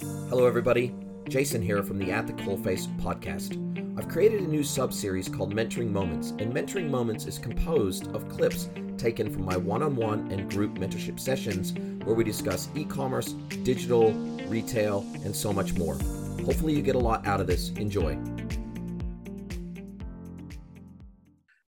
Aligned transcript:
Hello, 0.00 0.46
everybody. 0.46 0.94
Jason 1.28 1.60
here 1.60 1.82
from 1.82 1.98
the 1.98 2.10
At 2.10 2.26
the 2.26 2.32
Coalface 2.32 2.86
podcast. 3.00 3.58
I've 3.98 4.08
created 4.08 4.40
a 4.40 4.46
new 4.46 4.62
sub 4.62 4.94
series 4.94 5.28
called 5.28 5.52
Mentoring 5.54 5.90
Moments, 5.90 6.30
and 6.30 6.54
Mentoring 6.54 6.88
Moments 6.88 7.26
is 7.26 7.38
composed 7.38 8.06
of 8.14 8.26
clips 8.30 8.70
taken 8.96 9.30
from 9.30 9.44
my 9.44 9.58
one 9.58 9.82
on 9.82 9.96
one 9.96 10.32
and 10.32 10.50
group 10.50 10.76
mentorship 10.76 11.20
sessions 11.20 11.74
where 12.06 12.14
we 12.14 12.24
discuss 12.24 12.70
e 12.74 12.84
commerce, 12.84 13.32
digital, 13.62 14.12
retail, 14.48 15.04
and 15.22 15.36
so 15.36 15.52
much 15.52 15.74
more. 15.74 15.98
Hopefully, 16.46 16.74
you 16.74 16.80
get 16.80 16.94
a 16.94 16.98
lot 16.98 17.26
out 17.26 17.42
of 17.42 17.46
this. 17.46 17.68
Enjoy. 17.72 18.18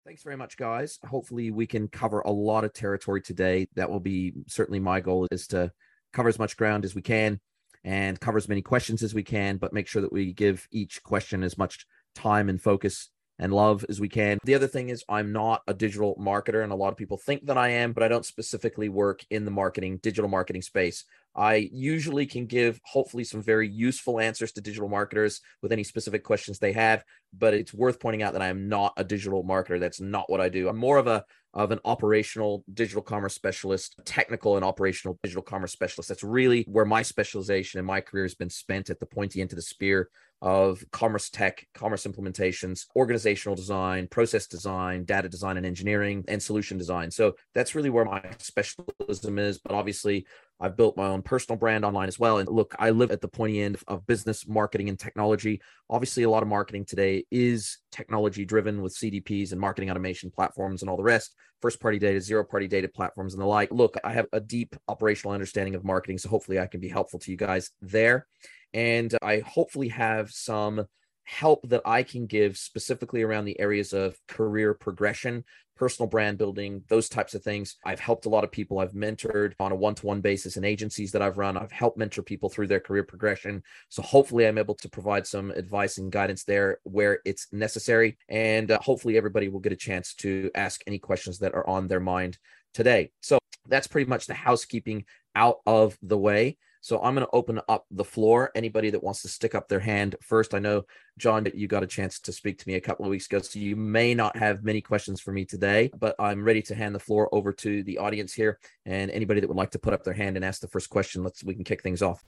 Thanks 0.07 0.23
very 0.23 0.39
much, 0.39 0.57
guys. 0.57 0.99
Hopefully, 1.05 1.51
we 1.51 1.67
can 1.67 1.87
cover 1.87 2.21
a 2.21 2.31
lot 2.31 2.65
of 2.65 2.73
territory 2.73 3.21
today. 3.21 3.69
That 3.75 3.91
will 3.91 4.01
be 4.01 4.33
certainly 4.47 4.81
my 4.81 5.01
goal 5.01 5.27
is 5.31 5.47
to 5.49 5.71
cover 6.15 6.31
as 6.31 6.39
much 6.39 6.57
ground 6.57 6.87
as 6.87 6.95
we 6.95 7.03
can 7.03 7.39
and 7.85 8.21
cover 8.21 8.39
as 8.39 8.49
many 8.49 8.63
questions 8.63 9.03
as 9.03 9.15
we 9.15 9.23
can, 9.23 9.57
but 9.57 9.73
make 9.73 9.89
sure 9.89 10.03
that 10.03 10.13
we 10.13 10.33
give 10.33 10.69
each 10.71 11.03
question 11.03 11.43
as 11.43 11.59
much 11.59 11.87
time 12.15 12.49
and 12.49 12.61
focus 12.61 13.09
and 13.39 13.53
love 13.53 13.85
as 13.89 13.99
we 13.99 14.09
can. 14.09 14.39
The 14.45 14.55
other 14.55 14.69
thing 14.69 14.89
is, 14.89 15.03
I'm 15.09 15.33
not 15.33 15.63
a 15.67 15.75
digital 15.75 16.15
marketer, 16.17 16.63
and 16.63 16.71
a 16.71 16.77
lot 16.77 16.93
of 16.93 16.97
people 16.97 17.17
think 17.17 17.47
that 17.47 17.59
I 17.59 17.71
am, 17.71 17.93
but 17.93 18.03
I 18.03 18.09
don't 18.09 18.27
specifically 18.27 18.89
work 18.89 19.25
in 19.31 19.45
the 19.45 19.51
marketing, 19.51 19.99
digital 20.03 20.31
marketing 20.31 20.63
space. 20.63 21.05
I 21.35 21.69
usually 21.73 22.27
can 22.27 22.47
give 22.47 22.79
hopefully 22.85 23.25
some 23.25 23.43
very 23.43 23.69
useful 23.69 24.21
answers 24.21 24.53
to 24.53 24.61
digital 24.61 24.89
marketers 24.89 25.41
with 25.63 25.73
any 25.73 25.83
specific 25.83 26.25
questions 26.25 26.59
they 26.59 26.73
have, 26.73 27.05
but 27.37 27.55
it's 27.55 27.73
worth 27.73 27.99
pointing 27.99 28.23
out 28.23 28.35
that 28.35 28.43
I 28.43 28.49
am 28.49 28.69
not 28.69 28.93
a 28.97 29.05
digital 29.05 29.43
marketer. 29.43 29.81
That's 29.81 30.01
not 30.01 30.31
what 30.31 30.43
I 30.43 30.49
do. 30.49 30.69
I'm 30.69 30.77
more 30.77 30.99
of 30.99 31.07
a 31.07 31.25
of 31.55 31.71
an 31.71 31.81
operational 31.85 32.65
digital 32.73 33.03
commerce 33.03 33.35
specialist, 33.35 34.01
technical 34.05 34.57
and 34.57 34.65
operational 34.65 35.19
digital 35.23 35.43
commerce 35.43 35.73
specialist. 35.73 36.09
That's 36.09 36.25
really 36.25 36.63
where 36.63 36.85
my 36.85 37.03
specialization 37.03 37.79
in 37.79 37.85
my 37.85 38.01
career 38.01 38.25
has 38.25 38.35
been 38.35 38.51
spent 38.51 38.91
at 38.91 39.01
the 39.01 39.07
pointy 39.07 39.41
end 39.41 39.53
of 39.53 39.57
the 39.57 39.63
spear 39.63 40.09
of 40.43 40.85
commerce 40.91 41.31
tech, 41.31 41.65
commerce 41.73 42.05
implementations, 42.05 42.87
organizational 42.97 43.55
design, 43.55 44.09
process 44.09 44.49
design, 44.49 45.05
data 45.05 45.29
design 45.29 45.57
and 45.57 45.65
engineering, 45.65 46.25
and 46.27 46.43
solution 46.43 46.77
design. 46.77 47.13
So 47.13 47.37
that's 47.55 47.77
really 47.77 47.91
where 47.91 48.05
my 48.05 48.23
specialism 48.39 49.39
is. 49.39 49.59
But 49.59 49.73
obviously, 49.73 50.27
I've 50.61 50.77
built 50.77 50.97
my 50.97 51.07
own 51.07 51.23
personal 51.23 51.59
brand 51.59 51.85
online 51.85 52.09
as 52.09 52.19
well. 52.19 52.39
And 52.39 52.49
look, 52.49 52.75
I 52.79 52.91
live 52.91 53.13
at 53.13 53.21
the 53.21 53.29
pointy 53.29 53.63
end 53.63 53.79
of 53.87 54.05
business, 54.07 54.47
marketing, 54.49 54.89
and 54.89 54.99
technology. 54.99 55.63
Obviously, 55.89 56.25
a 56.25 56.31
lot 56.31 56.43
of 56.43 56.49
marketing 56.49 56.87
today 56.87 57.25
is 57.31 57.79
technology 57.93 58.45
driven 58.45 58.83
with 58.83 58.97
CDPs 58.97 59.53
and 59.53 59.61
marketing 59.61 59.91
automation 59.91 60.31
platforms 60.31 60.83
and 60.83 60.91
all 60.91 60.97
the 60.97 61.03
rest, 61.05 61.37
first 61.61 61.81
party 61.81 62.01
data, 62.01 62.21
zero 62.21 62.45
party 62.45 62.67
data 62.67 62.89
platforms, 62.89 63.35
and 63.35 63.41
the 63.41 63.47
like. 63.47 63.71
Look, 63.71 63.97
I 64.03 64.13
have 64.13 64.27
a 64.33 64.41
deep 64.41 64.75
operational 64.89 65.35
understanding 65.35 65.77
of 65.77 65.85
marketing. 65.85 66.19
So 66.19 66.29
hopefully, 66.29 66.59
I 66.59 66.67
can 66.67 66.81
be 66.81 66.89
helpful 66.89 67.21
to 67.21 67.31
you 67.31 67.37
guys 67.37 67.71
there. 67.81 68.27
And 68.75 69.17
I 69.23 69.41
hopefully 69.41 69.89
have 69.89 70.31
some 70.31 70.87
help 71.25 71.69
that 71.69 71.83
I 71.85 72.03
can 72.03 72.27
give 72.27 72.57
specifically 72.57 73.23
around 73.23 73.45
the 73.45 73.59
areas 73.61 73.93
of 73.93 74.17
career 74.29 74.75
progression, 74.75 75.45
personal 75.77 76.09
brand 76.09 76.39
building, 76.39 76.83
those 76.89 77.09
types 77.09 77.35
of 77.35 77.43
things. 77.43 77.77
I've 77.85 78.01
helped 78.01 78.27
a 78.27 78.29
lot 78.29 78.45
of 78.45 78.53
people. 78.53 78.79
I've 78.79 78.93
mentored 78.93 79.55
on 79.59 79.73
a 79.73 79.77
one 79.77 79.95
to 79.97 80.07
one 80.07 80.21
basis 80.21 80.57
in 80.57 80.65
agencies 80.65 81.13
that 81.13 81.23
I've 81.23 81.39
run. 81.39 81.57
I've 81.57 81.73
helped 81.73 81.97
mentor 81.97 82.23
people 82.23 82.49
through 82.49 82.67
their 82.67 82.81
career 82.81 83.05
progression. 83.05 83.63
So 83.89 84.03
hopefully, 84.03 84.47
I'm 84.47 84.59
able 84.59 84.75
to 84.77 84.89
provide 84.89 85.27
some 85.27 85.51
advice 85.51 85.99
and 85.99 86.13
guidance 86.13 86.45
there 86.45 86.79
where 86.85 87.21
it's 87.25 87.49
necessary. 87.53 88.19
And 88.29 88.71
uh, 88.71 88.79
hopefully, 88.81 89.17
everybody 89.17 89.49
will 89.49 89.61
get 89.61 89.73
a 89.73 89.77
chance 89.77 90.15
to 90.17 90.51
ask 90.55 90.83
any 90.87 90.99
questions 90.99 91.39
that 91.39 91.55
are 91.55 91.69
on 91.69 91.89
their 91.89 92.01
mind 92.01 92.39
today. 92.75 93.11
So 93.21 93.39
that's 93.67 93.87
pretty 93.87 94.09
much 94.09 94.27
the 94.27 94.35
housekeeping 94.35 95.05
out 95.35 95.59
of 95.67 95.97
the 96.03 96.19
way. 96.19 96.59
So 96.83 97.01
I'm 97.01 97.15
going 97.15 97.25
to 97.25 97.33
open 97.33 97.61
up 97.69 97.87
the 97.93 98.05
floor. 98.05 98.51
Anybody 98.57 98.91
that 98.91 99.05
wants 99.05 99.23
to 99.23 99.29
stick 99.29 99.55
up 99.55 99.69
their 99.69 99.79
hand 99.79 100.17
first. 100.21 100.53
I 100.53 100.59
know, 100.59 100.85
John, 101.17 101.45
that 101.45 101.55
you 101.55 101.69
got 101.69 101.85
a 101.85 101.87
chance 101.87 102.19
to 102.19 102.33
speak 102.33 102.59
to 102.59 102.69
me 102.69 102.75
a 102.75 102.81
couple 102.81 103.05
of 103.05 103.11
weeks 103.11 103.27
ago, 103.27 103.39
so 103.39 103.61
you 103.61 103.77
may 103.77 104.15
not 104.17 104.37
have 104.37 104.65
many 104.65 104.81
questions 104.81 105.21
for 105.21 105.31
me 105.31 105.45
today, 105.45 105.93
but 105.97 106.17
I'm 106.19 106.43
ready 106.43 106.61
to 106.63 106.75
hand 106.75 106.93
the 106.93 106.99
floor 106.99 107.29
over 107.33 107.53
to 107.53 107.85
the 107.85 107.99
audience 107.99 108.33
here. 108.33 108.59
And 108.85 109.13
anybody 109.13 109.41
that 109.41 109.47
would 109.47 109.57
like 109.57 109.71
to 109.71 109.79
put 109.79 109.95
up 109.95 110.03
their 110.03 110.13
hand 110.13 110.35
and 110.35 110.45
ask 110.45 110.61
the 110.61 110.67
first 110.67 110.91
question, 110.91 111.23
let's 111.23 111.45
we 111.45 111.55
can 111.55 111.63
kick 111.63 111.85
things 111.85 112.03
off. 112.03 112.25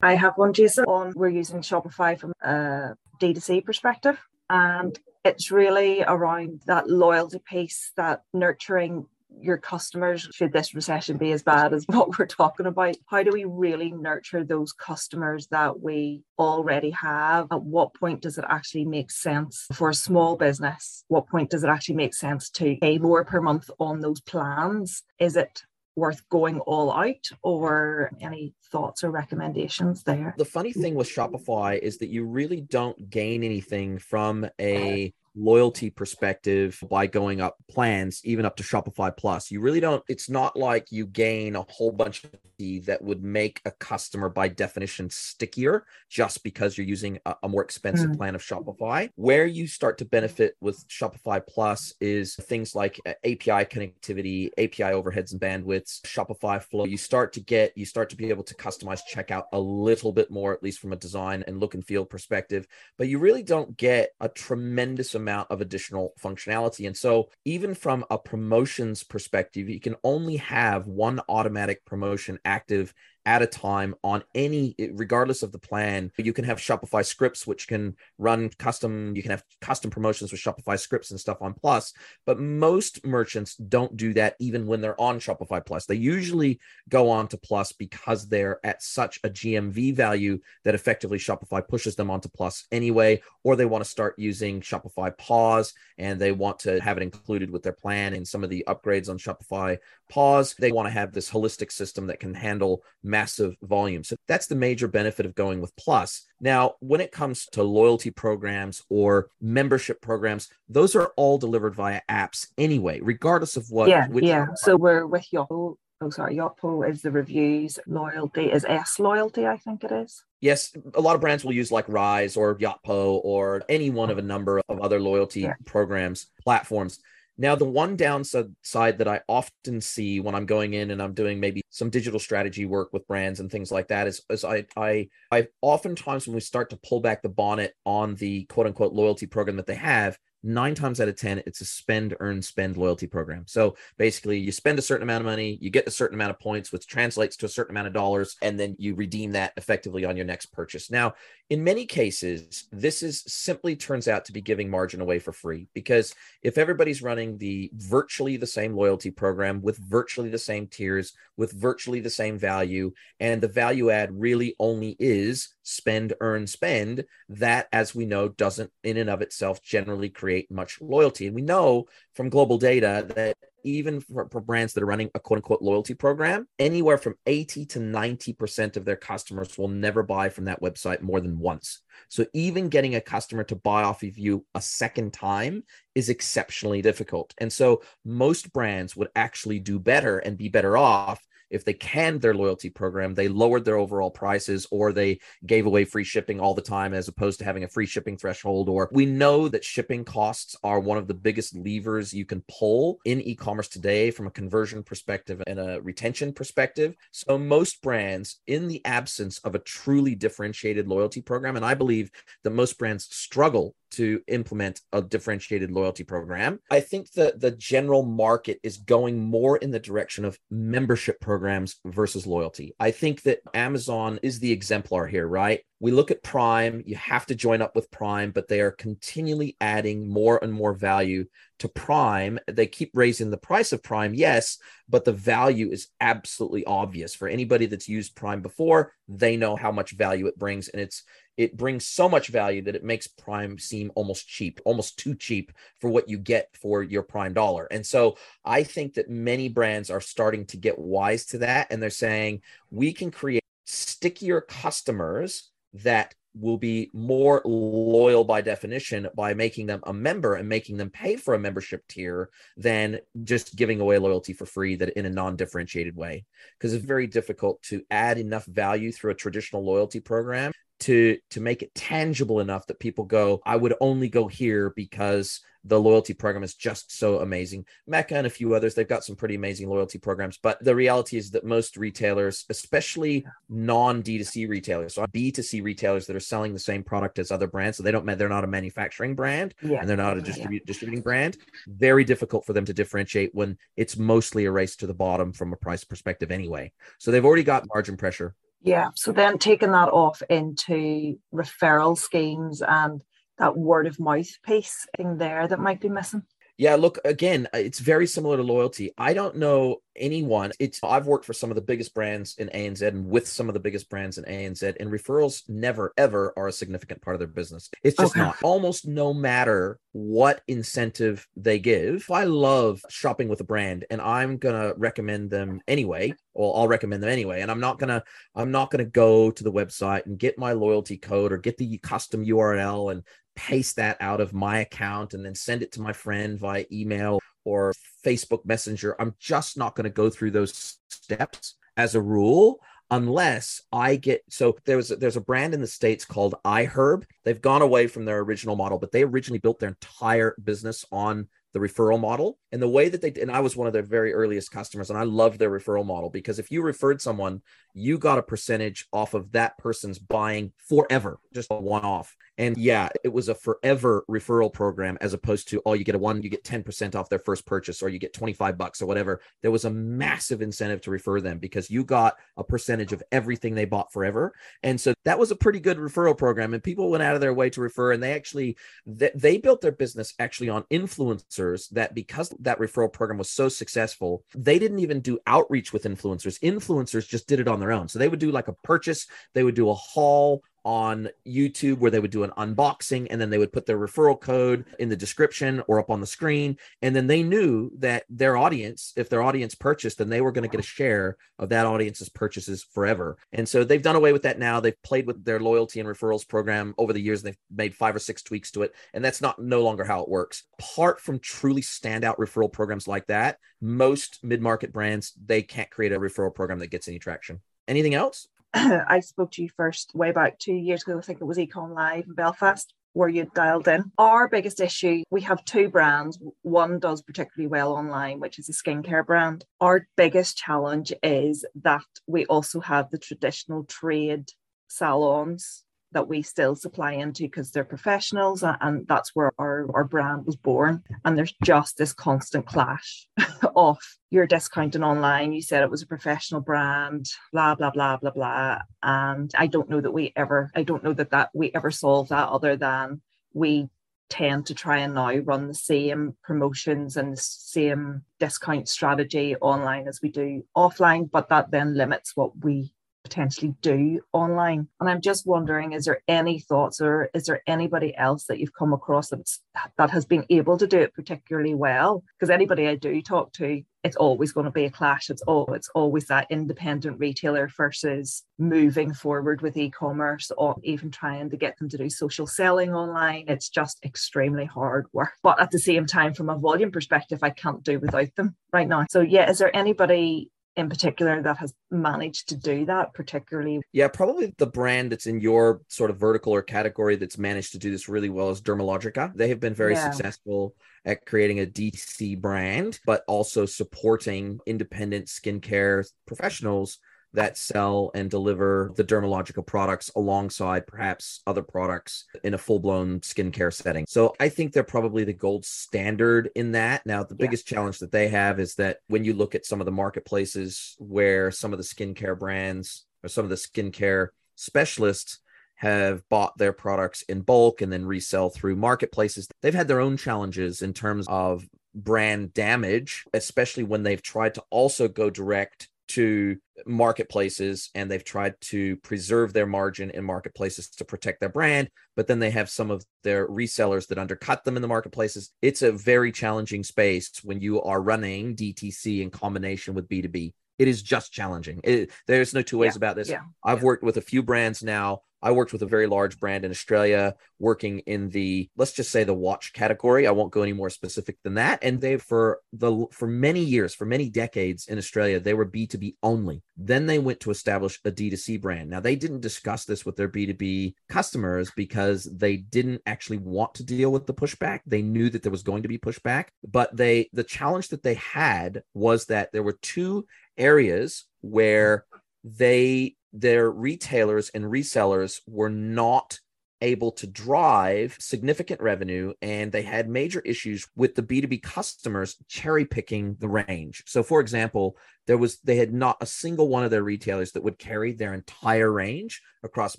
I 0.00 0.14
have 0.14 0.34
one, 0.36 0.52
Jason, 0.52 0.84
on 0.84 1.12
we're 1.16 1.30
using 1.30 1.62
Shopify 1.62 2.16
from 2.16 2.32
a 2.40 2.94
D2C 3.20 3.64
perspective. 3.64 4.20
And 4.48 4.96
it's 5.24 5.50
really 5.50 6.04
around 6.04 6.62
that 6.66 6.88
loyalty 6.88 7.40
piece, 7.44 7.90
that 7.96 8.22
nurturing 8.32 9.06
your 9.40 9.58
customers 9.58 10.28
should 10.32 10.52
this 10.52 10.74
recession 10.74 11.16
be 11.16 11.32
as 11.32 11.42
bad 11.42 11.72
as 11.72 11.84
what 11.88 12.18
we're 12.18 12.26
talking 12.26 12.66
about? 12.66 12.96
How 13.06 13.22
do 13.22 13.30
we 13.32 13.44
really 13.44 13.92
nurture 13.92 14.44
those 14.44 14.72
customers 14.72 15.46
that 15.48 15.80
we 15.80 16.22
already 16.38 16.90
have? 16.90 17.48
At 17.50 17.62
what 17.62 17.94
point 17.94 18.22
does 18.22 18.38
it 18.38 18.44
actually 18.48 18.84
make 18.84 19.10
sense 19.10 19.66
for 19.72 19.90
a 19.90 19.94
small 19.94 20.36
business? 20.36 21.04
What 21.08 21.28
point 21.28 21.50
does 21.50 21.64
it 21.64 21.70
actually 21.70 21.96
make 21.96 22.14
sense 22.14 22.50
to 22.50 22.76
pay 22.80 22.98
more 22.98 23.24
per 23.24 23.40
month 23.40 23.70
on 23.78 24.00
those 24.00 24.20
plans? 24.20 25.02
Is 25.18 25.36
it 25.36 25.62
worth 25.98 26.26
going 26.28 26.60
all 26.60 26.92
out 26.92 27.28
or 27.42 28.12
any 28.20 28.54
thoughts 28.70 29.02
or 29.02 29.10
recommendations 29.10 30.04
there? 30.04 30.34
The 30.38 30.44
funny 30.44 30.72
thing 30.72 30.94
with 30.94 31.08
shopify 31.08 31.78
is 31.78 31.98
that 31.98 32.08
you 32.08 32.24
really 32.24 32.60
don't 32.60 33.10
gain 33.10 33.42
anything 33.42 33.98
from 33.98 34.46
a 34.60 35.12
loyalty 35.38 35.90
perspective 35.90 36.78
by 36.90 37.06
going 37.06 37.40
up 37.40 37.56
plans, 37.70 38.20
even 38.24 38.44
up 38.44 38.56
to 38.56 38.62
Shopify 38.62 39.16
Plus. 39.16 39.50
You 39.50 39.60
really 39.60 39.80
don't, 39.80 40.02
it's 40.08 40.28
not 40.28 40.56
like 40.56 40.90
you 40.90 41.06
gain 41.06 41.56
a 41.56 41.62
whole 41.68 41.92
bunch 41.92 42.24
of 42.24 42.30
that 42.58 43.00
would 43.02 43.22
make 43.22 43.60
a 43.64 43.70
customer 43.70 44.28
by 44.28 44.48
definition 44.48 45.08
stickier 45.10 45.84
just 46.08 46.42
because 46.42 46.76
you're 46.76 46.86
using 46.86 47.18
a, 47.24 47.36
a 47.44 47.48
more 47.48 47.62
expensive 47.62 48.10
mm. 48.10 48.16
plan 48.16 48.34
of 48.34 48.42
Shopify. 48.42 49.08
Where 49.14 49.46
you 49.46 49.68
start 49.68 49.98
to 49.98 50.04
benefit 50.04 50.56
with 50.60 50.84
Shopify 50.88 51.40
Plus 51.46 51.94
is 52.00 52.34
things 52.34 52.74
like 52.74 52.98
uh, 53.06 53.10
API 53.24 53.64
connectivity, 53.66 54.50
API 54.58 54.92
overheads 54.92 55.30
and 55.30 55.40
bandwidths, 55.40 56.00
Shopify 56.02 56.60
Flow. 56.60 56.84
You 56.84 56.96
start 56.96 57.32
to 57.34 57.40
get, 57.40 57.78
you 57.78 57.84
start 57.84 58.10
to 58.10 58.16
be 58.16 58.28
able 58.28 58.44
to 58.44 58.54
customize 58.56 59.00
checkout 59.08 59.44
a 59.52 59.60
little 59.60 60.12
bit 60.12 60.28
more, 60.28 60.52
at 60.52 60.62
least 60.62 60.80
from 60.80 60.92
a 60.92 60.96
design 60.96 61.44
and 61.46 61.60
look 61.60 61.74
and 61.74 61.86
feel 61.86 62.04
perspective, 62.04 62.66
but 62.96 63.06
you 63.06 63.20
really 63.20 63.44
don't 63.44 63.76
get 63.76 64.10
a 64.20 64.28
tremendous 64.28 65.14
amount 65.14 65.27
of 65.28 65.60
additional 65.60 66.14
functionality. 66.22 66.86
And 66.86 66.96
so, 66.96 67.30
even 67.44 67.74
from 67.74 68.04
a 68.10 68.18
promotions 68.18 69.02
perspective, 69.02 69.68
you 69.68 69.80
can 69.80 69.96
only 70.04 70.36
have 70.36 70.86
one 70.86 71.20
automatic 71.28 71.84
promotion 71.84 72.38
active 72.44 72.94
at 73.28 73.42
a 73.42 73.46
time 73.46 73.94
on 74.02 74.24
any 74.34 74.74
regardless 74.94 75.42
of 75.42 75.52
the 75.52 75.58
plan. 75.58 76.10
You 76.16 76.32
can 76.32 76.46
have 76.46 76.56
shopify 76.56 77.04
scripts 77.04 77.46
which 77.46 77.68
can 77.68 77.94
run 78.16 78.48
custom 78.58 79.14
you 79.14 79.20
can 79.20 79.32
have 79.32 79.44
custom 79.60 79.90
promotions 79.90 80.32
with 80.32 80.40
shopify 80.40 80.80
scripts 80.80 81.10
and 81.10 81.20
stuff 81.20 81.42
on 81.42 81.52
plus 81.52 81.92
but 82.24 82.40
most 82.40 83.04
merchants 83.04 83.54
don't 83.56 83.98
do 83.98 84.14
that 84.14 84.34
even 84.40 84.66
when 84.66 84.80
they're 84.80 84.98
on 84.98 85.20
shopify 85.20 85.64
plus. 85.64 85.84
They 85.84 85.96
usually 85.96 86.58
go 86.88 87.10
on 87.10 87.28
to 87.28 87.36
plus 87.36 87.70
because 87.70 88.26
they're 88.26 88.60
at 88.64 88.82
such 88.82 89.20
a 89.22 89.28
gmv 89.28 89.94
value 89.94 90.40
that 90.64 90.74
effectively 90.74 91.18
shopify 91.18 91.66
pushes 91.68 91.96
them 91.96 92.10
onto 92.10 92.30
plus 92.30 92.66
anyway 92.72 93.20
or 93.44 93.56
they 93.56 93.66
want 93.66 93.84
to 93.84 93.90
start 93.90 94.14
using 94.16 94.62
shopify 94.62 95.14
POS 95.18 95.74
and 95.98 96.18
they 96.18 96.32
want 96.32 96.60
to 96.60 96.80
have 96.80 96.96
it 96.96 97.02
included 97.02 97.50
with 97.50 97.62
their 97.62 97.74
plan 97.74 98.14
and 98.14 98.26
some 98.26 98.42
of 98.42 98.48
the 98.48 98.64
upgrades 98.66 99.10
on 99.10 99.18
shopify 99.18 99.76
POS. 100.08 100.54
They 100.54 100.72
want 100.72 100.86
to 100.86 100.92
have 100.92 101.12
this 101.12 101.30
holistic 101.30 101.70
system 101.70 102.06
that 102.06 102.20
can 102.20 102.32
handle 102.32 102.82
massive 103.18 103.56
volume. 103.62 104.04
So 104.04 104.16
that's 104.28 104.46
the 104.46 104.54
major 104.54 104.86
benefit 104.86 105.26
of 105.26 105.34
going 105.34 105.60
with 105.60 105.74
Plus. 105.76 106.24
Now, 106.40 106.74
when 106.80 107.00
it 107.00 107.10
comes 107.10 107.46
to 107.52 107.62
loyalty 107.62 108.10
programs 108.10 108.82
or 108.88 109.30
membership 109.40 110.00
programs, 110.00 110.48
those 110.68 110.94
are 110.94 111.12
all 111.16 111.36
delivered 111.38 111.74
via 111.74 112.00
apps 112.08 112.46
anyway, 112.56 113.00
regardless 113.00 113.56
of 113.56 113.66
what. 113.70 113.88
Yeah, 113.88 114.06
yeah. 114.14 114.46
So 114.54 114.76
we're 114.76 115.06
with 115.06 115.26
Yotpo. 115.32 115.76
Oh, 116.00 116.10
sorry, 116.10 116.36
Yotpo 116.36 116.88
is 116.88 117.02
the 117.02 117.10
reviews. 117.10 117.80
Loyalty 117.88 118.52
is 118.52 118.64
S 118.64 119.00
Loyalty, 119.00 119.48
I 119.48 119.56
think 119.56 119.82
it 119.82 119.90
is. 119.90 120.22
Yes, 120.40 120.72
a 120.94 121.00
lot 121.00 121.16
of 121.16 121.20
brands 121.20 121.44
will 121.44 121.54
use 121.54 121.72
like 121.72 121.88
Rise 121.88 122.36
or 122.36 122.56
Yotpo 122.56 123.20
or 123.24 123.62
any 123.68 123.90
one 123.90 124.10
of 124.10 124.18
a 124.18 124.22
number 124.22 124.62
of 124.68 124.78
other 124.78 125.00
loyalty 125.00 125.40
yeah. 125.40 125.54
programs, 125.66 126.26
platforms. 126.44 127.00
Now, 127.40 127.54
the 127.54 127.64
one 127.64 127.96
downside 127.96 128.98
that 128.98 129.06
I 129.06 129.20
often 129.28 129.80
see 129.80 130.18
when 130.18 130.34
I'm 130.34 130.44
going 130.44 130.74
in 130.74 130.90
and 130.90 131.00
I'm 131.00 131.14
doing 131.14 131.38
maybe 131.38 131.62
some 131.70 131.88
digital 131.88 132.18
strategy 132.18 132.66
work 132.66 132.92
with 132.92 133.06
brands 133.06 133.38
and 133.38 133.48
things 133.48 133.70
like 133.70 133.88
that 133.88 134.08
is, 134.08 134.22
is 134.28 134.44
I, 134.44 134.66
I, 134.76 135.08
I 135.30 135.46
oftentimes 135.62 136.26
when 136.26 136.34
we 136.34 136.40
start 136.40 136.70
to 136.70 136.80
pull 136.84 137.00
back 137.00 137.22
the 137.22 137.28
bonnet 137.28 137.74
on 137.86 138.16
the 138.16 138.44
quote 138.46 138.66
unquote 138.66 138.92
loyalty 138.92 139.26
program 139.26 139.56
that 139.56 139.66
they 139.66 139.76
have, 139.76 140.18
nine 140.42 140.74
times 140.74 141.00
out 141.00 141.08
of 141.08 141.16
10, 141.16 141.42
it's 141.46 141.60
a 141.60 141.64
spend, 141.64 142.14
earn, 142.20 142.42
spend 142.42 142.76
loyalty 142.76 143.06
program. 143.06 143.44
So 143.46 143.76
basically, 143.96 144.38
you 144.38 144.52
spend 144.52 144.78
a 144.78 144.82
certain 144.82 145.02
amount 145.02 145.22
of 145.22 145.26
money, 145.26 145.58
you 145.60 145.70
get 145.70 145.86
a 145.86 145.90
certain 145.90 146.14
amount 146.14 146.30
of 146.30 146.38
points, 146.38 146.72
which 146.72 146.86
translates 146.86 147.36
to 147.38 147.46
a 147.46 147.48
certain 147.48 147.72
amount 147.72 147.88
of 147.88 147.92
dollars, 147.92 148.36
and 148.42 148.58
then 148.58 148.76
you 148.78 148.94
redeem 148.94 149.32
that 149.32 149.52
effectively 149.56 150.04
on 150.04 150.16
your 150.16 150.26
next 150.26 150.46
purchase. 150.46 150.90
Now, 150.90 151.14
in 151.50 151.64
many 151.64 151.86
cases, 151.86 152.68
this 152.70 153.02
is 153.02 153.24
simply 153.26 153.74
turns 153.74 154.06
out 154.06 154.26
to 154.26 154.32
be 154.32 154.40
giving 154.40 154.68
margin 154.68 155.00
away 155.00 155.18
for 155.18 155.32
free 155.32 155.66
because 155.74 156.14
if 156.42 156.58
everybody's 156.58 157.02
running 157.02 157.38
the 157.38 157.70
virtually 157.74 158.36
the 158.36 158.46
same 158.46 158.74
loyalty 158.74 159.10
program 159.10 159.62
with 159.62 159.78
virtually 159.78 160.28
the 160.28 160.38
same 160.38 160.66
tiers, 160.66 161.14
with 161.36 161.52
virtually 161.52 162.00
the 162.00 162.10
same 162.10 162.38
value, 162.38 162.92
and 163.18 163.40
the 163.40 163.48
value 163.48 163.90
add 163.90 164.10
really 164.12 164.54
only 164.58 164.94
is 164.98 165.54
spend, 165.68 166.14
earn, 166.20 166.46
spend, 166.46 167.04
that, 167.28 167.68
as 167.72 167.94
we 167.94 168.06
know, 168.06 168.28
doesn't 168.28 168.70
in 168.82 168.96
and 168.96 169.10
of 169.10 169.20
itself 169.20 169.62
generally 169.62 170.08
create 170.08 170.50
much 170.50 170.80
loyalty. 170.80 171.26
And 171.26 171.34
we 171.34 171.42
know 171.42 171.86
from 172.14 172.30
global 172.30 172.56
data 172.58 173.06
that 173.14 173.36
even 173.64 174.00
for, 174.00 174.28
for, 174.30 174.40
brands 174.40 174.72
that 174.72 174.82
are 174.82 174.86
running 174.86 175.10
a 175.14 175.20
quote 175.20 175.38
unquote 175.38 175.60
loyalty 175.60 175.92
program, 175.92 176.48
anywhere 176.58 176.96
from 176.96 177.16
80 177.26 177.66
to 177.66 177.80
90% 177.80 178.76
of 178.76 178.84
their 178.84 178.96
customers 178.96 179.58
will 179.58 179.68
never 179.68 180.02
buy 180.02 180.30
from 180.30 180.46
that 180.46 180.62
website 180.62 181.02
more 181.02 181.20
than 181.20 181.38
once. 181.38 181.82
So 182.08 182.24
even 182.32 182.68
getting 182.68 182.94
a 182.94 183.00
customer 183.00 183.44
to 183.44 183.56
buy 183.56 183.82
off 183.82 184.02
of 184.02 184.16
you 184.16 184.46
a 184.54 184.60
second 184.62 185.12
time 185.12 185.64
is 185.94 186.08
exceptionally 186.08 186.80
difficult. 186.80 187.34
And 187.38 187.52
so 187.52 187.82
most 188.04 188.52
brands 188.52 188.96
would 188.96 189.08
actually 189.14 189.58
do 189.58 189.78
better 189.78 190.18
and 190.18 190.38
be 190.38 190.48
better 190.48 190.78
off 190.78 191.20
if 191.50 191.64
they 191.64 191.72
canned 191.72 192.20
their 192.20 192.34
loyalty 192.34 192.70
program, 192.70 193.14
they 193.14 193.28
lowered 193.28 193.64
their 193.64 193.76
overall 193.76 194.10
prices 194.10 194.66
or 194.70 194.92
they 194.92 195.20
gave 195.46 195.66
away 195.66 195.84
free 195.84 196.04
shipping 196.04 196.40
all 196.40 196.54
the 196.54 196.62
time 196.62 196.94
as 196.94 197.08
opposed 197.08 197.38
to 197.38 197.44
having 197.44 197.64
a 197.64 197.68
free 197.68 197.86
shipping 197.86 198.16
threshold. 198.16 198.68
Or 198.68 198.88
we 198.92 199.06
know 199.06 199.48
that 199.48 199.64
shipping 199.64 200.04
costs 200.04 200.56
are 200.62 200.80
one 200.80 200.98
of 200.98 201.08
the 201.08 201.14
biggest 201.14 201.56
levers 201.56 202.12
you 202.12 202.24
can 202.24 202.42
pull 202.48 202.98
in 203.04 203.20
e 203.20 203.34
commerce 203.34 203.68
today 203.68 204.10
from 204.10 204.26
a 204.26 204.30
conversion 204.32 204.82
perspective 204.82 205.42
and 205.46 205.58
a 205.58 205.80
retention 205.82 206.32
perspective. 206.32 206.96
So 207.12 207.38
most 207.38 207.82
brands, 207.82 208.40
in 208.46 208.68
the 208.68 208.84
absence 208.84 209.38
of 209.40 209.54
a 209.54 209.60
truly 209.60 210.14
differentiated 210.14 210.88
loyalty 210.88 211.20
program, 211.20 211.56
and 211.56 211.64
I 211.64 211.74
believe 211.74 212.10
that 212.44 212.50
most 212.50 212.78
brands 212.78 213.04
struggle 213.14 213.74
to 213.90 214.20
implement 214.28 214.80
a 214.92 215.02
differentiated 215.02 215.70
loyalty 215.70 216.04
program. 216.04 216.58
I 216.70 216.80
think 216.80 217.12
that 217.12 217.40
the 217.40 217.50
general 217.50 218.04
market 218.04 218.58
is 218.62 218.78
going 218.78 219.18
more 219.18 219.56
in 219.56 219.70
the 219.70 219.78
direction 219.78 220.24
of 220.24 220.38
membership 220.50 221.20
programs 221.20 221.76
versus 221.84 222.26
loyalty. 222.26 222.74
I 222.78 222.90
think 222.90 223.22
that 223.22 223.40
Amazon 223.54 224.18
is 224.22 224.40
the 224.40 224.52
exemplar 224.52 225.06
here, 225.06 225.26
right? 225.26 225.60
We 225.80 225.92
look 225.92 226.10
at 226.10 226.24
Prime, 226.24 226.82
you 226.86 226.96
have 226.96 227.26
to 227.26 227.36
join 227.36 227.62
up 227.62 227.76
with 227.76 227.90
Prime, 227.90 228.32
but 228.32 228.48
they 228.48 228.60
are 228.60 228.72
continually 228.72 229.56
adding 229.60 230.08
more 230.08 230.42
and 230.42 230.52
more 230.52 230.74
value 230.74 231.26
to 231.60 231.68
Prime. 231.68 232.38
They 232.50 232.66
keep 232.66 232.90
raising 232.94 233.30
the 233.30 233.36
price 233.36 233.72
of 233.72 233.82
Prime, 233.82 234.12
yes, 234.12 234.58
but 234.88 235.04
the 235.04 235.12
value 235.12 235.70
is 235.70 235.88
absolutely 236.00 236.64
obvious. 236.64 237.14
For 237.14 237.28
anybody 237.28 237.66
that's 237.66 237.88
used 237.88 238.16
Prime 238.16 238.42
before, 238.42 238.92
they 239.06 239.36
know 239.36 239.54
how 239.54 239.70
much 239.70 239.92
value 239.92 240.26
it 240.26 240.38
brings 240.38 240.68
and 240.68 240.80
it's 240.80 241.04
it 241.38 241.56
brings 241.56 241.86
so 241.86 242.08
much 242.08 242.28
value 242.28 242.60
that 242.62 242.74
it 242.74 242.82
makes 242.82 243.06
Prime 243.06 243.58
seem 243.58 243.92
almost 243.94 244.28
cheap, 244.28 244.60
almost 244.64 244.98
too 244.98 245.14
cheap 245.14 245.52
for 245.80 245.88
what 245.88 246.08
you 246.08 246.18
get 246.18 246.50
for 246.60 246.82
your 246.82 247.04
Prime 247.04 247.32
dollar. 247.32 247.66
And 247.70 247.86
so 247.86 248.18
I 248.44 248.64
think 248.64 248.94
that 248.94 249.08
many 249.08 249.48
brands 249.48 249.88
are 249.88 250.00
starting 250.00 250.44
to 250.46 250.56
get 250.56 250.78
wise 250.78 251.26
to 251.26 251.38
that. 251.38 251.68
And 251.70 251.80
they're 251.80 251.90
saying 251.90 252.42
we 252.72 252.92
can 252.92 253.12
create 253.12 253.44
stickier 253.66 254.40
customers 254.40 255.50
that 255.74 256.14
will 256.34 256.58
be 256.58 256.90
more 256.92 257.40
loyal 257.44 258.24
by 258.24 258.40
definition 258.40 259.08
by 259.14 259.32
making 259.32 259.66
them 259.66 259.80
a 259.84 259.92
member 259.92 260.34
and 260.34 260.48
making 260.48 260.76
them 260.76 260.90
pay 260.90 261.16
for 261.16 261.34
a 261.34 261.38
membership 261.38 261.86
tier 261.88 262.30
than 262.56 262.98
just 263.24 263.56
giving 263.56 263.80
away 263.80 263.98
loyalty 263.98 264.32
for 264.32 264.46
free 264.46 264.76
that 264.76 264.90
in 264.90 265.06
a 265.06 265.10
non-differentiated 265.10 265.96
way 265.96 266.24
because 266.56 266.74
it's 266.74 266.84
very 266.84 267.06
difficult 267.06 267.60
to 267.62 267.82
add 267.90 268.18
enough 268.18 268.44
value 268.46 268.92
through 268.92 269.10
a 269.10 269.16
traditional 269.16 269.64
loyalty 269.64 270.00
program 270.00 270.52
to 270.80 271.18
to 271.30 271.40
make 271.40 271.62
it 271.62 271.74
tangible 271.74 272.40
enough 272.40 272.66
that 272.66 272.78
people 272.78 273.04
go 273.04 273.40
i 273.44 273.56
would 273.56 273.74
only 273.80 274.08
go 274.08 274.26
here 274.26 274.70
because 274.76 275.40
the 275.64 275.78
loyalty 275.78 276.14
program 276.14 276.44
is 276.44 276.54
just 276.54 276.96
so 276.96 277.18
amazing. 277.18 277.66
Mecca 277.86 278.14
and 278.14 278.26
a 278.26 278.30
few 278.30 278.54
others 278.54 278.74
they've 278.74 278.88
got 278.88 279.04
some 279.04 279.16
pretty 279.16 279.34
amazing 279.34 279.68
loyalty 279.68 279.98
programs 279.98 280.38
but 280.38 280.62
the 280.64 280.74
reality 280.74 281.16
is 281.16 281.30
that 281.32 281.44
most 281.44 281.76
retailers 281.76 282.46
especially 282.48 283.26
non 283.48 284.02
d2c 284.02 284.48
retailers 284.48 284.94
so 284.94 285.04
b2c 285.06 285.62
retailers 285.62 286.06
that 286.06 286.16
are 286.16 286.20
selling 286.20 286.52
the 286.52 286.58
same 286.58 286.82
product 286.82 287.18
as 287.18 287.30
other 287.30 287.46
brands 287.46 287.76
so 287.76 287.82
they 287.82 287.90
don't 287.90 288.06
they're 288.06 288.28
not 288.28 288.44
a 288.44 288.48
manufacturing 288.48 289.14
brand 289.14 289.54
yeah. 289.62 289.80
and 289.80 289.88
they're 289.88 289.96
not 289.96 290.16
a 290.16 290.20
distribu- 290.20 290.64
distributing 290.64 291.02
brand 291.02 291.36
very 291.66 292.04
difficult 292.04 292.46
for 292.46 292.52
them 292.52 292.64
to 292.64 292.72
differentiate 292.72 293.34
when 293.34 293.58
it's 293.76 293.96
mostly 293.96 294.44
a 294.44 294.50
race 294.50 294.76
to 294.76 294.86
the 294.86 294.94
bottom 294.94 295.32
from 295.32 295.52
a 295.52 295.56
price 295.56 295.84
perspective 295.84 296.30
anyway. 296.30 296.72
So 296.98 297.10
they've 297.10 297.24
already 297.24 297.44
got 297.44 297.66
margin 297.68 297.96
pressure 297.96 298.34
yeah. 298.60 298.90
So 298.94 299.12
then 299.12 299.38
taking 299.38 299.72
that 299.72 299.88
off 299.88 300.22
into 300.28 301.18
referral 301.32 301.96
schemes 301.96 302.62
and 302.62 303.02
that 303.38 303.56
word 303.56 303.86
of 303.86 304.00
mouth 304.00 304.28
piece 304.44 304.86
thing 304.96 305.18
there 305.18 305.46
that 305.46 305.60
might 305.60 305.80
be 305.80 305.88
missing. 305.88 306.22
Yeah, 306.58 306.74
look, 306.74 306.98
again, 307.04 307.46
uh, 307.54 307.58
it's 307.58 307.78
very 307.78 308.08
similar 308.08 308.36
to 308.36 308.42
loyalty. 308.42 308.92
I 308.98 309.14
don't 309.14 309.36
know 309.36 309.76
anyone. 309.94 310.50
It's 310.58 310.80
I've 310.82 311.06
worked 311.06 311.24
for 311.24 311.32
some 311.32 311.52
of 311.52 311.54
the 311.54 311.62
biggest 311.62 311.94
brands 311.94 312.34
in 312.36 312.48
ANZ 312.48 312.82
and 312.82 313.06
with 313.06 313.28
some 313.28 313.48
of 313.48 313.54
the 313.54 313.60
biggest 313.60 313.88
brands 313.88 314.18
in 314.18 314.24
ANZ, 314.24 314.76
and 314.80 314.90
referrals 314.90 315.48
never 315.48 315.92
ever 315.96 316.32
are 316.36 316.48
a 316.48 316.52
significant 316.52 317.00
part 317.00 317.14
of 317.14 317.20
their 317.20 317.28
business. 317.28 317.70
It's 317.84 317.96
just 317.96 318.16
okay. 318.16 318.20
not. 318.20 318.42
Almost 318.42 318.88
no 318.88 319.14
matter 319.14 319.78
what 319.92 320.42
incentive 320.48 321.26
they 321.36 321.60
give. 321.60 322.10
I 322.10 322.24
love 322.24 322.82
shopping 322.88 323.28
with 323.28 323.40
a 323.40 323.44
brand 323.44 323.84
and 323.88 324.00
I'm 324.00 324.38
gonna 324.38 324.72
recommend 324.76 325.30
them 325.30 325.60
anyway, 325.66 326.14
well, 326.34 326.54
I'll 326.54 326.68
recommend 326.68 327.02
them 327.02 327.10
anyway. 327.10 327.40
And 327.40 327.50
I'm 327.50 327.60
not 327.60 327.78
gonna 327.78 328.02
I'm 328.34 328.50
not 328.50 328.70
gonna 328.70 328.84
go 328.84 329.30
to 329.30 329.44
the 329.44 329.52
website 329.52 330.06
and 330.06 330.18
get 330.18 330.38
my 330.38 330.52
loyalty 330.52 330.96
code 330.96 331.32
or 331.32 331.38
get 331.38 331.56
the 331.56 331.78
custom 331.78 332.24
URL 332.24 332.92
and 332.92 333.02
paste 333.38 333.76
that 333.76 333.96
out 334.00 334.20
of 334.20 334.34
my 334.34 334.58
account 334.58 335.14
and 335.14 335.24
then 335.24 335.34
send 335.34 335.62
it 335.62 335.70
to 335.70 335.80
my 335.80 335.92
friend 335.92 336.40
via 336.40 336.64
email 336.72 337.20
or 337.44 337.72
Facebook 338.04 338.44
Messenger. 338.44 338.96
I'm 339.00 339.14
just 339.20 339.56
not 339.56 339.76
going 339.76 339.84
to 339.84 339.90
go 339.90 340.10
through 340.10 340.32
those 340.32 340.78
steps 340.88 341.54
as 341.76 341.94
a 341.94 342.02
rule 342.02 342.58
unless 342.90 343.62
I 343.70 343.96
get 343.96 344.24
so 344.28 344.56
there's 344.64 344.90
a, 344.90 344.96
there's 344.96 345.16
a 345.16 345.20
brand 345.20 345.54
in 345.54 345.60
the 345.60 345.68
states 345.68 346.04
called 346.04 346.34
iHerb. 346.44 347.04
They've 347.24 347.40
gone 347.40 347.62
away 347.62 347.86
from 347.86 348.04
their 348.04 348.18
original 348.18 348.56
model, 348.56 348.78
but 348.78 348.90
they 348.90 349.04
originally 349.04 349.38
built 349.38 349.60
their 349.60 349.68
entire 349.68 350.34
business 350.42 350.84
on 350.90 351.28
the 351.52 351.60
referral 351.60 352.00
model 352.00 352.38
and 352.52 352.60
the 352.60 352.68
way 352.68 352.88
that 352.88 353.00
they 353.00 353.12
and 353.20 353.30
I 353.30 353.40
was 353.40 353.56
one 353.56 353.66
of 353.66 353.72
their 353.72 353.82
very 353.82 354.12
earliest 354.12 354.50
customers 354.50 354.90
and 354.90 354.98
I 354.98 355.04
loved 355.04 355.38
their 355.38 355.50
referral 355.50 355.86
model 355.86 356.10
because 356.10 356.38
if 356.38 356.50
you 356.50 356.62
referred 356.62 357.00
someone 357.00 357.40
you 357.72 357.98
got 357.98 358.18
a 358.18 358.22
percentage 358.22 358.86
off 358.92 359.14
of 359.14 359.32
that 359.32 359.56
person's 359.56 359.98
buying 359.98 360.52
forever 360.58 361.18
just 361.32 361.50
a 361.50 361.54
one 361.54 361.84
off 361.84 362.16
and 362.38 362.56
yeah 362.56 362.88
it 363.04 363.12
was 363.12 363.28
a 363.28 363.34
forever 363.34 364.04
referral 364.08 364.52
program 364.52 364.96
as 365.00 365.12
opposed 365.12 365.48
to 365.48 365.60
oh 365.66 365.74
you 365.74 365.84
get 365.84 365.94
a 365.94 365.98
one 365.98 366.22
you 366.22 366.30
get 366.30 366.44
10% 366.44 366.94
off 366.94 367.08
their 367.08 367.18
first 367.18 367.44
purchase 367.44 367.82
or 367.82 367.88
you 367.88 367.98
get 367.98 368.12
25 368.12 368.56
bucks 368.56 368.80
or 368.80 368.86
whatever 368.86 369.20
there 369.42 369.50
was 369.50 369.64
a 369.64 369.70
massive 369.70 370.42
incentive 370.42 370.80
to 370.80 370.90
refer 370.90 371.20
them 371.20 371.38
because 371.38 371.70
you 371.70 371.84
got 371.84 372.16
a 372.36 372.44
percentage 372.44 372.92
of 372.92 373.02
everything 373.12 373.54
they 373.54 373.64
bought 373.64 373.92
forever 373.92 374.34
and 374.62 374.80
so 374.80 374.94
that 375.04 375.18
was 375.18 375.30
a 375.30 375.36
pretty 375.36 375.60
good 375.60 375.78
referral 375.78 376.16
program 376.16 376.54
and 376.54 376.62
people 376.62 376.90
went 376.90 377.02
out 377.02 377.14
of 377.14 377.20
their 377.20 377.34
way 377.34 377.50
to 377.50 377.60
refer 377.60 377.92
and 377.92 378.02
they 378.02 378.12
actually 378.12 378.56
they, 378.86 379.10
they 379.14 379.36
built 379.36 379.60
their 379.60 379.72
business 379.72 380.14
actually 380.18 380.48
on 380.48 380.62
influencers 380.70 381.08
influencers 381.08 381.68
that 381.70 381.94
because 381.94 382.30
that 382.40 382.58
referral 382.58 382.92
program 382.92 383.18
was 383.18 383.30
so 383.30 383.48
successful, 383.48 384.24
they 384.34 384.58
didn't 384.58 384.78
even 384.78 385.00
do 385.00 385.18
outreach 385.26 385.72
with 385.72 385.84
influencers. 385.84 386.38
Influencers 386.40 387.08
just 387.08 387.26
did 387.26 387.40
it 387.40 387.48
on 387.48 387.60
their 387.60 387.72
own. 387.72 387.88
So 387.88 387.98
they 387.98 388.08
would 388.08 388.18
do 388.18 388.30
like 388.30 388.48
a 388.48 388.52
purchase, 388.52 389.06
they 389.34 389.42
would 389.42 389.54
do 389.54 389.70
a 389.70 389.74
haul 389.74 390.42
on 390.68 391.08
YouTube 391.26 391.78
where 391.78 391.90
they 391.90 391.98
would 391.98 392.10
do 392.10 392.24
an 392.24 392.30
unboxing 392.36 393.06
and 393.08 393.18
then 393.18 393.30
they 393.30 393.38
would 393.38 393.54
put 393.54 393.64
their 393.64 393.78
referral 393.78 394.20
code 394.20 394.66
in 394.78 394.90
the 394.90 394.96
description 394.96 395.62
or 395.66 395.80
up 395.80 395.88
on 395.88 396.02
the 396.02 396.06
screen. 396.06 396.58
And 396.82 396.94
then 396.94 397.06
they 397.06 397.22
knew 397.22 397.70
that 397.78 398.04
their 398.10 398.36
audience, 398.36 398.92
if 398.94 399.08
their 399.08 399.22
audience 399.22 399.54
purchased, 399.54 399.96
then 399.96 400.10
they 400.10 400.20
were 400.20 400.30
going 400.30 400.42
to 400.42 400.54
get 400.54 400.60
a 400.60 400.62
share 400.62 401.16
of 401.38 401.48
that 401.48 401.64
audience's 401.64 402.10
purchases 402.10 402.62
forever. 402.62 403.16
And 403.32 403.48
so 403.48 403.64
they've 403.64 403.80
done 403.80 403.96
away 403.96 404.12
with 404.12 404.24
that 404.24 404.38
now. 404.38 404.60
They've 404.60 404.82
played 404.82 405.06
with 405.06 405.24
their 405.24 405.40
loyalty 405.40 405.80
and 405.80 405.88
referrals 405.88 406.28
program 406.28 406.74
over 406.76 406.92
the 406.92 407.00
years. 407.00 407.24
and 407.24 407.28
They've 407.28 407.38
made 407.50 407.74
five 407.74 407.96
or 407.96 408.00
six 408.00 408.22
tweaks 408.22 408.50
to 408.50 408.62
it. 408.62 408.74
And 408.92 409.02
that's 409.02 409.22
not 409.22 409.38
no 409.38 409.62
longer 409.62 409.84
how 409.84 410.02
it 410.02 410.08
works. 410.10 410.42
Apart 410.58 411.00
from 411.00 411.18
truly 411.18 411.62
standout 411.62 412.18
referral 412.18 412.52
programs 412.52 412.86
like 412.86 413.06
that, 413.06 413.38
most 413.62 414.22
mid 414.22 414.42
market 414.42 414.74
brands, 414.74 415.14
they 415.24 415.40
can't 415.40 415.70
create 415.70 415.92
a 415.92 415.98
referral 415.98 416.34
program 416.34 416.58
that 416.58 416.66
gets 416.66 416.88
any 416.88 416.98
traction. 416.98 417.40
Anything 417.66 417.94
else? 417.94 418.28
I 418.54 419.00
spoke 419.00 419.32
to 419.32 419.42
you 419.42 419.48
first 419.56 419.94
way 419.94 420.12
back 420.12 420.38
two 420.38 420.54
years 420.54 420.82
ago. 420.82 420.98
I 420.98 421.02
think 421.02 421.20
it 421.20 421.24
was 421.24 421.38
Econ 421.38 421.74
Live 421.74 422.04
in 422.06 422.14
Belfast 422.14 422.72
where 422.94 423.08
you 423.08 423.30
dialed 423.34 423.68
in. 423.68 423.92
Our 423.98 424.28
biggest 424.28 424.60
issue, 424.60 425.04
we 425.10 425.20
have 425.20 425.44
two 425.44 425.68
brands. 425.68 426.18
One 426.42 426.78
does 426.78 427.02
particularly 427.02 427.48
well 427.48 427.72
online, 427.72 428.18
which 428.18 428.38
is 428.38 428.48
a 428.48 428.52
skincare 428.52 429.06
brand. 429.06 429.44
Our 429.60 429.86
biggest 429.96 430.36
challenge 430.36 430.92
is 431.02 431.44
that 431.62 431.84
we 432.06 432.26
also 432.26 432.60
have 432.60 432.90
the 432.90 432.98
traditional 432.98 433.64
trade 433.64 434.30
salons 434.68 435.64
that 435.92 436.08
we 436.08 436.22
still 436.22 436.54
supply 436.54 436.92
into 436.92 437.22
because 437.24 437.50
they're 437.50 437.64
professionals 437.64 438.44
and 438.44 438.86
that's 438.86 439.14
where 439.14 439.32
our, 439.38 439.66
our 439.74 439.84
brand 439.84 440.26
was 440.26 440.36
born. 440.36 440.82
And 441.04 441.16
there's 441.16 441.34
just 441.44 441.78
this 441.78 441.92
constant 441.92 442.46
clash 442.46 443.08
of 443.56 443.78
you're 444.10 444.26
discounting 444.26 444.82
online. 444.82 445.32
You 445.32 445.42
said 445.42 445.62
it 445.62 445.70
was 445.70 445.82
a 445.82 445.86
professional 445.86 446.40
brand, 446.40 447.08
blah, 447.32 447.54
blah, 447.54 447.70
blah, 447.70 447.96
blah, 447.96 448.10
blah. 448.10 448.58
And 448.82 449.32
I 449.36 449.46
don't 449.46 449.70
know 449.70 449.80
that 449.80 449.90
we 449.90 450.12
ever, 450.14 450.50
I 450.54 450.62
don't 450.62 450.84
know 450.84 450.92
that, 450.92 451.10
that 451.10 451.30
we 451.34 451.50
ever 451.54 451.70
solve 451.70 452.08
that 452.08 452.28
other 452.28 452.56
than 452.56 453.00
we 453.32 453.68
tend 454.08 454.46
to 454.46 454.54
try 454.54 454.78
and 454.78 454.94
now 454.94 455.14
run 455.16 455.48
the 455.48 455.54
same 455.54 456.16
promotions 456.22 456.96
and 456.96 457.12
the 457.12 457.20
same 457.20 458.02
discount 458.18 458.68
strategy 458.68 459.36
online 459.36 459.86
as 459.86 460.00
we 460.02 460.10
do 460.10 460.44
offline, 460.56 461.10
but 461.10 461.28
that 461.28 461.50
then 461.50 461.76
limits 461.76 462.16
what 462.16 462.32
we 462.42 462.72
potentially 463.04 463.54
do 463.62 464.00
online. 464.12 464.68
And 464.80 464.88
I'm 464.88 465.00
just 465.00 465.26
wondering, 465.26 465.72
is 465.72 465.84
there 465.84 466.02
any 466.08 466.40
thoughts 466.40 466.80
or 466.80 467.10
is 467.14 467.24
there 467.24 467.42
anybody 467.46 467.96
else 467.96 468.24
that 468.24 468.38
you've 468.38 468.54
come 468.54 468.72
across 468.72 469.08
that's, 469.08 469.40
that 469.76 469.90
has 469.90 470.04
been 470.04 470.24
able 470.30 470.58
to 470.58 470.66
do 470.66 470.78
it 470.78 470.94
particularly 470.94 471.54
well? 471.54 472.02
Because 472.18 472.30
anybody 472.30 472.68
I 472.68 472.74
do 472.74 473.00
talk 473.00 473.32
to, 473.34 473.62
it's 473.84 473.96
always 473.96 474.32
going 474.32 474.44
to 474.44 474.50
be 474.50 474.64
a 474.64 474.70
clash. 474.70 475.08
It's 475.08 475.22
all 475.22 475.52
it's 475.54 475.70
always 475.74 476.06
that 476.06 476.26
independent 476.30 476.98
retailer 476.98 477.48
versus 477.56 478.24
moving 478.38 478.92
forward 478.92 479.40
with 479.40 479.56
e-commerce 479.56 480.30
or 480.36 480.56
even 480.62 480.90
trying 480.90 481.30
to 481.30 481.36
get 481.36 481.56
them 481.58 481.68
to 481.70 481.78
do 481.78 481.88
social 481.88 482.26
selling 482.26 482.74
online. 482.74 483.24
It's 483.28 483.48
just 483.48 483.78
extremely 483.84 484.44
hard 484.44 484.86
work. 484.92 485.12
But 485.22 485.40
at 485.40 485.52
the 485.52 485.58
same 485.58 485.86
time, 485.86 486.12
from 486.12 486.28
a 486.28 486.36
volume 486.36 486.72
perspective, 486.72 487.20
I 487.22 487.30
can't 487.30 487.62
do 487.62 487.78
without 487.78 488.14
them 488.16 488.34
right 488.52 488.68
now. 488.68 488.86
So 488.90 489.00
yeah, 489.00 489.30
is 489.30 489.38
there 489.38 489.54
anybody 489.56 490.30
in 490.58 490.68
particular 490.68 491.22
that 491.22 491.38
has 491.38 491.54
managed 491.70 492.28
to 492.28 492.36
do 492.36 492.66
that 492.66 492.92
particularly 492.92 493.60
yeah 493.72 493.86
probably 493.86 494.34
the 494.38 494.46
brand 494.46 494.90
that's 494.90 495.06
in 495.06 495.20
your 495.20 495.62
sort 495.68 495.88
of 495.88 495.98
vertical 495.98 496.34
or 496.34 496.42
category 496.42 496.96
that's 496.96 497.16
managed 497.16 497.52
to 497.52 497.58
do 497.58 497.70
this 497.70 497.88
really 497.88 498.08
well 498.08 498.30
is 498.30 498.42
dermalogica 498.42 499.14
they 499.14 499.28
have 499.28 499.38
been 499.38 499.54
very 499.54 499.74
yeah. 499.74 499.88
successful 499.88 500.54
at 500.84 501.06
creating 501.06 501.38
a 501.38 501.46
dc 501.46 502.20
brand 502.20 502.80
but 502.84 503.04
also 503.06 503.46
supporting 503.46 504.40
independent 504.46 505.06
skincare 505.06 505.88
professionals 506.06 506.78
that 507.14 507.38
sell 507.38 507.90
and 507.94 508.10
deliver 508.10 508.70
the 508.76 508.84
Dermalogica 508.84 509.44
products 509.46 509.90
alongside 509.96 510.66
perhaps 510.66 511.20
other 511.26 511.42
products 511.42 512.04
in 512.22 512.34
a 512.34 512.38
full-blown 512.38 513.00
skincare 513.00 513.52
setting. 513.52 513.86
So 513.88 514.14
I 514.20 514.28
think 514.28 514.52
they're 514.52 514.62
probably 514.62 515.04
the 515.04 515.12
gold 515.12 515.44
standard 515.44 516.30
in 516.34 516.52
that. 516.52 516.84
Now, 516.84 517.02
the 517.04 517.14
biggest 517.14 517.46
challenge 517.46 517.78
that 517.78 517.92
they 517.92 518.08
have 518.08 518.40
is 518.40 518.54
that 518.56 518.78
when 518.88 519.04
you 519.04 519.14
look 519.14 519.34
at 519.34 519.46
some 519.46 519.60
of 519.60 519.64
the 519.64 519.72
marketplaces 519.72 520.76
where 520.78 521.30
some 521.30 521.52
of 521.52 521.58
the 521.58 521.64
skincare 521.64 522.18
brands 522.18 522.84
or 523.02 523.08
some 523.08 523.24
of 523.24 523.30
the 523.30 523.36
skincare 523.36 524.08
specialists 524.34 525.20
have 525.56 526.08
bought 526.08 526.38
their 526.38 526.52
products 526.52 527.02
in 527.02 527.20
bulk 527.20 527.60
and 527.62 527.72
then 527.72 527.84
resell 527.84 528.30
through 528.30 528.54
marketplaces. 528.54 529.26
They've 529.42 529.52
had 529.52 529.66
their 529.66 529.80
own 529.80 529.96
challenges 529.96 530.62
in 530.62 530.72
terms 530.72 531.06
of 531.08 531.48
brand 531.74 532.32
damage, 532.32 533.04
especially 533.12 533.64
when 533.64 533.82
they've 533.82 534.02
tried 534.02 534.34
to 534.34 534.44
also 534.50 534.86
go 534.86 535.10
direct 535.10 535.68
to 535.88 536.36
marketplaces 536.66 537.70
and 537.74 537.90
they've 537.90 538.04
tried 538.04 538.34
to 538.40 538.76
preserve 538.78 539.32
their 539.32 539.46
margin 539.46 539.90
in 539.90 540.04
marketplaces 540.04 540.68
to 540.68 540.84
protect 540.84 541.20
their 541.20 541.28
brand 541.28 541.68
but 541.96 542.06
then 542.06 542.18
they 542.20 542.30
have 542.30 542.48
some 542.48 542.70
of 542.70 542.84
their 543.02 543.26
resellers 543.28 543.88
that 543.88 543.98
undercut 543.98 544.44
them 544.44 544.54
in 544.54 544.62
the 544.62 544.68
marketplaces. 544.68 545.32
It's 545.42 545.62
a 545.62 545.72
very 545.72 546.12
challenging 546.12 546.62
space 546.62 547.10
when 547.24 547.40
you 547.40 547.60
are 547.62 547.80
running 547.80 548.36
DTC 548.36 549.02
in 549.02 549.10
combination 549.10 549.74
with 549.74 549.88
B2B 549.88 550.32
it 550.58 550.68
is 550.68 550.82
just 550.82 551.12
challenging. 551.12 551.60
It, 551.62 551.92
there's 552.06 552.34
no 552.34 552.42
two 552.42 552.58
ways 552.58 552.74
yeah, 552.74 552.78
about 552.78 552.96
this. 552.96 553.08
Yeah, 553.08 553.20
i've 553.44 553.58
yeah. 553.58 553.64
worked 553.64 553.84
with 553.84 553.96
a 553.96 554.00
few 554.00 554.22
brands 554.22 554.62
now 554.62 555.02
I 555.22 555.32
worked 555.32 555.52
with 555.52 555.62
a 555.62 555.66
very 555.66 555.86
large 555.86 556.18
brand 556.18 556.44
in 556.44 556.50
Australia 556.50 557.14
working 557.38 557.80
in 557.80 558.08
the 558.10 558.48
let's 558.56 558.72
just 558.72 558.90
say 558.90 559.04
the 559.04 559.14
watch 559.14 559.52
category. 559.52 560.06
I 560.06 560.12
won't 560.12 560.32
go 560.32 560.42
any 560.42 560.52
more 560.52 560.70
specific 560.70 561.18
than 561.22 561.34
that. 561.34 561.58
And 561.62 561.80
they 561.80 561.96
for 561.96 562.40
the 562.52 562.86
for 562.92 563.06
many 563.08 563.40
years, 563.40 563.74
for 563.74 563.86
many 563.86 564.08
decades 564.08 564.66
in 564.66 564.78
Australia, 564.78 565.20
they 565.20 565.34
were 565.34 565.46
B2B 565.46 565.96
only. 566.02 566.42
Then 566.56 566.86
they 566.86 566.98
went 566.98 567.20
to 567.20 567.30
establish 567.30 567.80
a 567.84 567.90
D2C 567.90 568.40
brand. 568.40 568.70
Now 568.70 568.80
they 568.80 568.96
didn't 568.96 569.20
discuss 569.20 569.64
this 569.64 569.84
with 569.84 569.96
their 569.96 570.08
B2B 570.08 570.74
customers 570.88 571.50
because 571.56 572.04
they 572.04 572.36
didn't 572.36 572.82
actually 572.86 573.18
want 573.18 573.54
to 573.54 573.64
deal 573.64 573.90
with 573.90 574.06
the 574.06 574.14
pushback. 574.14 574.60
They 574.66 574.82
knew 574.82 575.10
that 575.10 575.22
there 575.22 575.32
was 575.32 575.42
going 575.42 575.62
to 575.62 575.68
be 575.68 575.78
pushback, 575.78 576.26
but 576.46 576.76
they 576.76 577.08
the 577.12 577.24
challenge 577.24 577.68
that 577.68 577.82
they 577.82 577.94
had 577.94 578.62
was 578.74 579.06
that 579.06 579.32
there 579.32 579.42
were 579.42 579.58
two 579.60 580.06
areas 580.36 581.04
where 581.20 581.84
they 582.24 582.94
their 583.12 583.50
retailers 583.50 584.30
and 584.30 584.44
resellers 584.44 585.20
were 585.26 585.50
not 585.50 586.20
able 586.60 586.90
to 586.90 587.06
drive 587.06 587.96
significant 588.00 588.60
revenue 588.60 589.12
and 589.22 589.52
they 589.52 589.62
had 589.62 589.88
major 589.88 590.20
issues 590.20 590.66
with 590.76 590.94
the 590.94 591.02
B2B 591.02 591.42
customers 591.42 592.16
cherry 592.28 592.64
picking 592.64 593.16
the 593.20 593.28
range. 593.28 593.82
So 593.86 594.02
for 594.02 594.20
example, 594.20 594.76
there 595.06 595.16
was 595.16 595.38
they 595.40 595.56
had 595.56 595.72
not 595.72 595.96
a 596.00 596.06
single 596.06 596.48
one 596.48 596.64
of 596.64 596.70
their 596.70 596.82
retailers 596.82 597.32
that 597.32 597.42
would 597.42 597.58
carry 597.58 597.92
their 597.92 598.12
entire 598.12 598.70
range 598.70 599.22
across 599.42 599.78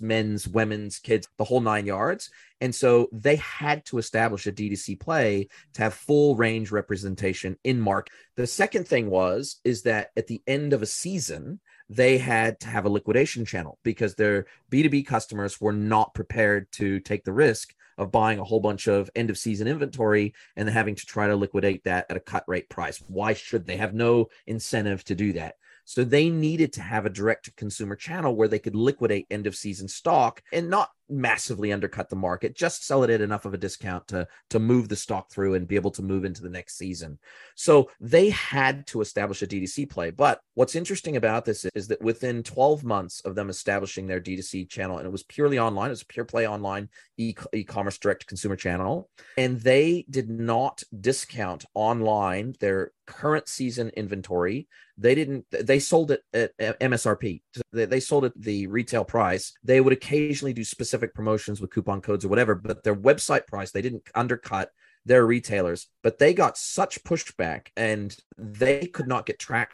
men's, 0.00 0.48
women's, 0.48 0.98
kids, 0.98 1.28
the 1.36 1.44
whole 1.44 1.60
9 1.60 1.86
yards. 1.86 2.30
And 2.60 2.74
so 2.74 3.08
they 3.12 3.36
had 3.36 3.84
to 3.86 3.98
establish 3.98 4.46
a 4.46 4.52
D2C 4.52 4.98
play 4.98 5.48
to 5.74 5.82
have 5.82 5.94
full 5.94 6.34
range 6.34 6.70
representation 6.70 7.56
in 7.62 7.80
market. 7.80 8.12
The 8.36 8.46
second 8.46 8.88
thing 8.88 9.10
was 9.10 9.60
is 9.64 9.82
that 9.82 10.10
at 10.16 10.26
the 10.26 10.42
end 10.46 10.72
of 10.72 10.82
a 10.82 10.86
season, 10.86 11.60
they 11.90 12.18
had 12.18 12.60
to 12.60 12.68
have 12.68 12.84
a 12.84 12.88
liquidation 12.88 13.44
channel 13.44 13.78
because 13.82 14.14
their 14.14 14.46
B2B 14.70 15.04
customers 15.04 15.60
were 15.60 15.72
not 15.72 16.14
prepared 16.14 16.70
to 16.72 17.00
take 17.00 17.24
the 17.24 17.32
risk 17.32 17.74
of 17.98 18.12
buying 18.12 18.38
a 18.38 18.44
whole 18.44 18.60
bunch 18.60 18.86
of 18.86 19.10
end 19.16 19.28
of 19.28 19.36
season 19.36 19.66
inventory 19.66 20.32
and 20.56 20.66
then 20.66 20.72
having 20.72 20.94
to 20.94 21.04
try 21.04 21.26
to 21.26 21.34
liquidate 21.34 21.82
that 21.84 22.06
at 22.08 22.16
a 22.16 22.20
cut 22.20 22.44
rate 22.46 22.68
price. 22.68 23.02
Why 23.08 23.34
should 23.34 23.66
they 23.66 23.76
have 23.76 23.92
no 23.92 24.28
incentive 24.46 25.02
to 25.04 25.16
do 25.16 25.32
that? 25.32 25.56
So 25.84 26.04
they 26.04 26.30
needed 26.30 26.72
to 26.74 26.82
have 26.82 27.06
a 27.06 27.10
direct 27.10 27.46
to 27.46 27.52
consumer 27.52 27.96
channel 27.96 28.36
where 28.36 28.46
they 28.46 28.60
could 28.60 28.76
liquidate 28.76 29.26
end 29.28 29.48
of 29.48 29.56
season 29.56 29.88
stock 29.88 30.40
and 30.52 30.70
not 30.70 30.90
massively 31.10 31.72
undercut 31.72 32.08
the 32.08 32.16
market, 32.16 32.56
just 32.56 32.86
sell 32.86 33.02
it 33.02 33.10
at 33.10 33.20
enough 33.20 33.44
of 33.44 33.54
a 33.54 33.58
discount 33.58 34.08
to, 34.08 34.26
to 34.50 34.58
move 34.58 34.88
the 34.88 34.96
stock 34.96 35.30
through 35.30 35.54
and 35.54 35.68
be 35.68 35.76
able 35.76 35.90
to 35.92 36.02
move 36.02 36.24
into 36.24 36.42
the 36.42 36.50
next 36.50 36.76
season. 36.78 37.18
So 37.54 37.90
they 38.00 38.30
had 38.30 38.86
to 38.88 39.00
establish 39.00 39.42
a 39.42 39.46
D2C 39.46 39.90
play. 39.90 40.10
But 40.10 40.40
what's 40.54 40.74
interesting 40.74 41.16
about 41.16 41.44
this 41.44 41.64
is 41.74 41.88
that 41.88 42.02
within 42.02 42.42
12 42.42 42.84
months 42.84 43.20
of 43.22 43.34
them 43.34 43.50
establishing 43.50 44.06
their 44.06 44.20
D2C 44.20 44.68
channel, 44.68 44.98
and 44.98 45.06
it 45.06 45.12
was 45.12 45.22
purely 45.22 45.58
online, 45.58 45.88
it 45.88 45.90
was 45.90 46.02
a 46.02 46.06
pure 46.06 46.24
play 46.24 46.46
online 46.46 46.88
e- 47.16 47.34
e-commerce 47.52 47.98
direct 47.98 48.26
consumer 48.26 48.56
channel, 48.56 49.08
and 49.36 49.60
they 49.60 50.04
did 50.10 50.28
not 50.28 50.82
discount 51.00 51.64
online 51.74 52.54
their 52.60 52.92
current 53.06 53.48
season 53.48 53.90
inventory. 53.96 54.68
They 54.96 55.14
didn't, 55.14 55.46
they 55.50 55.78
sold 55.78 56.10
it 56.10 56.22
at 56.32 56.56
MSRP. 56.58 57.40
They 57.72 58.00
sold 58.00 58.26
it 58.26 58.40
the 58.40 58.66
retail 58.66 59.04
price. 59.04 59.52
They 59.64 59.80
would 59.80 59.94
occasionally 59.94 60.52
do 60.52 60.62
specific 60.62 60.99
specific 61.00 61.14
promotions 61.14 61.60
with 61.60 61.70
coupon 61.70 62.00
codes 62.00 62.24
or 62.24 62.28
whatever, 62.28 62.54
but 62.54 62.84
their 62.84 62.94
website 62.94 63.46
price, 63.46 63.70
they 63.70 63.82
didn't 63.82 64.02
undercut 64.14 64.70
their 65.06 65.26
retailers, 65.26 65.86
but 66.02 66.18
they 66.18 66.34
got 66.34 66.58
such 66.58 67.02
pushback 67.04 67.68
and 67.76 68.16
they 68.36 68.86
could 68.86 69.08
not 69.08 69.24
get 69.24 69.38
tracked 69.38 69.72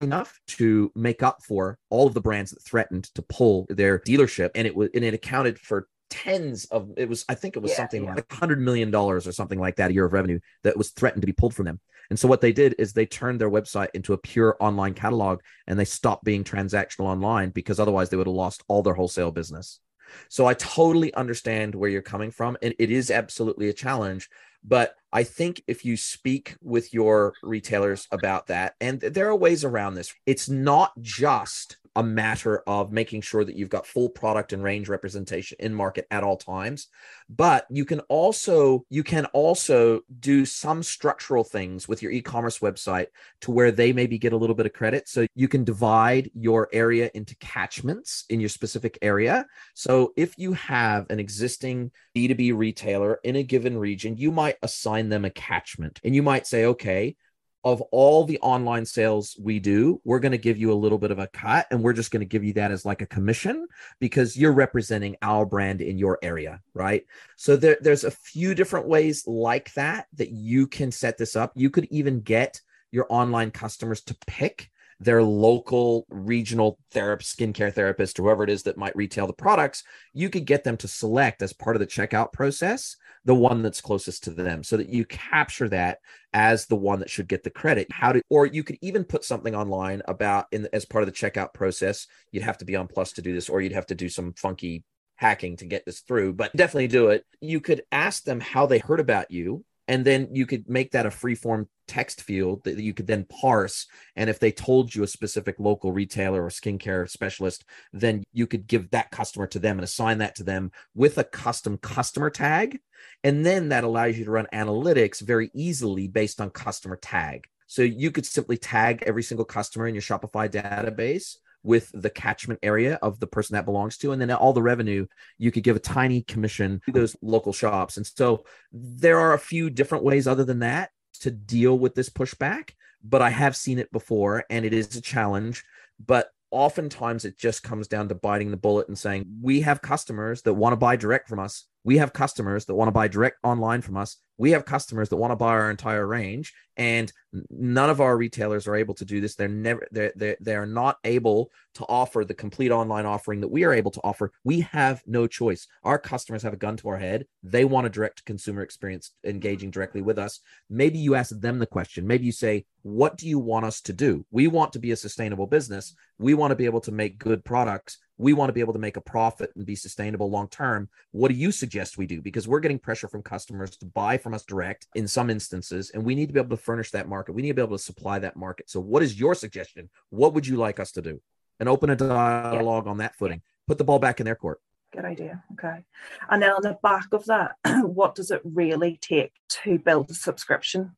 enough 0.00 0.40
to 0.48 0.90
make 0.96 1.22
up 1.22 1.42
for 1.42 1.78
all 1.90 2.08
of 2.08 2.14
the 2.14 2.20
brands 2.20 2.50
that 2.50 2.62
threatened 2.62 3.04
to 3.14 3.22
pull 3.22 3.66
their 3.68 4.00
dealership. 4.00 4.50
And 4.56 4.66
it 4.66 4.74
was 4.74 4.88
and 4.94 5.04
it 5.04 5.14
accounted 5.14 5.58
for 5.60 5.86
tens 6.10 6.66
of 6.66 6.90
it 6.96 7.08
was 7.08 7.24
i 7.28 7.34
think 7.34 7.56
it 7.56 7.62
was 7.62 7.72
yeah, 7.72 7.78
something 7.78 8.04
yeah. 8.04 8.14
like 8.14 8.30
100 8.30 8.60
million 8.60 8.90
dollars 8.90 9.26
or 9.26 9.32
something 9.32 9.58
like 9.58 9.76
that 9.76 9.90
a 9.90 9.94
year 9.94 10.04
of 10.04 10.12
revenue 10.12 10.38
that 10.62 10.76
was 10.76 10.90
threatened 10.90 11.22
to 11.22 11.26
be 11.26 11.32
pulled 11.32 11.54
from 11.54 11.64
them. 11.64 11.80
And 12.10 12.18
so 12.18 12.28
what 12.28 12.42
they 12.42 12.52
did 12.52 12.74
is 12.78 12.92
they 12.92 13.06
turned 13.06 13.40
their 13.40 13.50
website 13.50 13.88
into 13.94 14.12
a 14.12 14.18
pure 14.18 14.56
online 14.60 14.92
catalog 14.92 15.40
and 15.66 15.78
they 15.78 15.86
stopped 15.86 16.24
being 16.24 16.44
transactional 16.44 17.06
online 17.06 17.50
because 17.50 17.80
otherwise 17.80 18.10
they 18.10 18.18
would 18.18 18.26
have 18.26 18.34
lost 18.34 18.62
all 18.68 18.82
their 18.82 18.94
wholesale 18.94 19.30
business 19.30 19.80
so 20.28 20.46
I 20.46 20.54
totally 20.54 21.12
understand 21.14 21.74
where 21.74 21.90
you're 21.90 22.02
coming 22.02 22.30
from. 22.30 22.56
And 22.62 22.74
it 22.78 22.90
is 22.90 23.10
absolutely 23.10 23.68
a 23.68 23.72
challenge. 23.72 24.28
But 24.64 24.96
I 25.12 25.24
think 25.24 25.62
if 25.66 25.84
you 25.84 25.96
speak 25.96 26.56
with 26.62 26.94
your 26.94 27.34
retailers 27.42 28.08
about 28.10 28.46
that, 28.46 28.74
and 28.80 29.00
there 29.00 29.28
are 29.28 29.36
ways 29.36 29.64
around 29.64 29.94
this, 29.94 30.14
it's 30.26 30.48
not 30.48 30.92
just 31.00 31.76
a 31.96 32.02
matter 32.02 32.62
of 32.66 32.92
making 32.92 33.20
sure 33.20 33.44
that 33.44 33.56
you've 33.56 33.68
got 33.68 33.86
full 33.86 34.08
product 34.08 34.52
and 34.52 34.62
range 34.62 34.88
representation 34.88 35.56
in 35.60 35.74
market 35.74 36.06
at 36.10 36.24
all 36.24 36.36
times. 36.36 36.88
But 37.28 37.66
you 37.70 37.84
can 37.84 38.00
also 38.00 38.84
you 38.90 39.02
can 39.02 39.26
also 39.26 40.00
do 40.20 40.44
some 40.44 40.82
structural 40.82 41.44
things 41.44 41.88
with 41.88 42.02
your 42.02 42.12
e-commerce 42.12 42.58
website 42.58 43.06
to 43.42 43.50
where 43.50 43.70
they 43.70 43.92
maybe 43.92 44.18
get 44.18 44.32
a 44.32 44.36
little 44.36 44.56
bit 44.56 44.66
of 44.66 44.72
credit. 44.72 45.08
So 45.08 45.26
you 45.34 45.48
can 45.48 45.64
divide 45.64 46.30
your 46.34 46.68
area 46.72 47.10
into 47.14 47.36
catchments 47.36 48.24
in 48.28 48.40
your 48.40 48.48
specific 48.48 48.98
area. 49.02 49.46
So 49.74 50.12
if 50.16 50.34
you 50.36 50.52
have 50.54 51.06
an 51.10 51.20
existing 51.20 51.90
b2b 52.16 52.56
retailer 52.56 53.20
in 53.24 53.36
a 53.36 53.42
given 53.42 53.76
region 53.76 54.16
you 54.16 54.30
might 54.30 54.56
assign 54.62 55.08
them 55.08 55.24
a 55.24 55.30
catchment 55.30 56.00
and 56.04 56.14
you 56.14 56.22
might 56.22 56.46
say 56.46 56.64
okay 56.66 57.16
of 57.64 57.80
all 57.92 58.24
the 58.24 58.38
online 58.40 58.84
sales 58.84 59.36
we 59.40 59.58
do, 59.58 60.00
we're 60.04 60.20
going 60.20 60.32
to 60.32 60.38
give 60.38 60.58
you 60.58 60.70
a 60.70 60.74
little 60.74 60.98
bit 60.98 61.10
of 61.10 61.18
a 61.18 61.26
cut 61.28 61.66
and 61.70 61.82
we're 61.82 61.94
just 61.94 62.10
going 62.10 62.20
to 62.20 62.26
give 62.26 62.44
you 62.44 62.52
that 62.52 62.70
as 62.70 62.84
like 62.84 63.00
a 63.00 63.06
commission 63.06 63.66
because 64.00 64.36
you're 64.36 64.52
representing 64.52 65.16
our 65.22 65.46
brand 65.46 65.80
in 65.80 65.96
your 65.96 66.18
area, 66.22 66.60
right? 66.74 67.06
So 67.36 67.56
there, 67.56 67.78
there's 67.80 68.04
a 68.04 68.10
few 68.10 68.54
different 68.54 68.86
ways 68.86 69.26
like 69.26 69.72
that 69.74 70.06
that 70.14 70.30
you 70.30 70.66
can 70.66 70.92
set 70.92 71.16
this 71.16 71.36
up. 71.36 71.52
You 71.54 71.70
could 71.70 71.86
even 71.90 72.20
get 72.20 72.60
your 72.92 73.06
online 73.08 73.50
customers 73.50 74.02
to 74.02 74.16
pick 74.26 74.70
their 75.00 75.22
local 75.22 76.06
regional 76.08 76.78
therapist, 76.90 77.36
skincare 77.36 77.72
therapist, 77.72 78.16
whoever 78.16 78.44
it 78.44 78.50
is 78.50 78.62
that 78.62 78.76
might 78.76 78.94
retail 78.94 79.26
the 79.26 79.32
products, 79.32 79.82
you 80.12 80.28
could 80.28 80.44
get 80.44 80.64
them 80.64 80.76
to 80.76 80.88
select 80.88 81.42
as 81.42 81.52
part 81.52 81.76
of 81.76 81.80
the 81.80 81.86
checkout 81.86 82.32
process 82.32 82.96
the 83.24 83.34
one 83.34 83.62
that's 83.62 83.80
closest 83.80 84.24
to 84.24 84.30
them 84.30 84.62
so 84.62 84.76
that 84.76 84.88
you 84.88 85.04
capture 85.04 85.68
that 85.68 85.98
as 86.32 86.66
the 86.66 86.76
one 86.76 87.00
that 87.00 87.10
should 87.10 87.28
get 87.28 87.42
the 87.42 87.50
credit. 87.50 87.86
How 87.90 88.12
to 88.12 88.22
or 88.28 88.46
you 88.46 88.62
could 88.62 88.78
even 88.82 89.04
put 89.04 89.24
something 89.24 89.54
online 89.54 90.02
about 90.06 90.46
in 90.52 90.68
as 90.72 90.84
part 90.84 91.02
of 91.02 91.06
the 91.06 91.12
checkout 91.12 91.54
process. 91.54 92.06
You'd 92.32 92.44
have 92.44 92.58
to 92.58 92.64
be 92.64 92.76
on 92.76 92.86
plus 92.86 93.12
to 93.12 93.22
do 93.22 93.32
this 93.32 93.48
or 93.48 93.60
you'd 93.60 93.72
have 93.72 93.86
to 93.86 93.94
do 93.94 94.08
some 94.08 94.32
funky 94.34 94.84
hacking 95.16 95.56
to 95.56 95.64
get 95.64 95.86
this 95.86 96.00
through 96.00 96.32
but 96.32 96.54
definitely 96.56 96.88
do 96.88 97.08
it. 97.08 97.24
You 97.40 97.60
could 97.60 97.82
ask 97.92 98.24
them 98.24 98.40
how 98.40 98.66
they 98.66 98.78
heard 98.78 99.00
about 99.00 99.30
you 99.30 99.64
and 99.88 100.04
then 100.04 100.28
you 100.32 100.46
could 100.46 100.68
make 100.68 100.92
that 100.92 101.06
a 101.06 101.10
free 101.10 101.34
form 101.34 101.68
text 101.86 102.22
field 102.22 102.64
that 102.64 102.78
you 102.78 102.94
could 102.94 103.06
then 103.06 103.24
parse. 103.24 103.86
And 104.16 104.30
if 104.30 104.38
they 104.40 104.50
told 104.50 104.94
you 104.94 105.02
a 105.02 105.06
specific 105.06 105.56
local 105.58 105.92
retailer 105.92 106.42
or 106.42 106.48
skincare 106.48 107.08
specialist 107.08 107.64
then 107.92 108.24
you 108.32 108.46
could 108.46 108.66
give 108.66 108.90
that 108.90 109.10
customer 109.10 109.46
to 109.48 109.58
them 109.58 109.76
and 109.76 109.84
assign 109.84 110.18
that 110.18 110.34
to 110.36 110.44
them 110.44 110.72
with 110.94 111.18
a 111.18 111.24
custom 111.24 111.76
customer 111.78 112.30
tag. 112.30 112.80
And 113.22 113.44
then 113.44 113.68
that 113.68 113.84
allows 113.84 114.18
you 114.18 114.24
to 114.24 114.30
run 114.30 114.46
analytics 114.52 115.20
very 115.20 115.50
easily 115.54 116.08
based 116.08 116.40
on 116.40 116.50
customer 116.50 116.96
tag. 116.96 117.46
So 117.66 117.82
you 117.82 118.10
could 118.10 118.26
simply 118.26 118.56
tag 118.56 119.02
every 119.06 119.22
single 119.22 119.44
customer 119.44 119.86
in 119.86 119.94
your 119.94 120.02
shopify 120.02 120.48
database 120.48 121.36
with 121.64 121.90
the 121.92 122.10
catchment 122.10 122.60
area 122.62 122.98
of 123.02 123.18
the 123.18 123.26
person 123.26 123.54
that 123.54 123.64
belongs 123.64 123.96
to 123.98 124.12
and 124.12 124.20
then 124.20 124.30
all 124.30 124.52
the 124.52 124.62
revenue 124.62 125.06
you 125.38 125.50
could 125.50 125.64
give 125.64 125.76
a 125.76 125.80
tiny 125.80 126.22
commission 126.22 126.80
to 126.86 126.92
those 126.92 127.16
local 127.22 127.52
shops. 127.52 127.96
And 127.96 128.06
so 128.06 128.44
there 128.70 129.18
are 129.18 129.32
a 129.32 129.38
few 129.38 129.70
different 129.70 130.04
ways 130.04 130.28
other 130.28 130.44
than 130.44 130.60
that 130.60 130.90
to 131.20 131.30
deal 131.30 131.76
with 131.76 131.94
this 131.94 132.10
pushback 132.10 132.70
but 133.04 133.20
i 133.22 133.30
have 133.30 133.54
seen 133.54 133.78
it 133.78 133.92
before 133.92 134.44
and 134.50 134.64
it 134.64 134.72
is 134.72 134.96
a 134.96 135.00
challenge. 135.00 135.62
But 136.04 136.30
oftentimes 136.50 137.24
it 137.24 137.36
just 137.38 137.62
comes 137.62 137.88
down 137.88 138.08
to 138.08 138.14
biting 138.14 138.50
the 138.50 138.56
bullet 138.56 138.88
and 138.88 138.98
saying 138.98 139.26
we 139.42 139.60
have 139.60 139.82
customers 139.82 140.42
that 140.42 140.54
want 140.54 140.72
to 140.72 140.76
buy 140.76 140.96
direct 140.96 141.28
from 141.28 141.38
us. 141.38 141.66
We 141.84 141.98
have 141.98 142.12
customers 142.12 142.64
that 142.64 142.74
want 142.74 142.88
to 142.88 142.92
buy 142.92 143.08
direct 143.08 143.38
online 143.42 143.82
from 143.82 143.96
us 143.96 144.16
we 144.36 144.50
have 144.50 144.64
customers 144.64 145.08
that 145.08 145.16
want 145.16 145.30
to 145.30 145.36
buy 145.36 145.50
our 145.50 145.70
entire 145.70 146.06
range 146.06 146.52
and 146.76 147.12
none 147.50 147.90
of 147.90 148.00
our 148.00 148.16
retailers 148.16 148.66
are 148.66 148.74
able 148.74 148.94
to 148.94 149.04
do 149.04 149.20
this. 149.20 149.34
They're 149.34 149.48
never 149.48 149.86
they're, 149.90 150.12
they're 150.16 150.36
they're 150.40 150.66
not 150.66 150.98
able 151.04 151.50
to 151.74 151.84
offer 151.88 152.24
the 152.24 152.34
complete 152.34 152.70
online 152.70 153.06
offering 153.06 153.40
that 153.40 153.48
we 153.48 153.64
are 153.64 153.72
able 153.72 153.90
to 153.92 154.00
offer. 154.02 154.32
We 154.42 154.60
have 154.60 155.02
no 155.06 155.26
choice. 155.26 155.66
Our 155.82 155.98
customers 155.98 156.42
have 156.42 156.52
a 156.52 156.58
gun 156.58 156.76
to 156.78 156.88
our 156.88 156.96
head. 156.96 157.26
They 157.42 157.64
want 157.64 157.86
a 157.86 157.90
direct 157.90 158.24
consumer 158.24 158.62
experience 158.62 159.12
engaging 159.24 159.70
directly 159.70 160.02
with 160.02 160.18
us. 160.18 160.40
Maybe 160.68 160.98
you 160.98 161.14
ask 161.14 161.38
them 161.38 161.58
the 161.58 161.66
question. 161.66 162.06
Maybe 162.06 162.26
you 162.26 162.32
say 162.32 162.66
what 162.82 163.16
do 163.16 163.28
you 163.28 163.38
want 163.38 163.64
us 163.64 163.80
to 163.82 163.92
do? 163.92 164.26
We 164.30 164.46
want 164.46 164.72
to 164.74 164.78
be 164.78 164.90
a 164.90 164.96
sustainable 164.96 165.46
business. 165.46 165.94
We 166.18 166.34
want 166.34 166.50
to 166.50 166.56
be 166.56 166.66
able 166.66 166.82
to 166.82 166.92
make 166.92 167.18
good 167.18 167.44
products 167.44 167.98
we 168.16 168.32
want 168.32 168.48
to 168.48 168.52
be 168.52 168.60
able 168.60 168.72
to 168.72 168.78
make 168.78 168.96
a 168.96 169.00
profit 169.00 169.50
and 169.56 169.66
be 169.66 169.74
sustainable 169.74 170.30
long 170.30 170.48
term. 170.48 170.88
What 171.10 171.28
do 171.28 171.34
you 171.34 171.50
suggest 171.50 171.98
we 171.98 172.06
do? 172.06 172.22
Because 172.22 172.46
we're 172.46 172.60
getting 172.60 172.78
pressure 172.78 173.08
from 173.08 173.22
customers 173.22 173.76
to 173.78 173.86
buy 173.86 174.18
from 174.18 174.34
us 174.34 174.44
direct 174.44 174.86
in 174.94 175.08
some 175.08 175.30
instances, 175.30 175.90
and 175.90 176.04
we 176.04 176.14
need 176.14 176.26
to 176.26 176.32
be 176.32 176.40
able 176.40 176.56
to 176.56 176.62
furnish 176.62 176.90
that 176.92 177.08
market. 177.08 177.32
We 177.32 177.42
need 177.42 177.48
to 177.48 177.54
be 177.54 177.62
able 177.62 177.76
to 177.76 177.82
supply 177.82 178.18
that 178.20 178.36
market. 178.36 178.70
So, 178.70 178.80
what 178.80 179.02
is 179.02 179.18
your 179.18 179.34
suggestion? 179.34 179.90
What 180.10 180.34
would 180.34 180.46
you 180.46 180.56
like 180.56 180.78
us 180.78 180.92
to 180.92 181.02
do? 181.02 181.20
And 181.60 181.68
open 181.68 181.90
a 181.90 181.96
dialogue 181.96 182.84
yeah. 182.86 182.90
on 182.90 182.98
that 182.98 183.16
footing. 183.16 183.42
Put 183.66 183.78
the 183.78 183.84
ball 183.84 183.98
back 183.98 184.20
in 184.20 184.26
their 184.26 184.34
court. 184.34 184.60
Good 184.92 185.04
idea. 185.04 185.42
Okay. 185.54 185.84
And 186.30 186.42
then 186.42 186.50
on 186.50 186.62
the 186.62 186.78
back 186.82 187.12
of 187.12 187.24
that, 187.26 187.56
what 187.82 188.14
does 188.14 188.30
it 188.30 188.42
really 188.44 188.98
take 189.00 189.32
to 189.62 189.78
build 189.78 190.10
a 190.10 190.14
subscription 190.14 190.92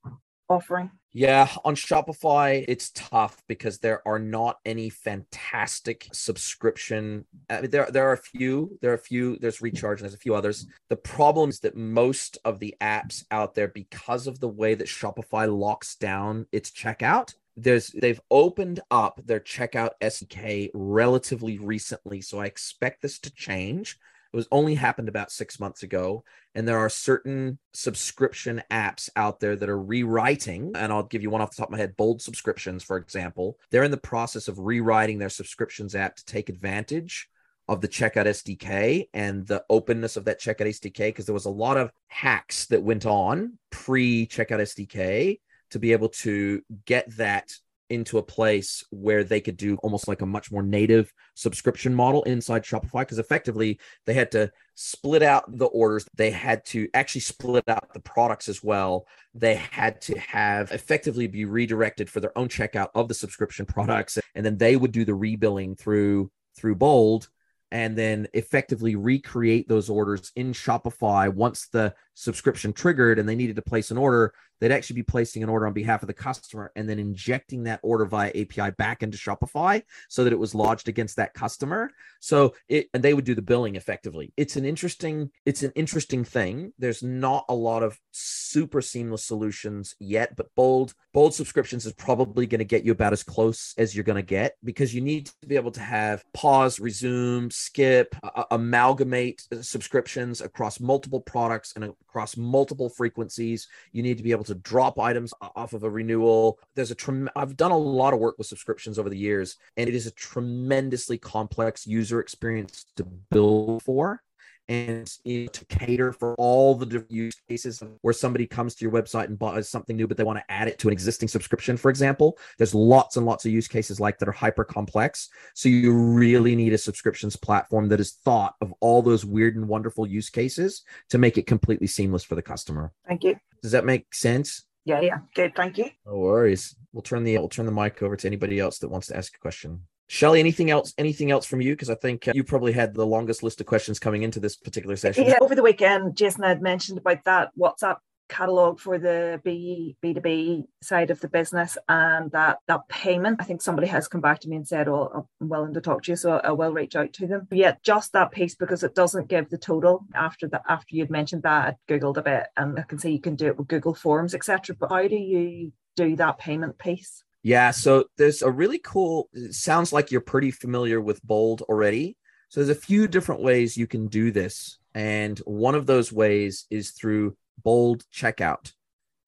offering? 0.49 0.91
Yeah, 1.13 1.49
on 1.65 1.75
Shopify, 1.77 2.63
it's 2.69 2.91
tough 2.91 3.43
because 3.49 3.79
there 3.79 4.07
are 4.07 4.19
not 4.19 4.59
any 4.67 4.91
fantastic 4.91 6.07
subscription. 6.13 7.25
I 7.49 7.63
mean, 7.63 7.71
there, 7.71 7.91
there 7.91 8.07
are 8.11 8.13
a 8.13 8.19
few. 8.19 8.77
There 8.83 8.91
are 8.91 8.97
a 8.97 8.99
few. 8.99 9.39
There's 9.39 9.63
Recharge 9.63 10.01
and 10.01 10.05
there's 10.05 10.15
a 10.15 10.19
few 10.19 10.35
others. 10.35 10.67
The 10.91 10.97
problem 10.97 11.49
is 11.49 11.61
that 11.61 11.75
most 11.75 12.37
of 12.45 12.59
the 12.59 12.75
apps 12.83 13.25
out 13.31 13.55
there, 13.55 13.69
because 13.69 14.27
of 14.27 14.41
the 14.41 14.49
way 14.49 14.75
that 14.75 14.89
Shopify 14.89 15.51
locks 15.51 15.97
down 15.97 16.47
its 16.53 16.71
checkout, 16.71 17.33
there's 17.57 17.89
they've 17.89 18.21
opened 18.31 18.81
up 18.91 19.19
their 19.25 19.41
checkout 19.41 19.93
SDK 20.03 20.71
relatively 20.75 21.57
recently. 21.57 22.21
So 22.21 22.41
I 22.41 22.45
expect 22.45 23.01
this 23.01 23.19
to 23.21 23.33
change. 23.33 23.99
It 24.33 24.37
was 24.37 24.49
only 24.51 24.75
happened 24.75 25.09
about 25.09 25.31
six 25.31 25.61
months 25.61 25.83
ago. 25.83 26.25
And 26.55 26.67
there 26.67 26.79
are 26.79 26.89
certain 26.89 27.59
subscription 27.73 28.63
apps 28.71 29.09
out 29.17 29.41
there 29.41 29.57
that 29.57 29.69
are 29.69 29.81
rewriting. 29.81 30.73
And 30.75 30.93
I'll 30.93 31.03
give 31.03 31.23
you 31.23 31.31
one 31.31 31.41
off 31.41 31.51
the 31.51 31.57
top 31.57 31.69
of 31.69 31.73
my 31.73 31.79
head 31.79 31.97
Bold 31.97 32.23
Subscriptions, 32.23 32.83
for 32.83 32.97
example. 32.97 33.59
They're 33.71 33.85
in 33.85 33.91
the 33.91 33.97
process 33.97 34.49
of 34.49 34.59
rewriting 34.59 35.19
their 35.19 35.29
subscriptions 35.29 35.95
app 35.95 36.17
to 36.17 36.25
take 36.25 36.49
advantage 36.49 37.29
of 37.69 37.81
the 37.81 37.89
checkout 37.89 38.27
SDK 38.27 39.09
and 39.13 39.47
the 39.47 39.65
openness 39.69 40.17
of 40.17 40.25
that 40.27 40.41
checkout 40.41 40.69
SDK 40.69 41.09
because 41.09 41.27
there 41.27 41.35
was 41.35 41.47
a 41.47 41.51
lot 41.51 41.77
of 41.77 41.91
hacks 42.09 42.67
that 42.67 42.83
went 42.83 43.07
on 43.07 43.59
pre 43.71 44.27
checkout 44.27 44.61
SDK 44.61 45.41
to 45.71 45.79
be 45.79 45.93
able 45.93 46.09
to 46.09 46.63
get 46.85 47.17
that 47.17 47.53
into 47.91 48.19
a 48.19 48.23
place 48.23 48.85
where 48.91 49.25
they 49.25 49.41
could 49.41 49.57
do 49.57 49.77
almost 49.77 50.09
like 50.09 50.23
a 50.23 50.27
much 50.27 50.51
more 50.51 50.63
native 50.63 51.13
subscription 51.35 51.95
model 51.95 52.23
inside 52.25 52.65
Shopify 52.65 53.01
because 53.01 53.19
effectively 53.19 53.79
they 54.05 54.15
had 54.15 54.31
to 54.33 54.51
split 54.75 55.23
out 55.23 55.45
the 55.57 55.67
orders. 55.67 56.07
They 56.15 56.31
had 56.31 56.65
to 56.67 56.89
actually 56.95 57.21
split 57.23 57.65
out 57.69 57.93
the 57.93 58.01
products 58.01 58.49
as 58.49 58.63
well. 58.63 59.07
They 59.35 59.55
had 59.55 60.01
to 60.03 60.19
have 60.19 60.71
effectively 60.73 61.27
be 61.27 61.45
redirected 61.45 62.11
for 62.11 62.21
their 62.21 62.37
own 62.37 62.49
checkout 62.49 62.89
of 62.95 63.09
the 63.09 63.15
subscription 63.15 63.67
products 63.67 64.19
and 64.35 64.45
then 64.45 64.59
they 64.59 64.77
would 64.77 64.93
do 64.93 65.05
the 65.05 65.13
rebilling 65.13 65.77
through 65.77 66.31
through 66.57 66.75
bold 66.75 67.29
and 67.73 67.97
then 67.97 68.29
effectively 68.33 68.95
recreate 68.95 69.69
those 69.69 69.91
orders 69.91 70.31
in 70.37 70.53
Shopify 70.53 71.33
once 71.33 71.67
the 71.69 71.95
subscription 72.15 72.73
triggered 72.73 73.19
and 73.19 73.29
they 73.29 73.35
needed 73.35 73.57
to 73.57 73.63
place 73.63 73.91
an 73.91 73.99
order 73.99 74.33
they'd 74.61 74.73
actually 74.73 74.97
be 74.97 75.03
placing 75.03 75.43
an 75.43 75.49
order 75.49 75.67
on 75.67 75.73
behalf 75.73 76.03
of 76.03 76.07
the 76.07 76.15
customer 76.15 76.73
and 76.77 76.89
then 76.89 76.99
injecting 76.99 77.65
that 77.65 77.81
order 77.83 78.05
via 78.05 78.31
API 78.31 78.71
back 78.77 79.03
into 79.03 79.19
Shopify 79.19 79.83
so 80.09 80.25
that 80.25 80.33
it 80.33 80.39
was 80.39 80.55
lodged 80.55 80.89
against 80.89 81.17
that 81.17 81.35
customer. 81.35 81.91
So 82.21 82.55
it 82.69 82.89
and 82.95 83.03
they 83.03 83.15
would 83.15 83.25
do 83.25 83.35
the 83.35 83.43
billing 83.43 83.77
effectively. 83.77 84.33
It's 84.37 84.57
an 84.57 84.65
interesting 84.65 85.31
it's 85.45 85.63
an 85.63 85.73
interesting 85.75 86.25
thing. 86.25 86.73
There's 86.79 87.03
not 87.03 87.45
a 87.49 87.55
lot 87.55 87.83
of 87.83 87.99
super 88.13 88.81
seamless 88.81 89.25
solutions 89.25 89.95
yet, 90.01 90.37
but 90.37 90.55
bold 90.55 90.95
bold 91.13 91.35
subscriptions 91.35 91.87
is 91.87 91.93
probably 91.95 92.47
going 92.47 92.59
to 92.59 92.65
get 92.65 92.85
you 92.85 92.93
about 92.93 93.13
as 93.13 93.23
close 93.23 93.75
as 93.79 93.95
you're 93.95 94.05
going 94.05 94.17
to 94.17 94.23
get 94.23 94.57
because 94.65 94.95
you 94.95 95.01
need 95.01 95.27
to 95.27 95.47
be 95.47 95.57
able 95.57 95.71
to 95.71 95.81
have 95.81 96.25
pause, 96.35 96.79
resume, 96.79 97.51
skip, 97.51 98.15
uh, 98.23 98.45
amalgamate 98.51 99.43
subscriptions 99.61 100.41
across 100.41 100.81
multiple 100.81 101.21
products 101.21 101.73
and 101.75 101.85
across 101.85 102.37
multiple 102.37 102.89
frequencies. 102.89 103.69
You 103.93 104.03
need 104.03 104.19
to 104.19 104.23
be 104.23 104.33
able 104.33 104.45
to 104.47 104.55
drop 104.55 104.99
items 104.99 105.33
off 105.41 105.73
of 105.73 105.83
a 105.83 105.91
renewal. 105.91 106.59
There's 106.75 106.91
a 106.91 106.95
trem- 106.95 107.31
I've 107.37 107.57
done 107.57 107.71
a 107.71 107.79
lot 107.79 108.15
of 108.15 108.21
work 108.21 108.37
with 108.39 108.47
subscriptions 108.47 108.99
over 108.99 109.09
the 109.09 109.19
years, 109.19 109.57
and 109.77 109.89
it 109.89 109.95
is 109.95 110.07
a 110.07 110.13
tremendously 110.13 111.19
complex 111.19 111.87
user 111.87 112.21
experience 112.21 112.87
to 112.97 113.05
build 113.05 113.83
for 113.83 114.23
and 114.69 115.13
you 115.25 115.43
know, 115.43 115.47
to 115.49 115.65
cater 115.67 116.13
for 116.13 116.35
all 116.37 116.75
the 116.75 116.87
different 116.87 117.11
use 117.11 117.35
cases 117.49 117.83
where 118.03 118.15
somebody 118.15 118.47
comes 118.47 118.75
to 118.75 118.85
your 118.85 118.93
website 118.93 119.27
and 119.27 119.39
buys 119.39 119.69
something 119.69 119.97
new, 119.97 120.07
but 120.07 120.17
they 120.17 120.25
want 120.25 120.39
to 120.39 120.53
add 120.53 120.69
it 120.69 120.79
to 120.81 120.89
an 120.89 120.93
existing 120.93 121.29
subscription, 121.29 121.77
for 121.77 121.91
example. 121.91 122.39
There's 122.59 122.75
lots 122.75 123.17
and 123.17 123.27
lots 123.27 123.45
of 123.45 123.53
use 123.53 123.69
cases 123.69 124.01
like 124.01 124.19
that 124.19 124.29
are 124.29 124.33
hyper 124.33 124.65
complex. 124.65 125.29
So 125.55 125.69
you 125.69 125.93
really 125.93 126.57
need 126.57 126.73
a 126.73 126.79
subscriptions 126.79 127.37
platform 127.37 127.89
that 127.89 128.01
is 128.01 128.13
thought 128.25 128.55
of 128.61 128.73
all 128.81 129.03
those 129.03 129.25
weird 129.25 129.57
and 129.57 129.69
wonderful 129.69 130.07
use 130.07 130.31
cases 130.31 130.83
to 131.11 131.19
make 131.19 131.39
it 131.39 131.47
completely 131.47 131.87
seamless 131.87 132.25
for 132.25 132.35
the 132.35 132.43
customer. 132.43 132.93
Thank 133.07 133.25
you. 133.25 133.37
Does 133.63 133.73
that 133.73 133.85
make 133.85 134.15
sense? 134.15 134.65
Yeah, 134.85 135.01
yeah. 135.01 135.19
Good. 135.35 135.55
Thank 135.57 135.79
you. 135.79 135.91
No 136.07 136.19
worries. 136.19 136.77
We'll 136.93 137.03
turn 137.03 137.25
the 137.25 137.37
we'll 137.39 137.49
turn 137.49 137.67
the 137.67 137.73
mic 137.73 138.03
over 138.03 138.17
to 138.17 138.27
anybody 138.27 138.61
else 138.61 138.79
that 138.79 138.89
wants 138.89 139.09
to 139.09 139.17
ask 139.17 139.35
a 139.35 139.39
question. 139.39 139.83
Shelly, 140.09 140.41
anything 140.41 140.71
else? 140.71 140.95
Anything 140.99 141.31
else 141.31 141.47
from 141.47 141.61
you? 141.61 141.73
Because 141.73 141.91
I 141.91 141.97
think 141.97 142.29
uh, 142.29 142.33
you 142.35 142.45
probably 142.45 142.73
had 142.73 142.95
the 142.95 143.07
longest 143.07 143.43
list 143.43 143.61
of 143.61 143.67
questions 143.67 143.99
coming 143.99 144.23
into 144.23 144.39
this 144.39 144.57
particular 144.57 144.97
session. 144.97 145.25
Yeah, 145.25 145.39
over 145.41 145.55
the 145.55 145.63
weekend, 145.63 146.17
Jason 146.17 146.45
had 146.45 146.63
mentioned 146.63 146.99
about 146.99 147.25
that 147.25 147.51
WhatsApp 147.59 147.97
catalog 148.29 148.81
for 148.81 148.99
the 148.99 149.41
B 149.45 149.97
B2B 150.03 150.65
side 150.83 151.11
of 151.11 151.21
the 151.21 151.29
business 151.29 151.79
and 151.89 152.31
that 152.33 152.59
that 152.69 152.89
payment. 152.89 153.39
I 153.41 153.45
think 153.45 153.63
somebody 153.63 153.87
has 153.89 154.09
come 154.09 154.21
back 154.21 154.41
to 154.41 154.49
me 154.49 154.57
and 154.57 154.67
said, 154.67 154.89
Oh, 154.89 155.29
I'm 155.41 155.49
willing 155.49 155.75
to 155.75 155.81
talk 155.81 156.03
to 156.05 156.13
you, 156.13 156.17
so 156.17 156.41
I 156.43 156.53
will 156.53 156.73
reach 156.73 156.97
out 156.97 157.13
to 157.15 157.27
them. 157.27 157.47
But 157.49 157.59
yeah, 157.59 157.75
just 157.83 158.13
that 158.13 158.33
piece 158.33 158.55
because 158.55 158.83
it 158.83 158.95
doesn't 158.95 159.29
give 159.29 159.49
the 159.51 159.59
total 159.59 160.05
after 160.15 160.49
that 160.49 160.63
after 160.69 160.97
you'd 160.97 161.11
mentioned 161.11 161.43
that 161.43 161.77
I 161.89 161.93
googled 161.93 162.17
a 162.17 162.23
bit 162.23 162.47
and 162.57 162.79
I 162.79 162.83
can 162.83 162.99
see 162.99 163.13
you 163.13 163.21
can 163.21 163.37
do 163.37 163.47
it 163.47 163.59
with 163.59 163.69
Google 163.69 163.95
Forms, 163.95 164.35
etc. 164.35 164.77
But 164.79 164.91
how 164.91 165.07
do 165.07 165.17
you 165.17 165.73
do 165.97 166.17
that 166.17 166.39
payment 166.39 166.79
piece? 166.79 167.23
Yeah, 167.47 167.71
so 167.71 168.07
there's 168.19 168.43
a 168.43 168.51
really 168.51 168.81
cool, 168.81 169.29
sounds 169.53 169.93
like 169.93 170.11
you're 170.11 170.21
pretty 170.21 170.51
familiar 170.51 171.01
with 171.01 171.23
Bold 171.23 171.63
already. 171.63 172.17
So 172.49 172.59
there's 172.59 172.77
a 172.77 172.81
few 172.81 173.07
different 173.07 173.41
ways 173.41 173.77
you 173.77 173.87
can 173.87 174.09
do 174.09 174.33
this. 174.33 174.79
And 174.97 175.39
one 175.45 175.77
of 175.77 175.87
those 175.87 176.11
ways 176.11 176.67
is 176.71 176.91
through 176.91 177.37
Bold 177.63 178.03
Checkout. 178.13 178.73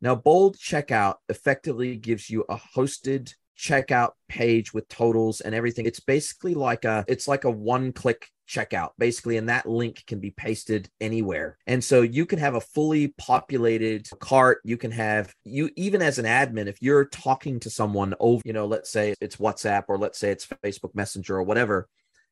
Now, 0.00 0.16
Bold 0.16 0.56
Checkout 0.56 1.18
effectively 1.28 1.94
gives 1.94 2.28
you 2.28 2.44
a 2.48 2.56
hosted 2.56 3.32
checkout 3.58 4.12
page 4.28 4.72
with 4.72 4.88
totals 4.88 5.40
and 5.40 5.54
everything. 5.54 5.86
It's 5.86 6.00
basically 6.00 6.54
like 6.54 6.84
a 6.84 7.04
it's 7.08 7.28
like 7.28 7.44
a 7.44 7.50
one-click 7.50 8.28
checkout 8.48 8.90
basically 8.96 9.36
and 9.36 9.50
that 9.50 9.68
link 9.68 10.02
can 10.06 10.20
be 10.20 10.30
pasted 10.30 10.88
anywhere. 11.00 11.58
And 11.66 11.84
so 11.84 12.00
you 12.00 12.24
can 12.24 12.38
have 12.38 12.54
a 12.54 12.60
fully 12.60 13.08
populated 13.18 14.08
cart. 14.20 14.60
You 14.64 14.78
can 14.78 14.90
have 14.92 15.34
you 15.44 15.70
even 15.76 16.00
as 16.00 16.18
an 16.18 16.24
admin 16.24 16.66
if 16.66 16.80
you're 16.80 17.04
talking 17.06 17.60
to 17.60 17.70
someone 17.70 18.14
over 18.20 18.40
you 18.44 18.52
know 18.52 18.66
let's 18.66 18.90
say 18.90 19.14
it's 19.20 19.36
whatsapp 19.36 19.84
or 19.88 19.98
let's 19.98 20.18
say 20.18 20.30
it's 20.30 20.46
facebook 20.46 20.94
messenger 20.94 21.36
or 21.36 21.42
whatever 21.42 21.88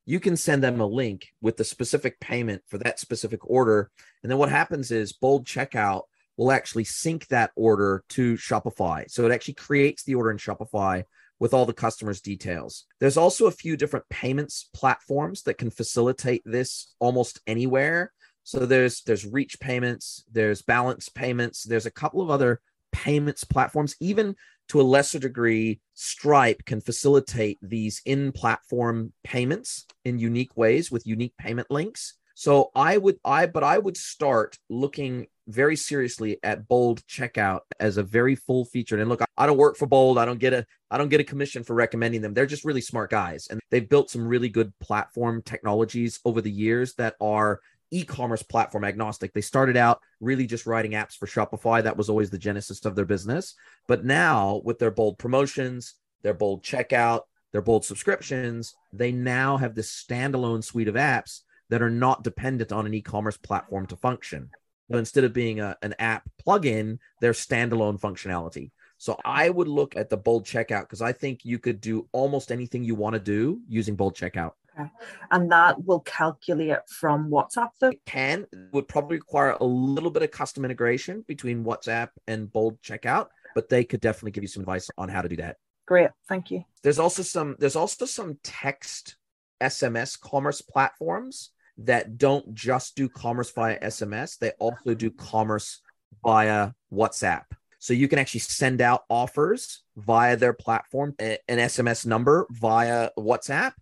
you 0.06 0.20
can 0.20 0.36
send 0.36 0.62
them 0.62 0.80
a 0.80 0.86
link 0.86 1.26
with 1.42 1.56
the 1.56 1.64
specific 1.64 2.20
payment 2.20 2.62
for 2.68 2.78
that 2.78 3.00
specific 3.00 3.40
order. 3.50 3.90
And 4.22 4.30
then 4.30 4.38
what 4.38 4.50
happens 4.50 4.92
is 4.92 5.12
bold 5.12 5.44
checkout 5.44 6.02
will 6.36 6.52
actually 6.52 6.84
sync 6.84 7.26
that 7.28 7.50
order 7.56 8.04
to 8.10 8.34
Shopify. 8.34 9.10
So 9.10 9.24
it 9.24 9.32
actually 9.32 9.54
creates 9.54 10.02
the 10.02 10.14
order 10.14 10.30
in 10.30 10.36
Shopify 10.36 11.04
with 11.38 11.52
all 11.52 11.66
the 11.66 11.72
customers' 11.72 12.20
details. 12.20 12.84
There's 13.00 13.16
also 13.16 13.46
a 13.46 13.52
few 13.52 13.76
different 13.76 14.08
payments 14.08 14.70
platforms 14.74 15.42
that 15.42 15.58
can 15.58 15.70
facilitate 15.70 16.42
this 16.44 16.94
almost 16.98 17.40
anywhere. 17.46 18.12
So 18.42 18.64
there's 18.64 19.02
there's 19.02 19.26
reach 19.26 19.58
payments, 19.60 20.24
there's 20.30 20.62
balance 20.62 21.08
payments, 21.08 21.64
there's 21.64 21.86
a 21.86 21.90
couple 21.90 22.22
of 22.22 22.30
other 22.30 22.60
payments 22.92 23.44
platforms 23.44 23.94
even 24.00 24.36
to 24.68 24.80
a 24.80 24.82
lesser 24.82 25.18
degree 25.18 25.80
stripe 25.94 26.64
can 26.64 26.80
facilitate 26.80 27.58
these 27.60 28.00
in 28.04 28.32
platform 28.32 29.12
payments 29.22 29.86
in 30.04 30.18
unique 30.18 30.56
ways 30.56 30.90
with 30.90 31.06
unique 31.06 31.36
payment 31.36 31.70
links 31.70 32.14
so 32.38 32.70
I 32.74 32.98
would 32.98 33.18
I 33.24 33.46
but 33.46 33.64
I 33.64 33.78
would 33.78 33.96
start 33.96 34.58
looking 34.68 35.26
very 35.48 35.74
seriously 35.74 36.38
at 36.42 36.68
Bold 36.68 37.02
checkout 37.06 37.60
as 37.80 37.96
a 37.96 38.02
very 38.02 38.34
full 38.34 38.66
featured. 38.66 39.00
And 39.00 39.08
look, 39.08 39.22
I 39.38 39.46
don't 39.46 39.56
work 39.56 39.78
for 39.78 39.86
Bold. 39.86 40.18
I 40.18 40.26
don't 40.26 40.38
get 40.38 40.52
a 40.52 40.66
I 40.90 40.98
don't 40.98 41.08
get 41.08 41.20
a 41.20 41.24
commission 41.24 41.64
for 41.64 41.72
recommending 41.72 42.20
them. 42.20 42.34
They're 42.34 42.44
just 42.44 42.66
really 42.66 42.82
smart 42.82 43.10
guys 43.10 43.48
and 43.50 43.58
they've 43.70 43.88
built 43.88 44.10
some 44.10 44.28
really 44.28 44.50
good 44.50 44.70
platform 44.80 45.40
technologies 45.46 46.20
over 46.26 46.42
the 46.42 46.50
years 46.50 46.92
that 46.94 47.14
are 47.22 47.60
e-commerce 47.90 48.42
platform 48.42 48.84
agnostic. 48.84 49.32
They 49.32 49.40
started 49.40 49.78
out 49.78 50.02
really 50.20 50.46
just 50.46 50.66
writing 50.66 50.92
apps 50.92 51.16
for 51.16 51.26
Shopify. 51.26 51.82
That 51.82 51.96
was 51.96 52.10
always 52.10 52.28
the 52.28 52.36
genesis 52.36 52.84
of 52.84 52.96
their 52.96 53.06
business. 53.06 53.54
But 53.88 54.04
now 54.04 54.60
with 54.62 54.78
their 54.78 54.90
bold 54.90 55.16
promotions, 55.16 55.94
their 56.20 56.34
bold 56.34 56.62
checkout, 56.62 57.22
their 57.52 57.62
bold 57.62 57.86
subscriptions, 57.86 58.74
they 58.92 59.10
now 59.10 59.56
have 59.56 59.74
this 59.74 59.90
standalone 59.90 60.62
suite 60.62 60.88
of 60.88 60.96
apps 60.96 61.40
that 61.70 61.82
are 61.82 61.90
not 61.90 62.22
dependent 62.22 62.72
on 62.72 62.86
an 62.86 62.94
e-commerce 62.94 63.36
platform 63.36 63.86
to 63.86 63.96
function. 63.96 64.50
So 64.90 64.98
instead 64.98 65.24
of 65.24 65.32
being 65.32 65.60
a, 65.60 65.76
an 65.82 65.94
app 65.98 66.28
plugin, 66.46 66.98
they're 67.20 67.32
standalone 67.32 68.00
functionality. 68.00 68.70
So 68.98 69.18
I 69.24 69.50
would 69.50 69.68
look 69.68 69.96
at 69.96 70.08
the 70.08 70.16
bold 70.16 70.46
checkout 70.46 70.82
because 70.82 71.02
I 71.02 71.12
think 71.12 71.44
you 71.44 71.58
could 71.58 71.80
do 71.80 72.08
almost 72.12 72.50
anything 72.50 72.84
you 72.84 72.94
want 72.94 73.14
to 73.14 73.20
do 73.20 73.60
using 73.68 73.96
bold 73.96 74.16
checkout. 74.16 74.52
Okay. 74.78 74.90
And 75.30 75.50
that 75.52 75.84
will 75.84 76.00
calculate 76.00 76.78
from 76.88 77.30
WhatsApp 77.30 77.70
though? 77.80 77.90
It 77.90 78.04
can 78.04 78.46
would 78.72 78.88
probably 78.88 79.16
require 79.16 79.56
a 79.60 79.64
little 79.64 80.10
bit 80.10 80.22
of 80.22 80.30
custom 80.30 80.64
integration 80.64 81.24
between 81.26 81.64
WhatsApp 81.64 82.08
and 82.26 82.52
bold 82.52 82.80
checkout, 82.82 83.28
but 83.54 83.68
they 83.68 83.84
could 83.84 84.00
definitely 84.00 84.32
give 84.32 84.44
you 84.44 84.48
some 84.48 84.62
advice 84.62 84.90
on 84.98 85.08
how 85.08 85.22
to 85.22 85.28
do 85.28 85.36
that. 85.36 85.56
Great. 85.86 86.10
Thank 86.28 86.50
you. 86.50 86.64
There's 86.82 86.98
also 86.98 87.22
some 87.22 87.56
there's 87.58 87.76
also 87.76 88.04
some 88.06 88.38
text 88.42 89.16
SMS 89.60 90.20
commerce 90.20 90.60
platforms 90.60 91.50
that 91.78 92.18
don't 92.18 92.54
just 92.54 92.96
do 92.96 93.08
commerce 93.08 93.50
via 93.50 93.78
SMS, 93.80 94.38
they 94.38 94.50
also 94.58 94.94
do 94.94 95.10
commerce 95.10 95.80
via 96.24 96.72
WhatsApp. 96.92 97.44
So 97.78 97.92
you 97.92 98.08
can 98.08 98.18
actually 98.18 98.40
send 98.40 98.80
out 98.80 99.04
offers 99.08 99.82
via 99.96 100.36
their 100.36 100.52
platform, 100.52 101.14
an 101.18 101.38
SMS 101.48 102.06
number 102.06 102.46
via 102.50 103.10
WhatsApp. 103.18 103.72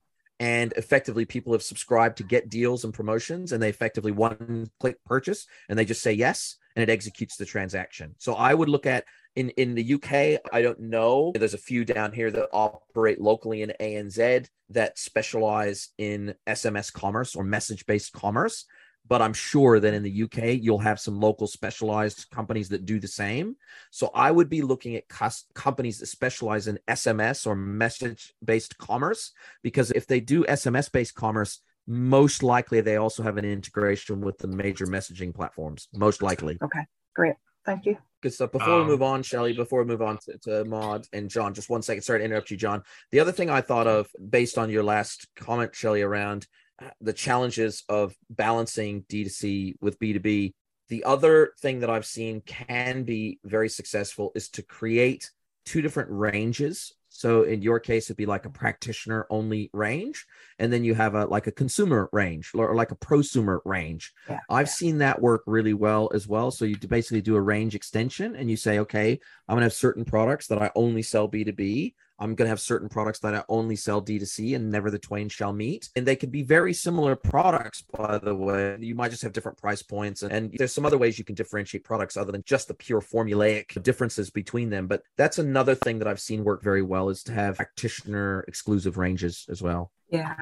And 0.40 0.72
effectively, 0.72 1.24
people 1.24 1.52
have 1.52 1.62
subscribed 1.62 2.18
to 2.18 2.24
get 2.24 2.48
deals 2.48 2.84
and 2.84 2.92
promotions, 2.92 3.52
and 3.52 3.62
they 3.62 3.68
effectively 3.68 4.10
one 4.10 4.68
click 4.80 4.96
purchase 5.06 5.46
and 5.68 5.78
they 5.78 5.84
just 5.84 6.02
say 6.02 6.12
yes, 6.12 6.56
and 6.74 6.82
it 6.82 6.92
executes 6.92 7.36
the 7.36 7.46
transaction. 7.46 8.16
So 8.18 8.34
I 8.34 8.52
would 8.52 8.68
look 8.68 8.84
at 8.84 9.04
in 9.36 9.50
in 9.50 9.74
the 9.74 9.94
UK, 9.94 10.40
I 10.52 10.62
don't 10.62 10.80
know. 10.80 11.32
There's 11.34 11.54
a 11.54 11.58
few 11.58 11.84
down 11.84 12.12
here 12.12 12.30
that 12.30 12.48
operate 12.52 13.20
locally 13.20 13.62
in 13.62 13.72
ANZ 13.80 14.48
that 14.70 14.98
specialize 14.98 15.90
in 15.98 16.34
SMS 16.46 16.92
commerce 16.92 17.34
or 17.34 17.44
message 17.44 17.86
based 17.86 18.12
commerce. 18.12 18.64
But 19.06 19.20
I'm 19.20 19.34
sure 19.34 19.80
that 19.80 19.92
in 19.92 20.02
the 20.02 20.22
UK, 20.22 20.58
you'll 20.62 20.78
have 20.78 20.98
some 20.98 21.20
local 21.20 21.46
specialized 21.46 22.30
companies 22.30 22.70
that 22.70 22.86
do 22.86 22.98
the 22.98 23.08
same. 23.08 23.56
So 23.90 24.10
I 24.14 24.30
would 24.30 24.48
be 24.48 24.62
looking 24.62 24.96
at 24.96 25.08
cus- 25.08 25.44
companies 25.54 25.98
that 25.98 26.06
specialize 26.06 26.68
in 26.68 26.78
SMS 26.88 27.46
or 27.46 27.54
message 27.54 28.32
based 28.42 28.78
commerce, 28.78 29.32
because 29.62 29.90
if 29.90 30.06
they 30.06 30.20
do 30.20 30.44
SMS 30.44 30.90
based 30.90 31.14
commerce, 31.14 31.60
most 31.86 32.42
likely 32.42 32.80
they 32.80 32.96
also 32.96 33.22
have 33.22 33.36
an 33.36 33.44
integration 33.44 34.22
with 34.22 34.38
the 34.38 34.48
major 34.48 34.86
messaging 34.86 35.34
platforms. 35.34 35.88
Most 35.92 36.22
likely. 36.22 36.56
Okay, 36.62 36.86
great. 37.14 37.34
Thank 37.66 37.84
you. 37.84 37.98
Good 38.24 38.32
stuff. 38.32 38.52
Before 38.52 38.80
um, 38.80 38.80
we 38.80 38.86
move 38.86 39.02
on, 39.02 39.22
Shelly, 39.22 39.52
before 39.52 39.80
we 39.80 39.84
move 39.84 40.00
on 40.00 40.16
to, 40.24 40.38
to 40.44 40.64
Maud 40.64 41.06
and 41.12 41.28
John, 41.28 41.52
just 41.52 41.68
one 41.68 41.82
second. 41.82 42.00
Sorry 42.04 42.20
to 42.20 42.24
interrupt 42.24 42.50
you, 42.50 42.56
John. 42.56 42.82
The 43.12 43.20
other 43.20 43.32
thing 43.32 43.50
I 43.50 43.60
thought 43.60 43.86
of 43.86 44.08
based 44.30 44.56
on 44.56 44.70
your 44.70 44.82
last 44.82 45.28
comment, 45.36 45.74
Shelly, 45.74 46.00
around 46.00 46.46
uh, 46.82 46.88
the 47.02 47.12
challenges 47.12 47.84
of 47.86 48.14
balancing 48.30 49.02
D2C 49.10 49.74
with 49.82 49.98
B2B, 49.98 50.54
the 50.88 51.04
other 51.04 51.52
thing 51.60 51.80
that 51.80 51.90
I've 51.90 52.06
seen 52.06 52.40
can 52.40 53.02
be 53.02 53.40
very 53.44 53.68
successful 53.68 54.32
is 54.34 54.48
to 54.52 54.62
create 54.62 55.30
two 55.66 55.82
different 55.82 56.08
ranges 56.10 56.94
so 57.24 57.44
in 57.44 57.62
your 57.62 57.80
case, 57.80 58.04
it'd 58.08 58.18
be 58.18 58.26
like 58.26 58.44
a 58.44 58.50
practitioner 58.50 59.26
only 59.30 59.70
range, 59.72 60.26
and 60.58 60.70
then 60.70 60.84
you 60.84 60.92
have 60.92 61.14
a 61.14 61.24
like 61.24 61.46
a 61.46 61.52
consumer 61.52 62.10
range 62.12 62.50
or 62.52 62.74
like 62.74 62.90
a 62.90 62.96
prosumer 62.96 63.60
range. 63.64 64.12
Yeah, 64.28 64.40
I've 64.50 64.66
yeah. 64.66 64.72
seen 64.72 64.98
that 64.98 65.22
work 65.22 65.42
really 65.46 65.72
well 65.72 66.10
as 66.12 66.28
well. 66.28 66.50
So 66.50 66.66
you 66.66 66.76
basically 66.76 67.22
do 67.22 67.36
a 67.36 67.40
range 67.40 67.74
extension, 67.74 68.36
and 68.36 68.50
you 68.50 68.58
say, 68.58 68.78
okay, 68.80 69.18
I'm 69.48 69.56
gonna 69.56 69.64
have 69.64 69.72
certain 69.72 70.04
products 70.04 70.48
that 70.48 70.60
I 70.60 70.70
only 70.76 71.00
sell 71.00 71.26
B2B. 71.26 71.94
I'm 72.18 72.34
going 72.34 72.46
to 72.46 72.50
have 72.50 72.60
certain 72.60 72.88
products 72.88 73.18
that 73.20 73.34
I 73.34 73.42
only 73.48 73.76
sell 73.76 74.00
D2C 74.00 74.54
and 74.54 74.70
never 74.70 74.90
the 74.90 74.98
twain 74.98 75.28
shall 75.28 75.52
meet. 75.52 75.88
And 75.96 76.06
they 76.06 76.16
could 76.16 76.30
be 76.30 76.42
very 76.42 76.72
similar 76.72 77.16
products, 77.16 77.82
by 77.82 78.18
the 78.18 78.34
way. 78.34 78.76
You 78.80 78.94
might 78.94 79.10
just 79.10 79.22
have 79.22 79.32
different 79.32 79.58
price 79.58 79.82
points. 79.82 80.22
And, 80.22 80.32
and 80.32 80.52
there's 80.56 80.72
some 80.72 80.86
other 80.86 80.98
ways 80.98 81.18
you 81.18 81.24
can 81.24 81.34
differentiate 81.34 81.84
products 81.84 82.16
other 82.16 82.30
than 82.30 82.44
just 82.46 82.68
the 82.68 82.74
pure 82.74 83.00
formulaic 83.00 83.82
differences 83.82 84.30
between 84.30 84.70
them. 84.70 84.86
But 84.86 85.02
that's 85.16 85.38
another 85.38 85.74
thing 85.74 85.98
that 85.98 86.08
I've 86.08 86.20
seen 86.20 86.44
work 86.44 86.62
very 86.62 86.82
well 86.82 87.08
is 87.08 87.22
to 87.24 87.32
have 87.32 87.56
practitioner 87.56 88.44
exclusive 88.46 88.96
ranges 88.96 89.46
as 89.48 89.60
well. 89.60 89.90
Yeah. 90.08 90.34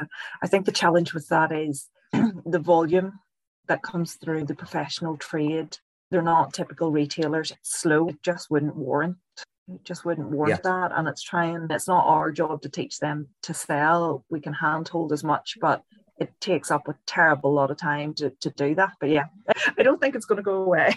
I 0.43 0.47
think 0.49 0.67
the 0.67 0.73
challenge 0.73 1.15
with 1.15 1.29
that 1.29 1.53
is 1.53 1.89
the 2.13 2.59
volume 2.59 3.21
that 3.69 3.83
comes 3.83 4.15
through 4.15 4.45
the 4.45 4.55
professional 4.55 5.17
trade. 5.17 5.79
They're 6.11 6.21
not 6.21 6.53
typical 6.53 6.91
retailers. 6.91 7.53
It's 7.53 7.81
slow. 7.81 8.09
It 8.09 8.23
just 8.23 8.51
wouldn't 8.51 8.77
warrant 8.77 9.17
just 9.85 10.05
wouldn't 10.05 10.29
warrant 10.29 10.61
yeah. 10.65 10.71
that. 10.71 10.93
And 10.95 11.09
it's 11.09 11.23
trying, 11.23 11.67
it's 11.71 11.89
not 11.89 12.07
our 12.07 12.31
job 12.31 12.63
to 12.63 12.69
teach 12.69 12.99
them 12.99 13.29
to 13.43 13.55
sell. 13.55 14.25
We 14.31 14.41
can 14.41 14.53
handhold 14.53 15.13
as 15.13 15.25
much, 15.25 15.59
but 15.61 15.83
it 16.19 16.33
takes 16.41 16.71
up 16.71 16.89
a 16.89 16.95
terrible 17.07 17.53
lot 17.53 17.71
of 17.71 17.77
time 17.77 18.15
to, 18.15 18.31
to 18.41 18.51
do 18.51 18.75
that. 18.77 18.93
But 19.01 19.11
yeah, 19.11 19.25
I 19.79 19.83
don't 19.83 20.01
think 20.01 20.15
it's 20.15 20.27
going 20.27 20.37
to 20.37 20.43
go 20.43 20.63
away. 20.63 20.95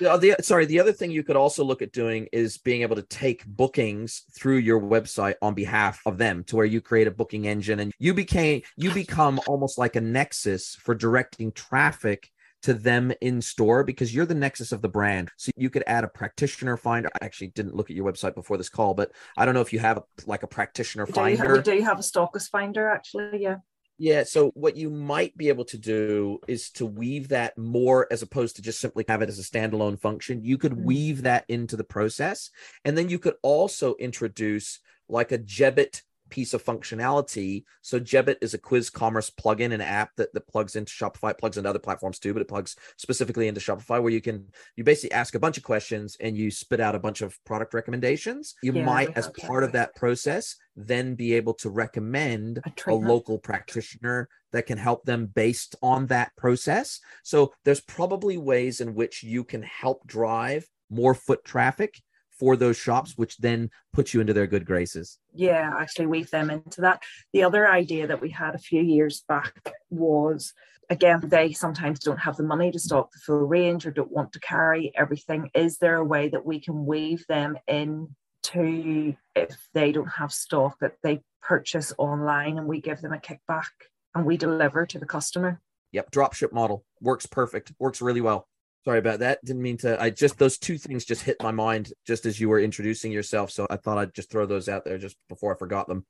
yeah, 0.00 0.16
the, 0.16 0.36
sorry, 0.40 0.66
the 0.66 0.80
other 0.80 0.92
thing 0.92 1.10
you 1.10 1.22
could 1.22 1.36
also 1.36 1.64
look 1.64 1.82
at 1.82 1.92
doing 1.92 2.28
is 2.32 2.58
being 2.58 2.82
able 2.82 2.96
to 2.96 3.02
take 3.02 3.44
bookings 3.46 4.22
through 4.32 4.58
your 4.58 4.80
website 4.80 5.34
on 5.42 5.54
behalf 5.54 6.00
of 6.06 6.18
them 6.18 6.44
to 6.44 6.56
where 6.56 6.66
you 6.66 6.80
create 6.80 7.06
a 7.06 7.12
booking 7.12 7.46
engine 7.46 7.80
and 7.80 7.92
you 7.98 8.14
became 8.14 8.62
you 8.76 8.92
become 8.92 9.40
almost 9.46 9.78
like 9.78 9.96
a 9.96 10.00
nexus 10.00 10.76
for 10.76 10.94
directing 10.94 11.50
traffic 11.52 12.30
to 12.62 12.74
them 12.74 13.12
in 13.20 13.40
store 13.40 13.84
because 13.84 14.14
you're 14.14 14.26
the 14.26 14.34
nexus 14.34 14.72
of 14.72 14.82
the 14.82 14.88
brand. 14.88 15.30
So 15.36 15.50
you 15.56 15.70
could 15.70 15.84
add 15.86 16.04
a 16.04 16.08
practitioner 16.08 16.76
finder. 16.76 17.08
I 17.20 17.24
actually 17.24 17.48
didn't 17.48 17.74
look 17.74 17.90
at 17.90 17.96
your 17.96 18.10
website 18.10 18.34
before 18.34 18.56
this 18.56 18.68
call, 18.68 18.94
but 18.94 19.12
I 19.36 19.44
don't 19.44 19.54
know 19.54 19.60
if 19.60 19.72
you 19.72 19.78
have 19.78 20.02
like 20.26 20.42
a 20.42 20.48
practitioner 20.48 21.06
do 21.06 21.12
finder. 21.12 21.44
You 21.44 21.54
have, 21.54 21.64
do 21.64 21.74
you 21.74 21.84
have 21.84 21.98
a 21.98 22.02
stockist 22.02 22.50
finder 22.50 22.88
actually? 22.88 23.42
Yeah. 23.42 23.56
Yeah. 24.00 24.22
So 24.24 24.52
what 24.54 24.76
you 24.76 24.90
might 24.90 25.36
be 25.36 25.48
able 25.48 25.64
to 25.66 25.78
do 25.78 26.38
is 26.46 26.70
to 26.72 26.86
weave 26.86 27.28
that 27.28 27.58
more 27.58 28.06
as 28.12 28.22
opposed 28.22 28.56
to 28.56 28.62
just 28.62 28.80
simply 28.80 29.04
have 29.08 29.22
it 29.22 29.28
as 29.28 29.40
a 29.40 29.42
standalone 29.42 30.00
function. 30.00 30.44
You 30.44 30.56
could 30.56 30.72
mm-hmm. 30.72 30.84
weave 30.84 31.22
that 31.22 31.44
into 31.48 31.76
the 31.76 31.84
process. 31.84 32.50
And 32.84 32.96
then 32.96 33.08
you 33.08 33.18
could 33.18 33.34
also 33.42 33.96
introduce 33.96 34.78
like 35.08 35.32
a 35.32 35.38
Jebbit 35.38 36.02
piece 36.30 36.54
of 36.54 36.64
functionality. 36.64 37.64
So 37.82 37.98
Jebbit 37.98 38.38
is 38.40 38.54
a 38.54 38.58
quiz 38.58 38.90
commerce 38.90 39.30
plugin, 39.30 39.72
an 39.72 39.80
app 39.80 40.10
that, 40.16 40.32
that 40.34 40.48
plugs 40.48 40.76
into 40.76 40.92
Shopify, 40.92 41.30
it 41.30 41.38
plugs 41.38 41.56
into 41.56 41.68
other 41.68 41.78
platforms 41.78 42.18
too, 42.18 42.32
but 42.32 42.42
it 42.42 42.48
plugs 42.48 42.76
specifically 42.96 43.48
into 43.48 43.60
Shopify 43.60 44.02
where 44.02 44.12
you 44.12 44.20
can 44.20 44.46
you 44.76 44.84
basically 44.84 45.12
ask 45.12 45.34
a 45.34 45.40
bunch 45.40 45.56
of 45.56 45.62
questions 45.62 46.16
and 46.20 46.36
you 46.36 46.50
spit 46.50 46.80
out 46.80 46.94
a 46.94 47.00
bunch 47.00 47.22
of 47.22 47.38
product 47.44 47.74
recommendations. 47.74 48.54
You 48.62 48.72
yeah, 48.72 48.84
might, 48.84 49.16
as 49.16 49.28
part 49.28 49.64
of 49.64 49.72
that 49.72 49.94
process, 49.94 50.56
then 50.76 51.14
be 51.14 51.34
able 51.34 51.54
to 51.54 51.70
recommend 51.70 52.60
a, 52.64 52.92
a 52.92 52.94
local 52.94 53.38
practitioner 53.38 54.28
that 54.52 54.66
can 54.66 54.78
help 54.78 55.04
them 55.04 55.26
based 55.26 55.76
on 55.82 56.06
that 56.06 56.34
process. 56.36 57.00
So 57.22 57.52
there's 57.64 57.80
probably 57.80 58.38
ways 58.38 58.80
in 58.80 58.94
which 58.94 59.22
you 59.22 59.44
can 59.44 59.62
help 59.62 60.06
drive 60.06 60.66
more 60.90 61.14
foot 61.14 61.44
traffic 61.44 62.00
for 62.38 62.56
those 62.56 62.76
shops, 62.76 63.14
which 63.16 63.36
then 63.38 63.70
puts 63.92 64.14
you 64.14 64.20
into 64.20 64.32
their 64.32 64.46
good 64.46 64.64
graces. 64.64 65.18
Yeah, 65.34 65.72
actually 65.78 66.06
weave 66.06 66.30
them 66.30 66.50
into 66.50 66.80
that. 66.82 67.02
The 67.32 67.42
other 67.42 67.68
idea 67.68 68.06
that 68.06 68.20
we 68.20 68.30
had 68.30 68.54
a 68.54 68.58
few 68.58 68.82
years 68.82 69.24
back 69.28 69.74
was 69.90 70.52
again, 70.90 71.20
they 71.24 71.52
sometimes 71.52 72.00
don't 72.00 72.18
have 72.18 72.36
the 72.36 72.42
money 72.42 72.70
to 72.72 72.78
stock 72.78 73.12
the 73.12 73.18
full 73.18 73.46
range 73.46 73.86
or 73.86 73.90
don't 73.90 74.10
want 74.10 74.32
to 74.32 74.40
carry 74.40 74.92
everything. 74.94 75.50
Is 75.54 75.78
there 75.78 75.96
a 75.96 76.04
way 76.04 76.28
that 76.28 76.46
we 76.46 76.60
can 76.60 76.86
weave 76.86 77.26
them 77.28 77.58
in 77.66 78.14
to 78.44 79.14
if 79.36 79.68
they 79.74 79.92
don't 79.92 80.08
have 80.08 80.32
stock 80.32 80.78
that 80.80 80.96
they 81.02 81.20
purchase 81.42 81.92
online 81.98 82.58
and 82.58 82.66
we 82.66 82.80
give 82.80 83.00
them 83.00 83.12
a 83.12 83.18
kickback 83.18 83.66
and 84.14 84.24
we 84.24 84.36
deliver 84.36 84.86
to 84.86 84.98
the 84.98 85.06
customer? 85.06 85.60
Yep, 85.92 86.10
dropship 86.10 86.52
model 86.52 86.84
works 87.00 87.26
perfect, 87.26 87.72
works 87.78 88.00
really 88.00 88.20
well. 88.20 88.48
Sorry 88.84 88.98
about 88.98 89.18
that. 89.20 89.44
Didn't 89.44 89.62
mean 89.62 89.76
to. 89.78 90.00
I 90.00 90.10
just 90.10 90.38
those 90.38 90.58
two 90.58 90.78
things 90.78 91.04
just 91.04 91.22
hit 91.22 91.36
my 91.42 91.50
mind 91.50 91.92
just 92.06 92.26
as 92.26 92.40
you 92.40 92.48
were 92.48 92.60
introducing 92.60 93.12
yourself. 93.12 93.50
So 93.50 93.66
I 93.68 93.76
thought 93.76 93.98
I'd 93.98 94.14
just 94.14 94.30
throw 94.30 94.46
those 94.46 94.68
out 94.68 94.84
there 94.84 94.98
just 94.98 95.16
before 95.28 95.54
I 95.54 95.58
forgot 95.58 95.88
them. 95.88 96.06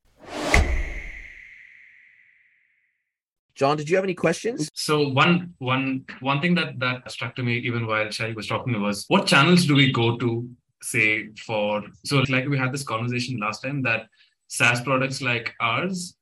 John, 3.55 3.75
did 3.75 3.89
you 3.89 3.97
have 3.97 4.05
any 4.05 4.13
questions? 4.13 4.69
So 4.73 5.09
one 5.09 5.53
one 5.57 6.05
one 6.21 6.39
thing 6.39 6.55
that 6.55 6.79
that 6.79 7.11
struck 7.11 7.35
to 7.35 7.43
me 7.43 7.57
even 7.57 7.85
while 7.85 8.09
Shai 8.09 8.31
was 8.31 8.47
talking 8.47 8.79
was 8.81 9.03
what 9.09 9.27
channels 9.27 9.65
do 9.65 9.75
we 9.75 9.91
go 9.91 10.17
to 10.17 10.49
say 10.81 11.27
for 11.45 11.83
so 12.05 12.23
like 12.29 12.47
we 12.47 12.57
had 12.57 12.71
this 12.71 12.83
conversation 12.83 13.37
last 13.37 13.61
time 13.61 13.81
that 13.81 14.07
SaaS 14.47 14.79
products 14.79 15.21
like 15.21 15.53
ours 15.59 16.15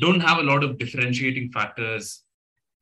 don't 0.00 0.20
have 0.20 0.38
a 0.38 0.42
lot 0.42 0.64
of 0.64 0.78
differentiating 0.78 1.50
factors 1.52 2.22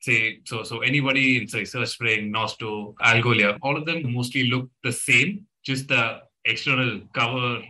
say 0.07 0.41
so 0.51 0.63
so 0.63 0.81
anybody 0.91 1.25
in 1.39 1.49
say 1.49 1.63
SearchSpring, 1.63 2.31
Nosto, 2.37 2.95
Algolia, 3.11 3.59
all 3.63 3.77
of 3.77 3.85
them 3.87 4.13
mostly 4.13 4.45
look 4.53 4.69
the 4.83 4.93
same, 4.93 5.47
just 5.65 5.89
the 5.89 6.05
external 6.45 7.01
cover 7.13 7.63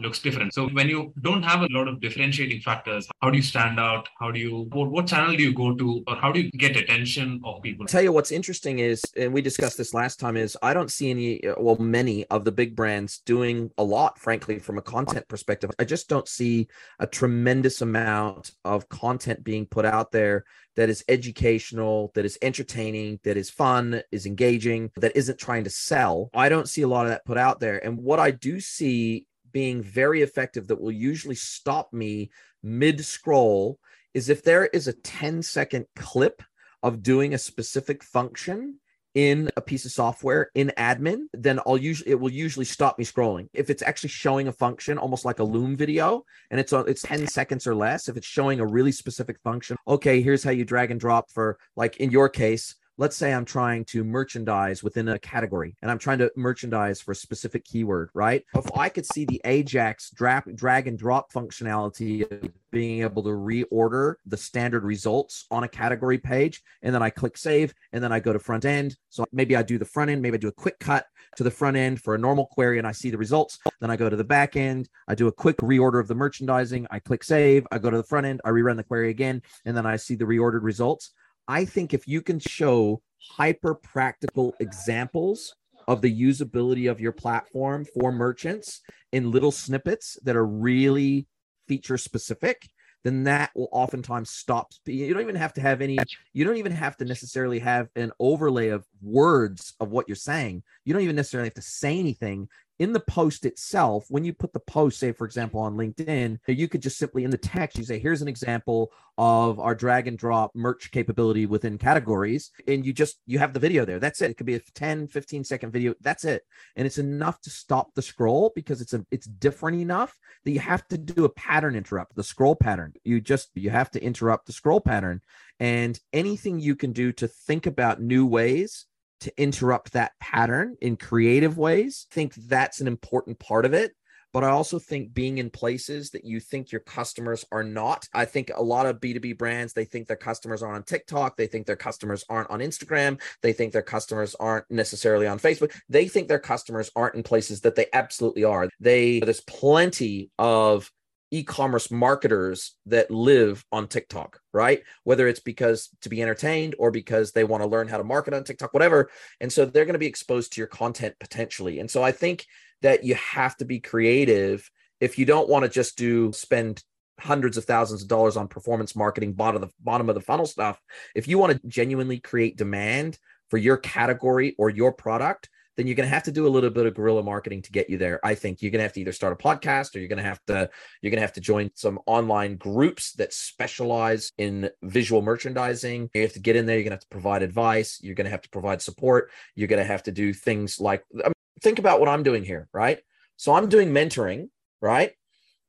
looks 0.00 0.20
different. 0.20 0.54
So 0.54 0.68
when 0.68 0.88
you 0.88 1.12
don't 1.22 1.42
have 1.42 1.62
a 1.62 1.68
lot 1.70 1.88
of 1.88 2.00
differentiating 2.00 2.60
factors, 2.60 3.08
how 3.22 3.30
do 3.30 3.36
you 3.36 3.42
stand 3.42 3.78
out? 3.78 4.08
How 4.18 4.30
do 4.30 4.40
you 4.40 4.68
what, 4.72 4.90
what 4.90 5.06
channel 5.06 5.36
do 5.36 5.42
you 5.42 5.52
go 5.52 5.74
to 5.74 6.04
or 6.06 6.16
how 6.16 6.32
do 6.32 6.40
you 6.40 6.50
get 6.50 6.76
attention 6.76 7.40
of 7.44 7.62
people? 7.62 7.84
I'll 7.84 7.88
tell 7.88 8.02
you 8.02 8.12
what's 8.12 8.32
interesting 8.32 8.78
is 8.78 9.02
and 9.16 9.32
we 9.32 9.42
discussed 9.42 9.78
this 9.78 9.94
last 9.94 10.20
time 10.20 10.36
is 10.36 10.56
I 10.62 10.74
don't 10.74 10.90
see 10.90 11.10
any 11.10 11.40
well 11.58 11.76
many 11.76 12.26
of 12.26 12.44
the 12.44 12.52
big 12.52 12.76
brands 12.76 13.18
doing 13.26 13.70
a 13.78 13.84
lot 13.84 14.18
frankly 14.18 14.58
from 14.58 14.78
a 14.78 14.82
content 14.82 15.26
perspective. 15.28 15.70
I 15.78 15.84
just 15.84 16.08
don't 16.08 16.28
see 16.28 16.68
a 16.98 17.06
tremendous 17.06 17.82
amount 17.82 18.52
of 18.64 18.88
content 18.88 19.44
being 19.44 19.66
put 19.66 19.84
out 19.84 20.12
there 20.12 20.44
that 20.76 20.88
is 20.88 21.04
educational, 21.08 22.12
that 22.14 22.24
is 22.24 22.38
entertaining, 22.42 23.20
that 23.24 23.36
is 23.36 23.50
fun, 23.50 24.02
is 24.12 24.26
engaging, 24.26 24.90
that 24.96 25.16
isn't 25.16 25.38
trying 25.38 25.64
to 25.64 25.70
sell. 25.70 26.30
I 26.32 26.48
don't 26.48 26.68
see 26.68 26.82
a 26.82 26.88
lot 26.88 27.06
of 27.06 27.10
that 27.10 27.24
put 27.24 27.36
out 27.36 27.60
there. 27.60 27.84
And 27.84 27.98
what 27.98 28.20
I 28.20 28.30
do 28.30 28.60
see 28.60 29.26
being 29.52 29.82
very 29.82 30.22
effective 30.22 30.68
that 30.68 30.80
will 30.80 30.92
usually 30.92 31.34
stop 31.34 31.92
me 31.92 32.30
mid 32.62 33.04
scroll 33.04 33.78
is 34.14 34.28
if 34.28 34.42
there 34.42 34.66
is 34.66 34.88
a 34.88 34.92
10 34.92 35.42
second 35.42 35.86
clip 35.96 36.42
of 36.82 37.02
doing 37.02 37.34
a 37.34 37.38
specific 37.38 38.02
function 38.02 38.76
in 39.14 39.50
a 39.56 39.60
piece 39.60 39.84
of 39.84 39.90
software 39.90 40.50
in 40.54 40.72
admin 40.78 41.22
then 41.32 41.58
i'll 41.66 41.76
usually 41.76 42.12
it 42.12 42.20
will 42.20 42.30
usually 42.30 42.64
stop 42.64 42.96
me 42.96 43.04
scrolling. 43.04 43.48
If 43.52 43.68
it's 43.68 43.82
actually 43.82 44.10
showing 44.10 44.46
a 44.46 44.52
function 44.52 44.98
almost 44.98 45.24
like 45.24 45.40
a 45.40 45.44
loom 45.44 45.76
video 45.76 46.22
and 46.50 46.60
it's 46.60 46.72
it's 46.72 47.02
10 47.02 47.26
seconds 47.26 47.66
or 47.66 47.74
less 47.74 48.08
if 48.08 48.16
it's 48.16 48.26
showing 48.26 48.60
a 48.60 48.66
really 48.66 48.92
specific 48.92 49.40
function 49.42 49.76
okay 49.88 50.22
here's 50.22 50.44
how 50.44 50.52
you 50.52 50.64
drag 50.64 50.92
and 50.92 51.00
drop 51.00 51.30
for 51.30 51.58
like 51.76 51.96
in 51.96 52.12
your 52.12 52.28
case 52.28 52.76
let's 53.00 53.16
say 53.16 53.32
I'm 53.32 53.46
trying 53.46 53.86
to 53.86 54.04
merchandise 54.04 54.82
within 54.82 55.08
a 55.08 55.18
category 55.18 55.74
and 55.80 55.90
I'm 55.90 55.96
trying 55.96 56.18
to 56.18 56.30
merchandise 56.36 57.00
for 57.00 57.12
a 57.12 57.16
specific 57.16 57.64
keyword, 57.64 58.10
right? 58.12 58.44
If 58.54 58.76
I 58.76 58.90
could 58.90 59.06
see 59.06 59.24
the 59.24 59.40
Ajax 59.46 60.10
drag, 60.10 60.54
drag 60.54 60.86
and 60.86 60.98
drop 60.98 61.32
functionality 61.32 62.30
of 62.30 62.50
being 62.70 63.00
able 63.00 63.22
to 63.22 63.30
reorder 63.30 64.16
the 64.26 64.36
standard 64.36 64.84
results 64.84 65.46
on 65.50 65.64
a 65.64 65.68
category 65.68 66.18
page, 66.18 66.62
and 66.82 66.94
then 66.94 67.02
I 67.02 67.08
click 67.08 67.38
save, 67.38 67.72
and 67.92 68.04
then 68.04 68.12
I 68.12 68.20
go 68.20 68.34
to 68.34 68.38
front 68.38 68.66
end. 68.66 68.96
So 69.08 69.24
maybe 69.32 69.56
I 69.56 69.62
do 69.62 69.78
the 69.78 69.84
front 69.86 70.10
end, 70.10 70.20
maybe 70.20 70.34
I 70.34 70.38
do 70.38 70.48
a 70.48 70.52
quick 70.52 70.78
cut 70.78 71.06
to 71.36 71.42
the 71.42 71.50
front 71.50 71.78
end 71.78 72.02
for 72.02 72.14
a 72.14 72.18
normal 72.18 72.46
query 72.46 72.78
and 72.78 72.86
I 72.86 72.92
see 72.92 73.10
the 73.10 73.18
results. 73.18 73.58
Then 73.80 73.90
I 73.90 73.96
go 73.96 74.10
to 74.10 74.16
the 74.16 74.24
back 74.24 74.56
end, 74.56 74.88
I 75.08 75.14
do 75.14 75.26
a 75.28 75.32
quick 75.32 75.56
reorder 75.58 76.00
of 76.00 76.08
the 76.08 76.14
merchandising, 76.14 76.86
I 76.90 76.98
click 76.98 77.24
save, 77.24 77.66
I 77.70 77.78
go 77.78 77.88
to 77.88 77.96
the 77.96 78.02
front 78.02 78.26
end, 78.26 78.40
I 78.44 78.50
rerun 78.50 78.76
the 78.76 78.84
query 78.84 79.10
again, 79.10 79.42
and 79.64 79.76
then 79.76 79.86
I 79.86 79.96
see 79.96 80.16
the 80.16 80.24
reordered 80.24 80.62
results. 80.62 81.12
I 81.50 81.64
think 81.64 81.92
if 81.92 82.06
you 82.06 82.22
can 82.22 82.38
show 82.38 83.02
hyper 83.32 83.74
practical 83.74 84.54
examples 84.60 85.52
of 85.88 86.00
the 86.00 86.22
usability 86.22 86.88
of 86.88 87.00
your 87.00 87.10
platform 87.10 87.84
for 87.84 88.12
merchants 88.12 88.82
in 89.10 89.32
little 89.32 89.50
snippets 89.50 90.16
that 90.22 90.36
are 90.36 90.46
really 90.46 91.26
feature 91.66 91.98
specific, 91.98 92.68
then 93.02 93.24
that 93.24 93.50
will 93.56 93.68
oftentimes 93.72 94.30
stop. 94.30 94.70
You 94.86 95.12
don't 95.12 95.24
even 95.24 95.34
have 95.34 95.52
to 95.54 95.60
have 95.60 95.80
any, 95.80 95.98
you 96.32 96.44
don't 96.44 96.58
even 96.58 96.70
have 96.70 96.96
to 96.98 97.04
necessarily 97.04 97.58
have 97.58 97.88
an 97.96 98.12
overlay 98.20 98.68
of 98.68 98.86
words 99.02 99.74
of 99.80 99.90
what 99.90 100.08
you're 100.08 100.14
saying. 100.14 100.62
You 100.84 100.92
don't 100.92 101.02
even 101.02 101.16
necessarily 101.16 101.48
have 101.48 101.54
to 101.54 101.62
say 101.62 101.98
anything 101.98 102.48
in 102.80 102.94
the 102.94 103.00
post 103.00 103.44
itself, 103.44 104.06
when 104.08 104.24
you 104.24 104.32
put 104.32 104.54
the 104.54 104.58
post, 104.58 104.98
say, 104.98 105.12
for 105.12 105.26
example, 105.26 105.60
on 105.60 105.76
LinkedIn, 105.76 106.38
you 106.48 106.66
could 106.66 106.80
just 106.80 106.96
simply 106.96 107.24
in 107.24 107.30
the 107.30 107.36
text, 107.36 107.76
you 107.76 107.84
say, 107.84 107.98
here's 107.98 108.22
an 108.22 108.26
example 108.26 108.90
of 109.18 109.60
our 109.60 109.74
drag 109.74 110.08
and 110.08 110.16
drop 110.16 110.50
merch 110.54 110.90
capability 110.90 111.44
within 111.44 111.76
categories. 111.76 112.50
And 112.66 112.86
you 112.86 112.94
just, 112.94 113.20
you 113.26 113.38
have 113.38 113.52
the 113.52 113.60
video 113.60 113.84
there. 113.84 113.98
That's 113.98 114.22
it. 114.22 114.30
It 114.30 114.38
could 114.38 114.46
be 114.46 114.54
a 114.54 114.60
10, 114.74 115.08
15 115.08 115.44
second 115.44 115.72
video. 115.72 115.92
That's 116.00 116.24
it. 116.24 116.42
And 116.74 116.86
it's 116.86 116.96
enough 116.96 117.38
to 117.42 117.50
stop 117.50 117.92
the 117.94 118.00
scroll 118.00 118.50
because 118.56 118.80
it's 118.80 118.94
a, 118.94 119.04
it's 119.10 119.26
different 119.26 119.78
enough 119.78 120.18
that 120.46 120.52
you 120.52 120.60
have 120.60 120.88
to 120.88 120.96
do 120.96 121.26
a 121.26 121.28
pattern 121.28 121.76
interrupt, 121.76 122.16
the 122.16 122.24
scroll 122.24 122.56
pattern. 122.56 122.94
You 123.04 123.20
just, 123.20 123.50
you 123.54 123.68
have 123.68 123.90
to 123.90 124.02
interrupt 124.02 124.46
the 124.46 124.54
scroll 124.54 124.80
pattern. 124.80 125.20
And 125.58 126.00
anything 126.14 126.60
you 126.60 126.76
can 126.76 126.92
do 126.92 127.12
to 127.12 127.28
think 127.28 127.66
about 127.66 128.00
new 128.00 128.24
ways 128.24 128.86
to 129.20 129.32
interrupt 129.40 129.92
that 129.92 130.12
pattern 130.20 130.76
in 130.80 130.96
creative 130.96 131.58
ways. 131.58 132.06
I 132.10 132.14
think 132.14 132.34
that's 132.34 132.80
an 132.80 132.86
important 132.86 133.38
part 133.38 133.64
of 133.64 133.74
it. 133.74 133.92
But 134.32 134.44
I 134.44 134.50
also 134.50 134.78
think 134.78 135.12
being 135.12 135.38
in 135.38 135.50
places 135.50 136.10
that 136.10 136.24
you 136.24 136.38
think 136.38 136.70
your 136.70 136.82
customers 136.82 137.44
are 137.50 137.64
not. 137.64 138.06
I 138.14 138.24
think 138.24 138.50
a 138.54 138.62
lot 138.62 138.86
of 138.86 139.00
B2B 139.00 139.36
brands, 139.36 139.72
they 139.72 139.84
think 139.84 140.06
their 140.06 140.16
customers 140.16 140.62
aren't 140.62 140.76
on 140.76 140.82
TikTok. 140.84 141.36
They 141.36 141.48
think 141.48 141.66
their 141.66 141.76
customers 141.76 142.24
aren't 142.28 142.50
on 142.50 142.60
Instagram. 142.60 143.20
They 143.42 143.52
think 143.52 143.72
their 143.72 143.82
customers 143.82 144.36
aren't 144.38 144.70
necessarily 144.70 145.26
on 145.26 145.40
Facebook. 145.40 145.76
They 145.88 146.06
think 146.06 146.28
their 146.28 146.38
customers 146.38 146.90
aren't 146.94 147.16
in 147.16 147.24
places 147.24 147.62
that 147.62 147.74
they 147.74 147.86
absolutely 147.92 148.44
are. 148.44 148.68
They, 148.78 149.18
there's 149.18 149.40
plenty 149.40 150.30
of 150.38 150.90
e-commerce 151.30 151.90
marketers 151.90 152.74
that 152.86 153.10
live 153.10 153.64
on 153.70 153.86
TikTok, 153.86 154.40
right? 154.52 154.82
Whether 155.04 155.28
it's 155.28 155.40
because 155.40 155.88
to 156.02 156.08
be 156.08 156.22
entertained 156.22 156.74
or 156.78 156.90
because 156.90 157.32
they 157.32 157.44
want 157.44 157.62
to 157.62 157.68
learn 157.68 157.88
how 157.88 157.98
to 157.98 158.04
market 158.04 158.34
on 158.34 158.44
TikTok, 158.44 158.74
whatever. 158.74 159.10
And 159.40 159.52
so 159.52 159.64
they're 159.64 159.84
going 159.84 159.94
to 159.94 159.98
be 159.98 160.06
exposed 160.06 160.52
to 160.52 160.60
your 160.60 160.68
content 160.68 161.14
potentially. 161.20 161.78
And 161.78 161.90
so 161.90 162.02
I 162.02 162.12
think 162.12 162.46
that 162.82 163.04
you 163.04 163.14
have 163.14 163.56
to 163.58 163.64
be 163.64 163.80
creative 163.80 164.68
if 165.00 165.18
you 165.18 165.24
don't 165.24 165.48
want 165.48 165.64
to 165.64 165.68
just 165.68 165.96
do 165.96 166.32
spend 166.32 166.82
hundreds 167.18 167.56
of 167.56 167.64
thousands 167.64 168.02
of 168.02 168.08
dollars 168.08 168.36
on 168.36 168.48
performance 168.48 168.96
marketing 168.96 169.34
bottom 169.34 169.62
of 169.62 169.68
the 169.68 169.74
bottom 169.80 170.08
of 170.08 170.14
the 170.14 170.20
funnel 170.22 170.46
stuff 170.46 170.80
if 171.14 171.28
you 171.28 171.38
want 171.38 171.52
to 171.52 171.68
genuinely 171.68 172.18
create 172.18 172.56
demand 172.56 173.18
for 173.50 173.58
your 173.58 173.76
category 173.76 174.54
or 174.58 174.70
your 174.70 174.90
product 174.90 175.50
then 175.80 175.86
you're 175.86 175.96
going 175.96 176.06
to 176.06 176.14
have 176.14 176.24
to 176.24 176.30
do 176.30 176.46
a 176.46 176.50
little 176.50 176.68
bit 176.68 176.84
of 176.84 176.92
guerrilla 176.92 177.22
marketing 177.22 177.62
to 177.62 177.72
get 177.72 177.88
you 177.88 177.96
there. 177.96 178.20
I 178.22 178.34
think 178.34 178.60
you're 178.60 178.70
going 178.70 178.80
to 178.80 178.82
have 178.82 178.92
to 178.92 179.00
either 179.00 179.12
start 179.12 179.32
a 179.32 179.36
podcast 179.36 179.96
or 179.96 180.00
you're 180.00 180.08
going 180.08 180.18
to 180.18 180.22
have 180.22 180.44
to 180.48 180.68
you're 181.00 181.10
going 181.10 181.16
to 181.16 181.22
have 181.22 181.32
to 181.32 181.40
join 181.40 181.70
some 181.74 181.98
online 182.04 182.56
groups 182.56 183.14
that 183.14 183.32
specialize 183.32 184.30
in 184.36 184.68
visual 184.82 185.22
merchandising. 185.22 186.10
You 186.12 186.20
have 186.20 186.34
to 186.34 186.38
get 186.38 186.56
in 186.56 186.66
there. 186.66 186.76
You're 186.76 186.84
going 186.84 186.90
to 186.90 186.96
have 186.96 187.00
to 187.00 187.08
provide 187.08 187.42
advice. 187.42 187.98
You're 188.02 188.14
going 188.14 188.26
to 188.26 188.30
have 188.30 188.42
to 188.42 188.50
provide 188.50 188.82
support. 188.82 189.30
You're 189.54 189.68
going 189.68 189.80
to 189.80 189.86
have 189.86 190.02
to 190.02 190.12
do 190.12 190.34
things 190.34 190.78
like 190.78 191.02
I 191.14 191.28
mean, 191.28 191.32
think 191.62 191.78
about 191.78 191.98
what 191.98 192.10
I'm 192.10 192.24
doing 192.24 192.44
here, 192.44 192.68
right? 192.74 193.00
So 193.38 193.54
I'm 193.54 193.70
doing 193.70 193.90
mentoring, 193.90 194.50
right? 194.82 195.12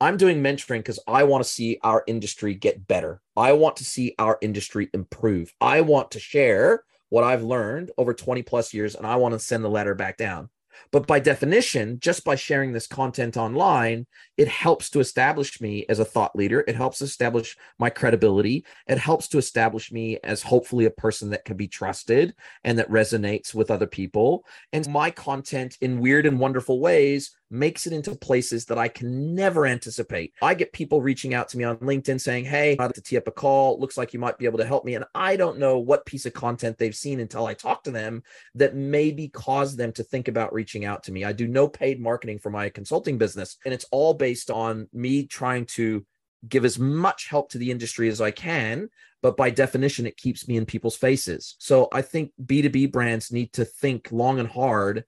I'm 0.02 0.18
doing 0.18 0.44
mentoring 0.44 0.80
because 0.80 1.00
I 1.08 1.24
want 1.24 1.42
to 1.46 1.50
see 1.50 1.80
our 1.84 2.04
industry 2.06 2.54
get 2.54 2.86
better. 2.86 3.22
I 3.38 3.54
want 3.54 3.78
to 3.78 3.86
see 3.86 4.14
our 4.20 4.38
industry 4.42 4.90
improve. 4.94 5.54
I 5.62 5.80
want 5.80 6.12
to 6.12 6.20
share 6.20 6.84
what 7.12 7.26
I've 7.26 7.44
learned 7.44 7.92
over 7.98 8.14
20 8.14 8.42
plus 8.42 8.74
years 8.74 8.96
and 8.96 9.06
I 9.06 9.18
want 9.18 9.34
to 9.34 9.40
send 9.40 9.66
the 9.66 9.70
letter 9.70 9.94
back 9.94 10.16
down. 10.16 10.50
But 10.92 11.06
by 11.06 11.20
definition, 11.20 12.00
just 12.00 12.24
by 12.24 12.36
sharing 12.36 12.72
this 12.72 12.88
content 12.88 13.36
online, 13.36 14.08
it 14.38 14.48
helps 14.48 14.90
to 14.92 15.02
establish 15.02 15.60
me 15.60 15.86
as 15.90 16.00
a 16.00 16.06
thought 16.06 16.36
leader. 16.38 16.64
It 16.66 16.76
helps 16.76 17.02
establish 17.02 17.58
my 17.78 17.90
credibility. 17.90 18.66
It 18.88 18.98
helps 18.98 19.28
to 19.30 19.38
establish 19.38 19.92
me 19.92 20.20
as 20.24 20.42
hopefully 20.42 20.86
a 20.86 20.92
person 20.92 21.32
that 21.32 21.44
can 21.44 21.58
be 21.58 21.68
trusted 21.68 22.34
and 22.64 22.80
that 22.80 22.90
resonates 22.90 23.54
with 23.54 23.70
other 23.70 23.88
people. 23.88 24.46
And 24.72 24.88
my 24.90 25.12
content 25.12 25.78
in 25.82 26.00
weird 26.00 26.26
and 26.26 26.40
wonderful 26.40 26.80
ways 26.80 27.36
makes 27.52 27.86
it 27.86 27.94
into 27.94 28.16
places 28.16 28.66
that 28.66 28.78
I 28.78 28.88
can 28.88 29.36
never 29.36 29.66
anticipate. 29.66 30.34
I 30.42 30.54
get 30.54 30.74
people 30.74 31.02
reaching 31.02 31.34
out 31.34 31.50
to 31.50 31.58
me 31.58 31.64
on 31.64 31.78
LinkedIn 31.78 32.20
saying, 32.20 32.46
Hey, 32.46 32.74
I'd 32.74 32.80
like 32.80 32.94
to 32.94 33.02
tee 33.02 33.18
up 33.18 33.28
a 33.28 33.32
call. 33.32 33.80
Looks 33.80 33.98
like 33.98 34.14
you 34.14 34.20
might 34.20 34.38
be 34.38 34.46
able 34.46 34.60
to 34.60 34.66
help 34.66 34.86
me. 34.86 34.96
And 34.96 35.06
I 35.14 35.36
don't 35.36 35.60
know 35.60 35.78
what 35.78 36.06
piece 36.06 36.26
of 36.26 36.34
content 36.34 36.78
they've 36.78 36.96
seen 36.96 37.20
until 37.20 37.46
I 37.46 37.54
talk 37.54 37.84
to 37.84 37.92
them 37.92 38.24
that 38.56 38.76
maybe 38.76 39.28
cause 39.28 39.76
them 39.76 39.92
to 39.94 40.04
think 40.04 40.28
about 40.28 40.54
reaching 40.54 40.86
out 40.86 41.04
to 41.04 41.12
me. 41.12 41.26
I 41.26 41.34
do 41.34 41.48
no 41.48 41.68
paid 41.68 42.00
marketing 42.00 42.40
for 42.40 42.50
my 42.50 42.70
consulting 42.70 43.18
business, 43.18 43.58
and 43.66 43.74
it's 43.74 43.86
all 43.92 44.14
based 44.14 44.50
on 44.50 44.88
me 44.94 45.26
trying 45.26 45.66
to 45.66 46.06
give 46.48 46.66
as 46.66 46.80
much 46.80 47.28
help 47.28 47.52
to 47.52 47.58
the 47.58 47.72
industry 47.72 48.10
as 48.10 48.22
I 48.22 48.32
can. 48.32 48.90
But 49.22 49.38
by 49.38 49.52
definition, 49.52 50.08
it 50.08 50.18
keeps 50.18 50.48
me 50.48 50.58
in 50.58 50.66
people's 50.66 50.98
faces. 50.98 51.56
So 51.60 51.88
I 51.92 52.02
think 52.02 52.32
B2B 52.44 52.92
brands 52.92 53.32
need 53.32 53.54
to 53.54 53.66
think 53.66 54.12
long 54.12 54.40
and 54.40 54.50
hard 54.50 55.06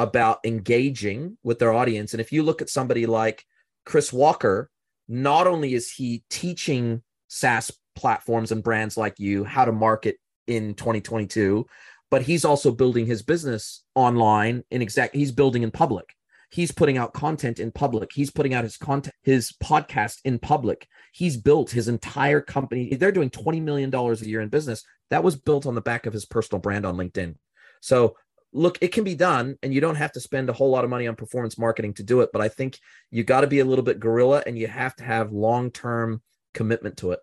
about 0.00 0.38
engaging 0.44 1.36
with 1.42 1.58
their 1.58 1.74
audience. 1.74 2.14
And 2.14 2.22
if 2.22 2.32
you 2.32 2.42
look 2.42 2.62
at 2.62 2.70
somebody 2.70 3.04
like 3.04 3.44
Chris 3.84 4.14
Walker, 4.14 4.70
not 5.08 5.46
only 5.46 5.74
is 5.74 5.92
he 5.92 6.24
teaching 6.30 7.02
SaaS 7.28 7.70
platforms 7.94 8.50
and 8.50 8.62
brands 8.62 8.96
like 8.96 9.18
you 9.18 9.44
how 9.44 9.66
to 9.66 9.72
market 9.72 10.16
in 10.46 10.72
2022, 10.72 11.66
but 12.10 12.22
he's 12.22 12.46
also 12.46 12.72
building 12.72 13.04
his 13.04 13.22
business 13.22 13.84
online 13.94 14.64
in 14.70 14.80
exact 14.80 15.14
he's 15.14 15.32
building 15.32 15.64
in 15.64 15.70
public. 15.70 16.14
He's 16.50 16.72
putting 16.72 16.96
out 16.96 17.12
content 17.12 17.60
in 17.60 17.70
public. 17.70 18.10
He's 18.14 18.30
putting 18.30 18.54
out 18.54 18.64
his 18.64 18.78
content, 18.78 19.14
his 19.22 19.52
podcast 19.62 20.16
in 20.24 20.38
public. 20.38 20.88
He's 21.12 21.36
built 21.36 21.70
his 21.70 21.88
entire 21.88 22.40
company. 22.40 22.94
They're 22.94 23.12
doing 23.12 23.30
$20 23.30 23.60
million 23.62 23.94
a 23.94 24.14
year 24.16 24.40
in 24.40 24.48
business. 24.48 24.82
That 25.10 25.22
was 25.22 25.36
built 25.36 25.66
on 25.66 25.74
the 25.74 25.82
back 25.82 26.06
of 26.06 26.14
his 26.14 26.24
personal 26.24 26.60
brand 26.60 26.86
on 26.86 26.96
LinkedIn. 26.96 27.36
So 27.80 28.16
look, 28.52 28.78
it 28.80 28.92
can 28.92 29.04
be 29.04 29.14
done, 29.14 29.56
and 29.62 29.72
you 29.72 29.80
don't 29.80 29.96
have 29.96 30.12
to 30.12 30.20
spend 30.20 30.48
a 30.48 30.52
whole 30.52 30.70
lot 30.70 30.84
of 30.84 30.90
money 30.90 31.06
on 31.06 31.16
performance 31.16 31.58
marketing 31.58 31.94
to 31.94 32.02
do 32.02 32.20
it. 32.20 32.30
But 32.32 32.42
I 32.42 32.48
think 32.48 32.78
you 33.10 33.24
got 33.24 33.42
to 33.42 33.46
be 33.46 33.60
a 33.60 33.64
little 33.64 33.84
bit 33.84 34.00
guerrilla, 34.00 34.42
and 34.46 34.58
you 34.58 34.66
have 34.66 34.96
to 34.96 35.04
have 35.04 35.32
long 35.32 35.70
term 35.70 36.22
commitment 36.54 36.96
to 36.98 37.12
it. 37.12 37.20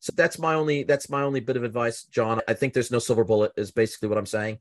So 0.00 0.12
that's 0.16 0.38
my 0.38 0.54
only 0.54 0.82
that's 0.82 1.08
my 1.08 1.22
only 1.22 1.40
bit 1.40 1.56
of 1.56 1.64
advice, 1.64 2.04
John. 2.04 2.40
I 2.46 2.54
think 2.54 2.74
there's 2.74 2.90
no 2.90 2.98
silver 2.98 3.24
bullet, 3.24 3.52
is 3.56 3.70
basically 3.70 4.08
what 4.08 4.18
I'm 4.18 4.26
saying. 4.26 4.58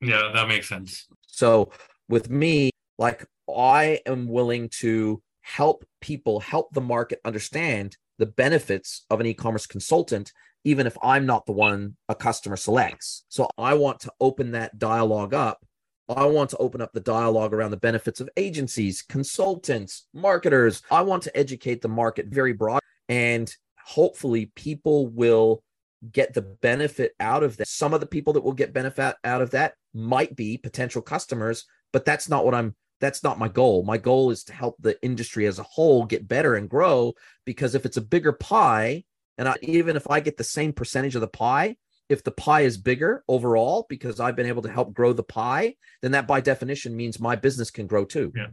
Yeah, 0.00 0.30
that 0.34 0.48
makes 0.48 0.68
sense. 0.68 1.06
So 1.26 1.70
with 2.08 2.28
me, 2.28 2.72
like 2.98 3.26
I 3.48 4.00
am 4.04 4.28
willing 4.28 4.68
to 4.80 5.22
help 5.40 5.84
people, 6.00 6.40
help 6.40 6.72
the 6.72 6.80
market 6.80 7.20
understand 7.24 7.96
the 8.18 8.26
benefits 8.26 9.04
of 9.10 9.20
an 9.20 9.26
e-commerce 9.26 9.66
consultant 9.66 10.32
even 10.64 10.86
if 10.86 10.96
I'm 11.02 11.26
not 11.26 11.46
the 11.46 11.52
one 11.52 11.96
a 12.08 12.14
customer 12.14 12.56
selects. 12.56 13.24
So 13.28 13.48
I 13.58 13.74
want 13.74 14.00
to 14.00 14.12
open 14.20 14.52
that 14.52 14.78
dialogue 14.78 15.34
up. 15.34 15.64
I 16.08 16.26
want 16.26 16.50
to 16.50 16.56
open 16.58 16.80
up 16.80 16.92
the 16.92 17.00
dialogue 17.00 17.54
around 17.54 17.70
the 17.70 17.76
benefits 17.76 18.20
of 18.20 18.28
agencies, 18.36 19.02
consultants, 19.02 20.06
marketers. 20.12 20.82
I 20.90 21.02
want 21.02 21.22
to 21.24 21.36
educate 21.36 21.80
the 21.80 21.88
market 21.88 22.26
very 22.26 22.52
broad 22.52 22.80
and 23.08 23.54
hopefully 23.84 24.52
people 24.54 25.08
will 25.08 25.62
get 26.10 26.34
the 26.34 26.42
benefit 26.42 27.12
out 27.20 27.42
of 27.42 27.56
that. 27.56 27.68
Some 27.68 27.94
of 27.94 28.00
the 28.00 28.06
people 28.06 28.32
that 28.32 28.42
will 28.42 28.52
get 28.52 28.72
benefit 28.72 29.16
out 29.24 29.42
of 29.42 29.50
that 29.50 29.74
might 29.94 30.34
be 30.34 30.58
potential 30.58 31.02
customers, 31.02 31.64
but 31.92 32.04
that's 32.04 32.28
not 32.28 32.44
what 32.44 32.54
I'm 32.54 32.74
that's 33.00 33.24
not 33.24 33.38
my 33.38 33.48
goal. 33.48 33.82
My 33.82 33.98
goal 33.98 34.30
is 34.30 34.44
to 34.44 34.52
help 34.52 34.76
the 34.78 34.96
industry 35.02 35.46
as 35.46 35.58
a 35.58 35.64
whole 35.64 36.04
get 36.04 36.28
better 36.28 36.54
and 36.54 36.70
grow 36.70 37.14
because 37.44 37.74
if 37.74 37.84
it's 37.84 37.96
a 37.96 38.02
bigger 38.02 38.32
pie, 38.32 39.02
and 39.38 39.48
I, 39.48 39.56
even 39.62 39.96
if 39.96 40.10
I 40.10 40.20
get 40.20 40.36
the 40.36 40.44
same 40.44 40.72
percentage 40.72 41.14
of 41.14 41.20
the 41.20 41.28
pie, 41.28 41.76
if 42.08 42.22
the 42.22 42.30
pie 42.30 42.62
is 42.62 42.76
bigger 42.76 43.24
overall 43.28 43.86
because 43.88 44.20
I've 44.20 44.36
been 44.36 44.46
able 44.46 44.62
to 44.62 44.70
help 44.70 44.92
grow 44.92 45.12
the 45.12 45.22
pie, 45.22 45.76
then 46.02 46.12
that 46.12 46.26
by 46.26 46.40
definition 46.40 46.96
means 46.96 47.18
my 47.18 47.36
business 47.36 47.70
can 47.70 47.86
grow 47.86 48.04
too. 48.04 48.32
Yeah, 48.36 48.48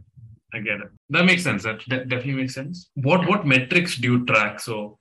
I 0.54 0.60
get 0.60 0.80
it. 0.80 0.88
That 1.10 1.24
makes 1.24 1.42
sense. 1.42 1.62
That, 1.64 1.80
that 1.88 2.08
definitely 2.08 2.42
makes 2.42 2.54
sense. 2.54 2.90
What 2.94 3.28
what 3.28 3.46
metrics 3.46 3.96
do 3.96 4.12
you 4.12 4.24
track? 4.24 4.60
So, 4.60 4.98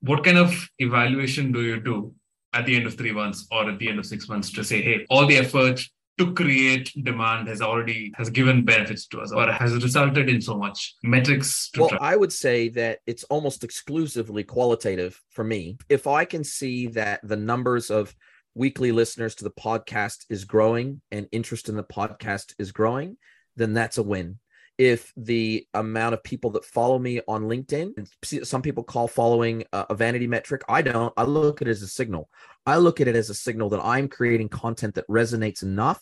what 0.00 0.24
kind 0.24 0.38
of 0.38 0.68
evaluation 0.78 1.52
do 1.52 1.62
you 1.62 1.80
do 1.80 2.14
at 2.52 2.66
the 2.66 2.76
end 2.76 2.86
of 2.86 2.96
three 2.96 3.12
months 3.12 3.46
or 3.50 3.70
at 3.70 3.78
the 3.78 3.88
end 3.88 3.98
of 3.98 4.06
six 4.06 4.28
months 4.28 4.52
to 4.52 4.62
say, 4.62 4.82
hey, 4.82 5.06
all 5.08 5.26
the 5.26 5.38
effort 5.38 5.80
to 6.18 6.32
create 6.34 6.92
demand 7.04 7.48
has 7.48 7.62
already 7.62 8.12
has 8.16 8.28
given 8.28 8.64
benefits 8.64 9.06
to 9.06 9.20
us 9.20 9.32
or 9.32 9.50
has 9.50 9.72
resulted 9.82 10.28
in 10.28 10.40
so 10.40 10.56
much 10.56 10.94
metrics 11.02 11.70
well 11.78 11.90
i 12.00 12.14
would 12.14 12.32
say 12.32 12.68
that 12.68 12.98
it's 13.06 13.24
almost 13.24 13.64
exclusively 13.64 14.44
qualitative 14.44 15.20
for 15.30 15.44
me. 15.44 15.76
If 15.88 16.06
i 16.06 16.24
can 16.24 16.44
see 16.44 16.88
that 16.88 17.20
the 17.22 17.36
numbers 17.36 17.90
of 17.90 18.14
weekly 18.54 18.92
listeners 18.92 19.34
to 19.36 19.44
the 19.44 19.50
podcast 19.50 20.26
is 20.28 20.44
growing 20.44 21.00
and 21.10 21.26
interest 21.32 21.68
in 21.68 21.76
the 21.76 21.84
podcast 21.84 22.54
is 22.58 22.72
growing 22.72 23.16
then 23.56 23.72
that's 23.72 23.98
a 23.98 24.02
win 24.02 24.38
if 24.78 25.12
the 25.16 25.66
amount 25.74 26.14
of 26.14 26.22
people 26.22 26.50
that 26.50 26.64
follow 26.64 26.98
me 26.98 27.20
on 27.28 27.44
LinkedIn, 27.44 28.08
some 28.44 28.62
people 28.62 28.82
call 28.82 29.08
following 29.08 29.64
a 29.72 29.94
vanity 29.94 30.26
metric. 30.26 30.62
I 30.68 30.82
don't. 30.82 31.12
I 31.16 31.24
look 31.24 31.62
at 31.62 31.68
it 31.68 31.72
as 31.72 31.82
a 31.82 31.88
signal. 31.88 32.28
I 32.66 32.76
look 32.76 33.00
at 33.00 33.08
it 33.08 33.16
as 33.16 33.30
a 33.30 33.34
signal 33.34 33.68
that 33.70 33.84
I'm 33.84 34.08
creating 34.08 34.48
content 34.48 34.94
that 34.94 35.08
resonates 35.08 35.62
enough 35.62 36.00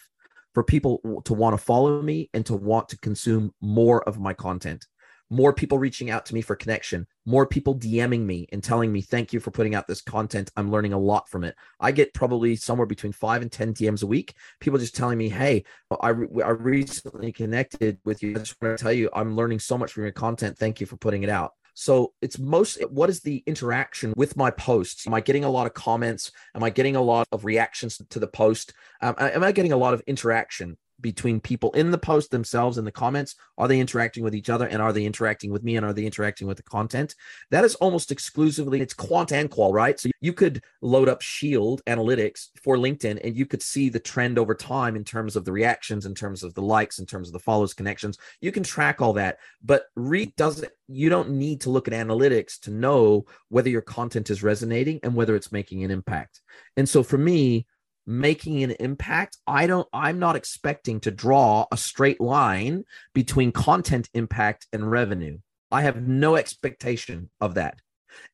for 0.55 0.65
people 0.65 1.23
to 1.25 1.35
want 1.35 1.55
to 1.57 1.65
follow 1.65 2.03
me 2.03 2.31
and 2.35 2.45
to 2.47 2.55
want 2.55 2.89
to 2.91 2.99
consume 2.99 3.53
more 3.61 4.03
of 4.09 4.19
my 4.19 4.35
content 4.35 4.87
more 5.31 5.53
people 5.53 5.79
reaching 5.79 6.11
out 6.11 6.27
to 6.27 6.35
me 6.35 6.43
for 6.43 6.57
connection, 6.57 7.07
more 7.25 7.47
people 7.47 7.77
DMing 7.77 8.23
me 8.23 8.49
and 8.53 8.63
telling 8.63 8.93
me, 8.93 9.01
thank 9.01 9.33
you 9.33 9.39
for 9.41 9.53
putting 9.53 9.75
out 9.75 9.87
this 9.87 10.03
content. 10.03 10.51
I'm 10.57 10.73
learning 10.73 10.93
a 10.93 10.99
lot 10.99 11.29
from 11.29 11.45
it. 11.45 11.55
I 11.79 11.93
get 11.93 12.13
probably 12.13 12.57
somewhere 12.57 12.87
between 12.87 13.13
five 13.13 13.41
and 13.41 13.51
10 13.51 13.75
DMs 13.75 14.03
a 14.03 14.07
week. 14.07 14.35
People 14.59 14.79
just 14.79 14.97
telling 14.97 15.19
me, 15.19 15.29
hey, 15.29 15.65
I, 16.01 16.09
re- 16.09 16.43
I 16.43 16.51
recently 16.51 17.33
connected 17.33 17.99
with 18.05 18.23
you. 18.23 18.33
I 18.33 18.41
just 18.41 18.61
want 18.61 18.77
to 18.77 18.83
tell 18.83 18.93
you, 18.93 19.09
I'm 19.15 19.37
learning 19.37 19.61
so 19.61 19.79
much 19.79 19.93
from 19.93 20.03
your 20.03 20.13
content. 20.13 20.59
Thank 20.59 20.81
you 20.81 20.87
for 20.87 20.97
putting 20.97 21.23
it 21.23 21.31
out. 21.31 21.53
So 21.75 22.13
it's 22.21 22.39
most 22.39 22.83
what 22.91 23.09
is 23.09 23.21
the 23.21 23.43
interaction 23.47 24.13
with 24.17 24.37
my 24.37 24.51
posts? 24.51 25.07
Am 25.07 25.15
I 25.15 25.21
getting 25.21 25.45
a 25.45 25.51
lot 25.51 25.67
of 25.67 25.73
comments? 25.73 26.33
Am 26.55 26.63
I 26.63 26.71
getting 26.71 26.97
a 26.97 27.01
lot 27.01 27.27
of 27.33 27.45
reactions 27.45 28.01
to 28.11 28.19
the 28.19 28.27
post? 28.27 28.75
Um, 29.01 29.15
am 29.19 29.45
I 29.45 29.53
getting 29.53 29.73
a 29.73 29.77
lot 29.77 29.95
of 29.95 30.03
interaction? 30.07 30.77
Between 31.01 31.41
people 31.41 31.71
in 31.73 31.91
the 31.91 31.99
post 31.99 32.31
themselves 32.31 32.79
in 32.79 32.85
the 32.85 32.93
comments. 32.93 33.35
Are 33.59 33.69
they 33.69 33.81
interacting 33.81 34.25
with 34.25 34.35
each 34.35 34.51
other? 34.51 34.67
And 34.67 34.83
are 34.83 34.93
they 34.93 35.05
interacting 35.05 35.51
with 35.51 35.63
me? 35.63 35.77
And 35.77 35.87
are 35.87 35.93
they 35.93 36.05
interacting 36.05 36.47
with 36.47 36.57
the 36.57 36.63
content? 36.63 37.15
That 37.51 37.65
is 37.65 37.75
almost 37.77 38.11
exclusively 38.11 38.81
it's 38.81 38.95
quant 38.95 39.33
and 39.33 39.51
qual 39.51 39.73
right? 39.73 39.99
So 39.99 40.11
you 40.21 40.33
could 40.33 40.63
load 40.83 41.09
up 41.09 41.23
shield 41.23 41.83
analytics 41.87 42.49
for 42.63 42.77
linkedin 42.77 43.21
and 43.25 43.37
you 43.37 43.47
could 43.47 43.63
see 43.63 43.89
the 43.89 44.01
trend 44.01 44.39
over 44.39 44.55
time 44.55 44.97
in 44.97 45.05
terms 45.05 45.37
of 45.37 45.45
the 45.45 45.53
reactions 45.53 46.07
in 46.07 46.15
terms 46.15 46.43
of 46.43 46.55
the 46.55 46.63
likes 46.63 46.99
in 46.99 47.07
terms 47.07 47.29
of 47.29 47.33
the 47.33 47.39
follows 47.39 47.75
connections. 47.75 48.19
You 48.41 48.53
can 48.53 48.63
track 48.63 49.01
all 49.01 49.13
that 49.15 49.39
but 49.63 49.85
read 49.97 50.35
doesn't 50.37 50.71
you 50.89 51.09
don't 51.09 51.31
need 51.31 51.61
to 51.63 51.71
look 51.71 51.89
at 51.89 51.95
analytics 51.95 52.59
to 52.61 52.71
know 52.71 53.25
whether 53.49 53.69
your 53.69 53.83
content 53.83 54.31
is 54.31 54.43
resonating 54.43 55.01
and 55.03 55.15
whether 55.15 55.37
it's 55.37 55.53
making 55.53 55.85
an 55.85 55.91
impact. 55.91 56.41
And 56.77 56.89
so 56.89 57.03
for 57.03 57.19
me 57.19 57.67
making 58.11 58.63
an 58.63 58.73
impact 58.81 59.39
i 59.47 59.67
don't 59.67 59.89
i'm 59.93 60.19
not 60.19 60.37
expecting 60.37 60.99
to 60.99 61.11
draw 61.11 61.65
a 61.71 61.77
straight 61.77 62.21
line 62.21 62.85
between 63.15 63.53
content 63.53 64.09
impact 64.15 64.67
and 64.73 64.91
revenue. 64.91 65.39
I 65.71 65.83
have 65.83 66.03
no 66.03 66.37
expectation 66.37 67.31
of 67.41 67.55
that. 67.55 67.81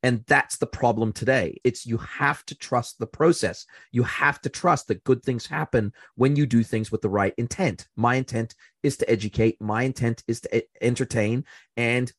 And 0.02 0.24
that's 0.26 0.56
the 0.56 0.66
problem 0.66 1.12
today. 1.12 1.60
It's 1.62 1.84
you 1.84 1.98
have 1.98 2.44
to 2.46 2.54
trust 2.54 2.98
the 2.98 3.06
process. 3.06 3.66
You 3.92 4.04
have 4.04 4.40
to 4.40 4.48
trust 4.48 4.88
that 4.88 5.04
good 5.04 5.22
things 5.22 5.46
happen 5.46 5.92
when 6.14 6.34
you 6.34 6.46
do 6.46 6.62
things 6.62 6.90
with 6.90 7.02
the 7.02 7.10
right 7.10 7.34
intent. 7.36 7.86
My 7.94 8.14
intent 8.14 8.54
is 8.82 8.96
to 8.98 9.10
educate. 9.10 9.60
My 9.60 9.82
intent 9.82 10.22
is 10.26 10.40
to 10.42 10.64
entertain. 10.80 11.44
And 11.76 12.10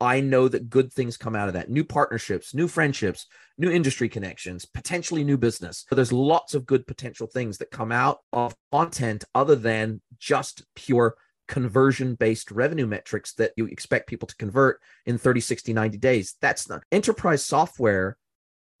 I 0.00 0.20
know 0.20 0.48
that 0.48 0.70
good 0.70 0.92
things 0.92 1.16
come 1.16 1.34
out 1.34 1.48
of 1.48 1.54
that 1.54 1.70
new 1.70 1.84
partnerships, 1.84 2.54
new 2.54 2.68
friendships, 2.68 3.26
new 3.56 3.70
industry 3.70 4.08
connections, 4.08 4.64
potentially 4.64 5.24
new 5.24 5.36
business. 5.36 5.84
So 5.88 5.96
there's 5.96 6.12
lots 6.12 6.54
of 6.54 6.66
good 6.66 6.86
potential 6.86 7.26
things 7.26 7.58
that 7.58 7.70
come 7.70 7.90
out 7.90 8.20
of 8.32 8.54
content 8.70 9.24
other 9.34 9.56
than 9.56 10.00
just 10.18 10.64
pure 10.74 11.16
conversion 11.48 12.14
based 12.14 12.50
revenue 12.50 12.86
metrics 12.86 13.32
that 13.34 13.52
you 13.56 13.66
expect 13.66 14.08
people 14.08 14.28
to 14.28 14.36
convert 14.36 14.80
in 15.06 15.18
30, 15.18 15.40
60, 15.40 15.72
90 15.72 15.98
days. 15.98 16.36
That's 16.40 16.68
not 16.68 16.84
enterprise 16.92 17.44
software. 17.44 18.16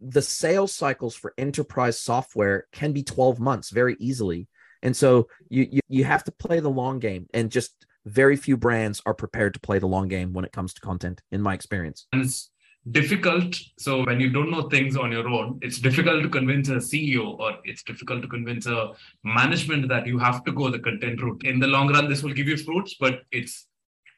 The 0.00 0.22
sales 0.22 0.72
cycles 0.72 1.16
for 1.16 1.34
enterprise 1.36 1.98
software 2.00 2.66
can 2.72 2.92
be 2.92 3.02
12 3.02 3.40
months 3.40 3.70
very 3.70 3.96
easily. 3.98 4.46
And 4.82 4.96
so 4.96 5.28
you, 5.48 5.66
you, 5.72 5.80
you 5.88 6.04
have 6.04 6.22
to 6.24 6.32
play 6.32 6.60
the 6.60 6.70
long 6.70 7.00
game 7.00 7.26
and 7.34 7.50
just 7.50 7.74
very 8.08 8.36
few 8.36 8.56
brands 8.56 9.02
are 9.06 9.14
prepared 9.14 9.54
to 9.54 9.60
play 9.60 9.78
the 9.78 9.86
long 9.86 10.08
game 10.08 10.32
when 10.32 10.44
it 10.44 10.52
comes 10.52 10.74
to 10.74 10.80
content 10.80 11.22
in 11.30 11.40
my 11.40 11.54
experience 11.54 12.06
and 12.12 12.22
it's 12.22 12.50
difficult. 12.90 13.56
So 13.78 14.04
when 14.04 14.20
you 14.20 14.30
don't 14.30 14.50
know 14.50 14.68
things 14.68 14.96
on 14.96 15.12
your 15.12 15.28
own, 15.28 15.58
it's 15.62 15.78
difficult 15.78 16.22
to 16.22 16.28
convince 16.28 16.68
a 16.68 16.76
CEO 16.76 17.38
or 17.38 17.58
it's 17.64 17.82
difficult 17.82 18.22
to 18.22 18.28
convince 18.28 18.66
a 18.66 18.92
management 19.24 19.88
that 19.88 20.06
you 20.06 20.18
have 20.18 20.44
to 20.44 20.52
go 20.52 20.70
the 20.70 20.78
content 20.78 21.22
route. 21.22 21.42
In 21.44 21.58
the 21.58 21.66
long 21.66 21.92
run, 21.92 22.08
this 22.08 22.22
will 22.22 22.32
give 22.32 22.48
you 22.48 22.56
fruits, 22.56 22.96
but 22.98 23.22
it's 23.30 23.66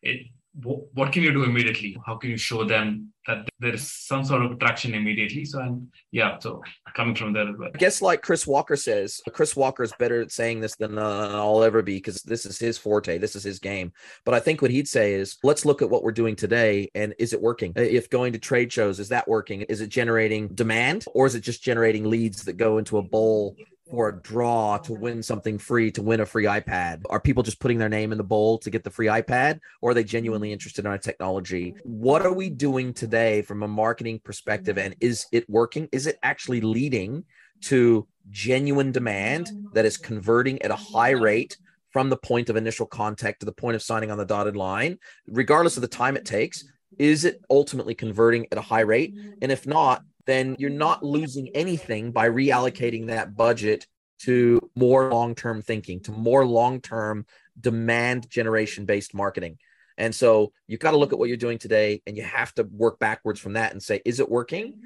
it 0.03 0.27
what 0.53 1.13
can 1.13 1.23
you 1.23 1.33
do 1.33 1.45
immediately? 1.45 1.97
How 2.05 2.17
can 2.17 2.31
you 2.31 2.37
show 2.37 2.65
them 2.65 3.13
that 3.27 3.49
there 3.61 3.75
is 3.75 3.93
some 3.93 4.25
sort 4.25 4.43
of 4.43 4.59
traction 4.59 4.95
immediately? 4.95 5.45
So, 5.45 5.61
and 5.61 5.89
yeah, 6.11 6.39
so 6.39 6.63
coming 6.95 7.15
from 7.15 7.33
there 7.33 7.49
as 7.49 7.57
well. 7.57 7.71
I 7.73 7.79
guess, 7.79 8.03
like 8.03 8.23
Chris 8.23 8.47
Walker 8.47 8.75
says, 8.75 9.21
Chris 9.33 9.55
Walker 9.55 9.85
is 9.85 9.93
better 9.99 10.21
at 10.23 10.33
saying 10.33 10.61
this 10.61 10.75
than 10.75 10.99
uh, 10.99 11.31
I'll 11.33 11.63
ever 11.63 11.83
be 11.83 11.97
because 11.97 12.23
this 12.23 12.47
is 12.47 12.59
his 12.59 12.79
forte, 12.79 13.19
this 13.19 13.37
is 13.37 13.45
his 13.45 13.61
game. 13.61 13.93
But 14.25 14.35
I 14.35 14.41
think 14.41 14.61
what 14.61 14.73
he'd 14.73 14.89
say 14.89 15.15
is, 15.15 15.39
let's 15.45 15.65
look 15.65 15.83
at 15.83 15.91
what 15.91 16.03
we're 16.03 16.11
doing 16.11 16.35
today 16.35 16.91
and 16.95 17.15
is 17.19 17.33
it 17.33 17.41
working? 17.41 17.73
If 17.77 18.11
going 18.11 18.33
to 18.33 18.39
trade 18.39 18.73
shows, 18.73 18.99
is 18.99 19.11
that 19.11 19.29
working? 19.29 19.63
Is 19.63 19.81
it 19.81 19.89
generating 19.89 20.49
demand 20.49 21.05
or 21.15 21.27
is 21.27 21.37
it 21.37 21.43
just 21.43 21.63
generating 21.63 22.11
leads 22.11 22.45
that 22.45 22.55
go 22.55 22.79
into 22.79 22.99
a 22.99 23.03
bowl 23.03 23.55
for 23.91 24.09
a 24.09 24.23
draw 24.23 24.79
to 24.79 24.93
win 24.93 25.23
something 25.23 25.59
free 25.59 25.91
to 25.93 26.03
win 26.03 26.21
a 26.21 26.27
free 26.27 26.45
iPad? 26.45 27.03
Are 27.11 27.21
people 27.21 27.43
just 27.43 27.61
putting 27.61 27.79
their 27.79 27.89
name 27.89 28.13
in 28.13 28.19
the 28.19 28.25
bowl 28.25 28.59
to 28.59 28.71
get 28.71 28.85
the 28.85 28.91
free 28.91 29.07
iPad 29.07 29.61
or 29.81 29.91
are 29.91 29.95
they 29.95 30.05
genuinely 30.05 30.49
mm-hmm. 30.49 30.55
interested 30.55 30.85
in 30.85 30.91
our 30.91 30.99
technology? 30.99 31.75
What 31.83 32.23
are 32.23 32.33
we 32.33 32.51
doing 32.51 32.95
today 32.95 33.43
from 33.43 33.63
a 33.63 33.69
marketing 33.69 34.21
perspective 34.25 34.79
and 34.79 34.95
is 35.01 35.27
it 35.33 35.49
working? 35.49 35.89
Is 35.93 36.07
it 36.07 36.19
actually 36.23 36.61
leading 36.61 37.25
to 37.63 38.07
genuine 38.31 38.93
demand 38.93 39.51
that 39.75 39.85
is 39.85 39.97
converting 39.97 40.63
at 40.63 40.71
a 40.71 40.77
high 40.77 41.11
rate 41.11 41.57
from 41.91 42.09
the 42.09 42.17
point 42.17 42.49
of 42.49 42.57
initial 42.57 42.87
contact 42.87 43.41
to 43.41 43.47
the 43.47 43.53
point 43.53 43.75
of 43.75 43.83
signing 43.83 44.11
on 44.11 44.19
the 44.19 44.25
dotted 44.25 44.57
line, 44.57 44.99
regardless 45.27 45.77
of 45.77 45.81
the 45.81 45.89
time 45.89 46.17
it 46.17 46.25
takes? 46.25 46.65
Is 46.99 47.25
it 47.25 47.43
ultimately 47.51 47.95
converting 47.95 48.47
at 48.53 48.59
a 48.59 48.63
high 48.63 48.81
rate? 48.81 49.15
And 49.43 49.51
if 49.51 49.67
not, 49.67 50.03
then 50.27 50.57
you're 50.59 50.71
not 50.71 51.05
losing 51.05 51.49
anything 51.55 52.13
by 52.13 52.29
reallocating 52.29 53.09
that 53.09 53.37
budget 53.37 53.87
to 54.21 54.61
more 54.77 55.11
long 55.11 55.35
term 55.35 55.63
thinking, 55.63 56.01
to 56.01 56.13
more 56.13 56.47
long 56.47 56.81
term 56.81 57.27
demand 57.59 58.29
generation 58.31 58.85
based 58.85 59.15
marketing. 59.15 59.59
And 59.97 60.15
so 60.15 60.53
you've 60.67 60.81
got 60.81 60.93
to 60.93 60.97
look 60.97 61.13
at 61.13 61.19
what 61.19 61.29
you're 61.29 61.37
doing 61.37 61.59
today 61.59 62.03
and 62.07 62.17
you 62.17 62.23
have 62.23 62.55
to 62.55 62.63
work 62.65 62.99
backwards 62.99 63.39
from 63.39 63.55
that 63.55 63.73
and 63.73 63.83
say, 63.83 64.01
is 64.05 64.19
it 64.19 64.31
working? 64.31 64.81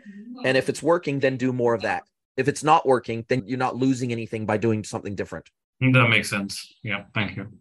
And 0.44 0.56
if 0.56 0.68
it's 0.68 0.82
working, 0.82 1.20
then 1.20 1.36
do 1.36 1.52
more 1.52 1.74
of 1.74 1.82
that. 1.82 2.04
If 2.36 2.48
it's 2.48 2.64
not 2.64 2.84
working, 2.84 3.24
then 3.28 3.44
you're 3.46 3.58
not 3.58 3.76
losing 3.76 4.10
anything 4.10 4.44
by 4.44 4.56
doing 4.56 4.82
something 4.82 5.14
different. 5.14 5.48
That 5.80 6.08
makes 6.08 6.28
sense. 6.28 6.74
Yeah. 6.82 7.04
Thank 7.14 7.36
you. 7.36 7.52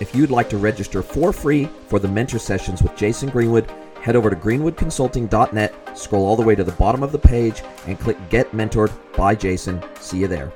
If 0.00 0.12
you'd 0.12 0.30
like 0.30 0.48
to 0.50 0.56
register 0.56 1.02
for 1.02 1.32
free 1.32 1.68
for 1.86 2.00
the 2.00 2.08
mentor 2.08 2.40
sessions 2.40 2.82
with 2.82 2.96
Jason 2.96 3.28
Greenwood, 3.28 3.70
head 4.04 4.16
over 4.16 4.28
to 4.28 4.36
greenwoodconsulting.net, 4.36 5.98
scroll 5.98 6.26
all 6.26 6.36
the 6.36 6.42
way 6.42 6.54
to 6.54 6.62
the 6.62 6.72
bottom 6.72 7.02
of 7.02 7.10
the 7.10 7.18
page, 7.18 7.62
and 7.86 7.98
click 7.98 8.18
Get 8.28 8.52
Mentored 8.52 8.92
by 9.16 9.34
Jason. 9.34 9.82
See 9.98 10.18
you 10.18 10.28
there. 10.28 10.52